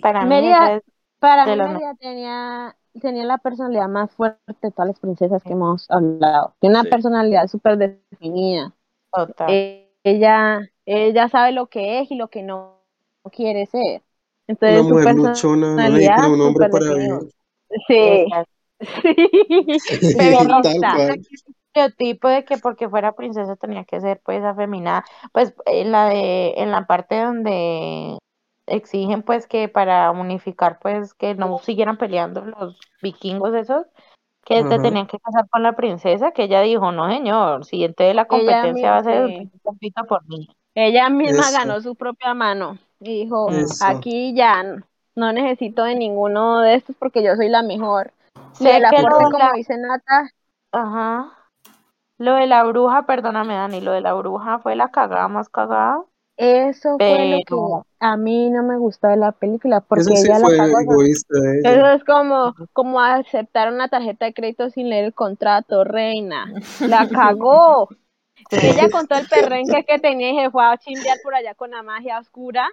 [0.00, 0.82] Para mí Mérida- es
[1.18, 5.90] Para mí Mérida tenía, tenía la personalidad más fuerte de todas las princesas que hemos
[5.90, 6.54] hablado.
[6.60, 6.90] Tiene una Sí.
[6.90, 8.74] personalidad súper definida.
[9.12, 9.46] total.
[9.50, 12.82] Eh, ella, ella sabe lo que es y lo que no
[13.32, 14.02] quiere ser.
[14.68, 15.98] Una Entonces su mujer luchona, ¿no?
[16.00, 17.30] Y personalidad con un hombre para vivir.
[17.88, 18.26] Sí,
[18.80, 20.14] sí.
[20.16, 20.96] Pero no, Tal Feminista.
[21.74, 25.04] estereotipo de que porque fuera princesa tenía que ser pues afeminada.
[25.32, 28.18] Pues en la de, en la parte donde
[28.66, 33.86] exigen pues que para unificar pues que no siguieran peleando los vikingos esos,
[34.44, 34.82] que se Ajá.
[34.82, 38.90] tenían que casar con la princesa, que ella dijo, no señor, si entonces la competencia
[38.92, 39.50] va a ser sí.
[39.62, 40.48] compito por mí.
[40.74, 41.58] Ella misma Eso.
[41.58, 43.84] ganó su propia mano y dijo, Eso.
[43.84, 44.62] aquí ya
[45.14, 48.12] no necesito de ninguno de estos porque yo soy la mejor.
[48.52, 50.30] Sé el que lo como la- dice Nata,
[50.72, 51.32] Ajá.
[52.18, 56.02] Lo de la bruja, perdóname Dani, lo de la bruja fue la cagada más cagada.
[56.36, 57.56] Eso fue lo que
[58.00, 60.48] a mí no me gustó de la película porque Eso sí ella la
[60.82, 65.84] egoísta de Eso es como, como aceptar una tarjeta de crédito sin leer el contrato,
[65.84, 66.54] reina.
[66.84, 67.94] La cagó.
[68.50, 71.72] Si ella contó el perrenque que tenía y se fue a chimbear por allá con
[71.72, 72.68] la magia oscura,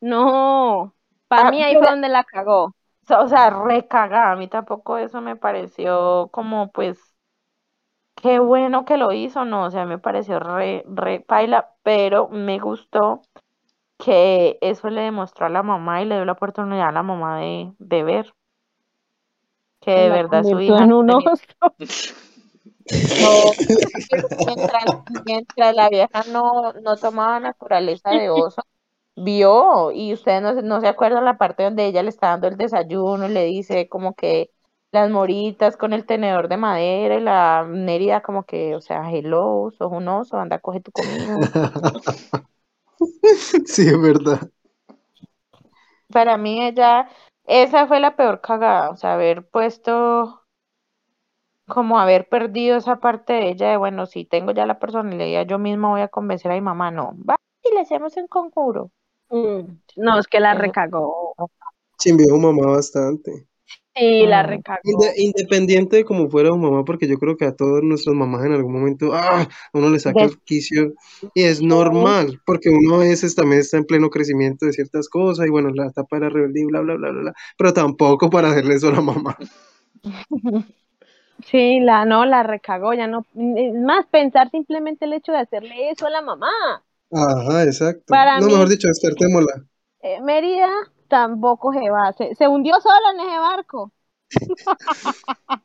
[0.00, 0.94] no.
[1.28, 2.74] Para Ah, mí ahí fue donde la cagó.
[3.08, 4.32] O sea, re cagada.
[4.32, 6.98] A mí tampoco eso me pareció como, pues,
[8.16, 12.58] qué bueno que lo hizo, no, o sea, me pareció re, re paila, pero me
[12.58, 13.22] gustó
[13.98, 17.40] que eso le demostró a la mamá y le dio la oportunidad a la mamá
[17.40, 18.34] de, de ver
[19.80, 21.44] que de La verdad su hija en un tenía- oso.
[23.20, 23.54] no,
[24.46, 24.84] mientras,
[25.24, 28.62] mientras la vieja no, no tomaba naturaleza de oso,
[29.16, 32.48] vio, y ustedes no, se- no se acuerdan la parte donde ella le está dando
[32.48, 34.50] el desayuno y le dice como que
[34.96, 39.70] las moritas con el tenedor de madera y la Nérida como que, o sea, hello,
[39.76, 41.36] sos un oso, anda, coge tu comida.
[43.66, 44.40] Sí, es verdad.
[46.10, 47.08] Para mí ella,
[47.44, 50.42] esa fue la peor cagada, o sea, haber puesto,
[51.66, 55.58] como haber perdido esa parte de ella de, bueno, si tengo ya la personalidad, yo
[55.58, 58.90] misma voy a convencer a mi mamá, no, va y le hacemos un conjuro.
[59.28, 59.60] Mm,
[59.96, 61.34] No, es que la Eso- recagó.
[61.98, 63.46] Chimbió mamá bastante.
[63.96, 64.80] Sí, la recagó.
[64.84, 68.44] Inde- independiente de cómo fuera su mamá, porque yo creo que a todas nuestras mamás
[68.44, 69.48] en algún momento, ¡ah!
[69.72, 70.94] uno le saca el quicio
[71.34, 75.46] y es normal, porque uno a veces también está en pleno crecimiento de ciertas cosas
[75.46, 78.50] y bueno, la etapa era rebeldía y bla, bla, bla, bla, bla, pero tampoco para
[78.50, 79.36] hacerle eso a la mamá.
[81.46, 83.26] Sí, la no, la recagó, ya no.
[83.56, 86.48] Es más, pensar simplemente el hecho de hacerle eso a la mamá.
[87.10, 88.14] Ajá, exacto.
[88.14, 89.66] Para no, mí- mejor dicho, descartémosla.
[90.02, 90.68] Eh, Mérida
[91.08, 93.92] tampoco se va, se, se hundió sola en ese barco.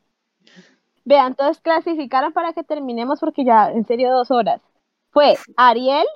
[1.04, 4.60] Vean, entonces clasificaron para que terminemos porque ya, en serio, dos horas.
[5.10, 6.06] Fue Ariel,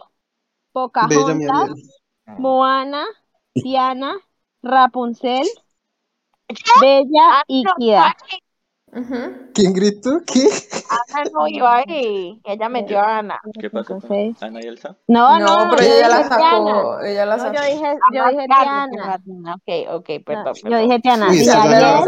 [0.72, 1.70] Pocahontas,
[2.26, 2.38] Ariel.
[2.38, 3.04] Moana,
[3.52, 4.16] Tiana,
[4.62, 5.46] Rapunzel,
[6.80, 7.74] Bella y no,
[9.52, 10.20] ¿Quién gritó?
[10.27, 10.48] ¿Qué?
[11.14, 13.40] Ana no iba ahí, ella metió a Ana.
[13.59, 14.36] ¿Qué pasó con.
[14.40, 14.97] Ana y Elsa?
[15.09, 17.55] No, No, no, pero ella la sacó, ella la No, sacó.
[17.56, 19.18] yo dije, yo dije claro, Tiana.
[19.18, 19.55] Tiana.
[19.55, 21.35] Ok, ok, No, perdón, yo dije Tiana.
[21.35, 21.48] Y.
[21.48, 22.05] Ana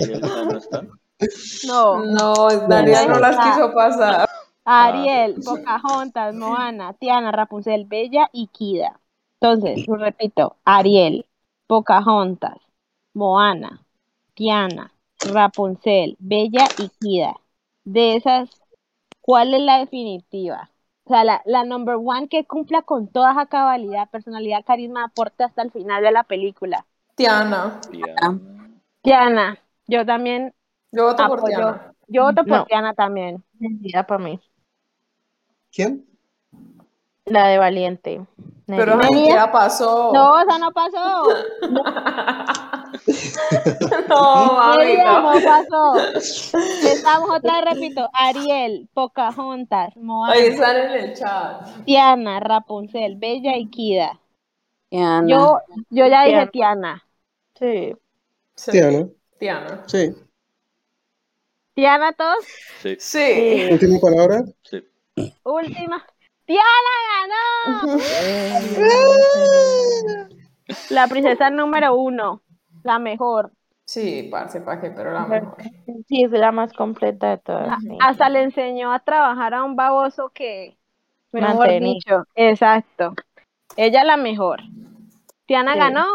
[0.00, 0.90] y Elsa no están.
[1.66, 2.04] No.
[2.04, 4.28] No, Daniela no las quiso pasar.
[4.64, 9.00] Ariel, Pocahontas, Moana, Tiana, Rapunzel, Bella y Kida.
[9.40, 11.26] Entonces, lo repito, Ariel,
[11.66, 12.58] Pocahontas,
[13.14, 13.84] Moana,
[14.34, 14.92] Tiana,
[15.32, 17.36] Rapunzel, Bella y Kida.
[17.84, 18.50] De esas,
[19.20, 20.70] ¿cuál es la definitiva?
[21.04, 25.44] O sea, la, la number one que cumpla con toda esa cabalidad, personalidad, carisma, aporte
[25.44, 26.86] hasta el final de la película.
[27.16, 27.80] Tiana.
[29.02, 30.54] Tiana, yo también
[30.92, 31.56] Yo voto por apoyo.
[31.56, 31.94] Tiana.
[32.08, 32.64] Yo voto por No.
[32.66, 33.42] Tiana también.
[33.58, 34.40] Mentira para mí.
[35.72, 36.06] ¿Quién?
[37.24, 38.26] La de Valiente.
[38.66, 40.12] Pero siquiera pasó.
[40.12, 41.24] No, esa no pasó.
[44.08, 45.32] No, mami, no.
[45.44, 45.94] pasó.
[46.84, 48.08] Estamos otra vez, repito.
[48.12, 51.84] Ariel, Pocahontas, Moana, Ahí están en el chat.
[51.84, 54.18] Tiana, Rapunzel, Bella y Kida.
[54.90, 55.26] Tiana.
[55.28, 55.58] Yo,
[55.90, 56.50] yo ya dije Tiana.
[56.52, 57.06] Tiana.
[57.58, 57.92] Sí.
[58.54, 58.70] Sí.
[58.72, 59.08] Tiana.
[59.38, 59.82] Tiana.
[59.86, 60.14] Sí.
[61.74, 62.44] Tiana, todos.
[62.82, 63.68] Sí, Sí.
[63.72, 64.44] Última palabra.
[64.62, 64.82] sí.
[65.44, 66.04] Última.
[66.44, 66.92] ¡Tiana
[67.86, 67.98] ganó!
[70.90, 72.42] La princesa número uno.
[72.82, 73.52] La mejor.
[73.84, 75.56] Sí, parce, pa' qué, pero la mejor.
[76.08, 77.68] Sí, es la más completa de todas.
[77.70, 77.98] A- sí.
[78.00, 80.76] Hasta le enseñó a trabajar a un baboso que,
[81.32, 83.14] mejor dicho, exacto.
[83.76, 84.60] Ella la mejor.
[85.46, 85.78] Tiana Sí.
[85.80, 86.06] ganó.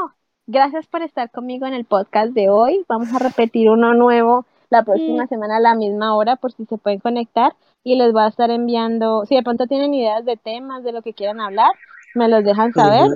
[0.48, 2.86] Gracias por estar conmigo en el podcast de hoy.
[2.88, 6.78] Vamos a repetir uno nuevo la próxima semana a la misma hora por si se
[6.78, 7.54] pueden conectar
[7.84, 11.02] y les voy a estar enviando, si de pronto tienen ideas de temas, de lo
[11.02, 11.70] que quieran hablar,
[12.16, 13.16] me los dejan saber Ujú.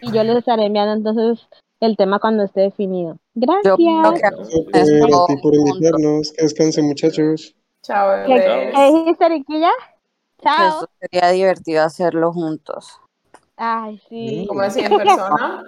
[0.00, 1.46] y yo les estaré enviando entonces
[1.80, 3.18] el tema cuando esté definido.
[3.34, 3.74] Gracias.
[3.74, 6.32] a ti por invitarnos.
[6.32, 7.54] Que descansen, muchachos.
[7.82, 8.74] Chao, ¿Qué, bebés.
[8.74, 9.70] qué dijiste, Riquilla?
[10.42, 10.68] Chao.
[10.78, 12.98] eso sería divertido hacerlo juntos.
[13.56, 14.46] Ay, sí.
[14.48, 15.62] ¿Cómo así en persona?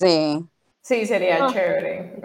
[0.00, 0.44] Sí.
[0.80, 2.20] Sí, sería chévere.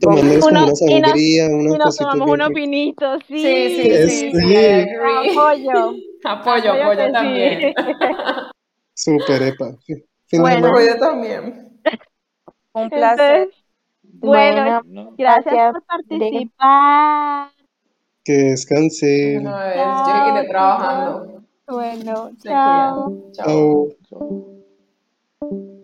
[0.00, 2.54] Tomándonos como Uno- una sangría, Y nos cositas tomamos unos ricas.
[2.62, 3.38] pinitos, sí.
[3.42, 4.56] Sí, sí, sí, sí, Sí.
[4.56, 4.86] Agree.
[5.36, 5.92] Apoyo.
[6.24, 7.12] Apoyo, Apoyo sí.
[7.12, 7.74] también.
[8.94, 9.76] Súper, epa.
[10.32, 10.68] Bueno.
[10.68, 11.69] Apoyo también.
[12.72, 13.36] Un placer.
[13.36, 13.64] Entonces,
[14.20, 15.14] bueno, No.
[15.16, 15.72] gracias gracias.
[15.72, 17.50] por participar.
[18.24, 19.46] Que descansen.
[19.46, 21.42] Una vez, yo seguiré trabajando.
[21.66, 22.30] Bueno.
[22.42, 23.30] Chao.
[23.32, 23.88] Chao.
[24.08, 25.79] Chao.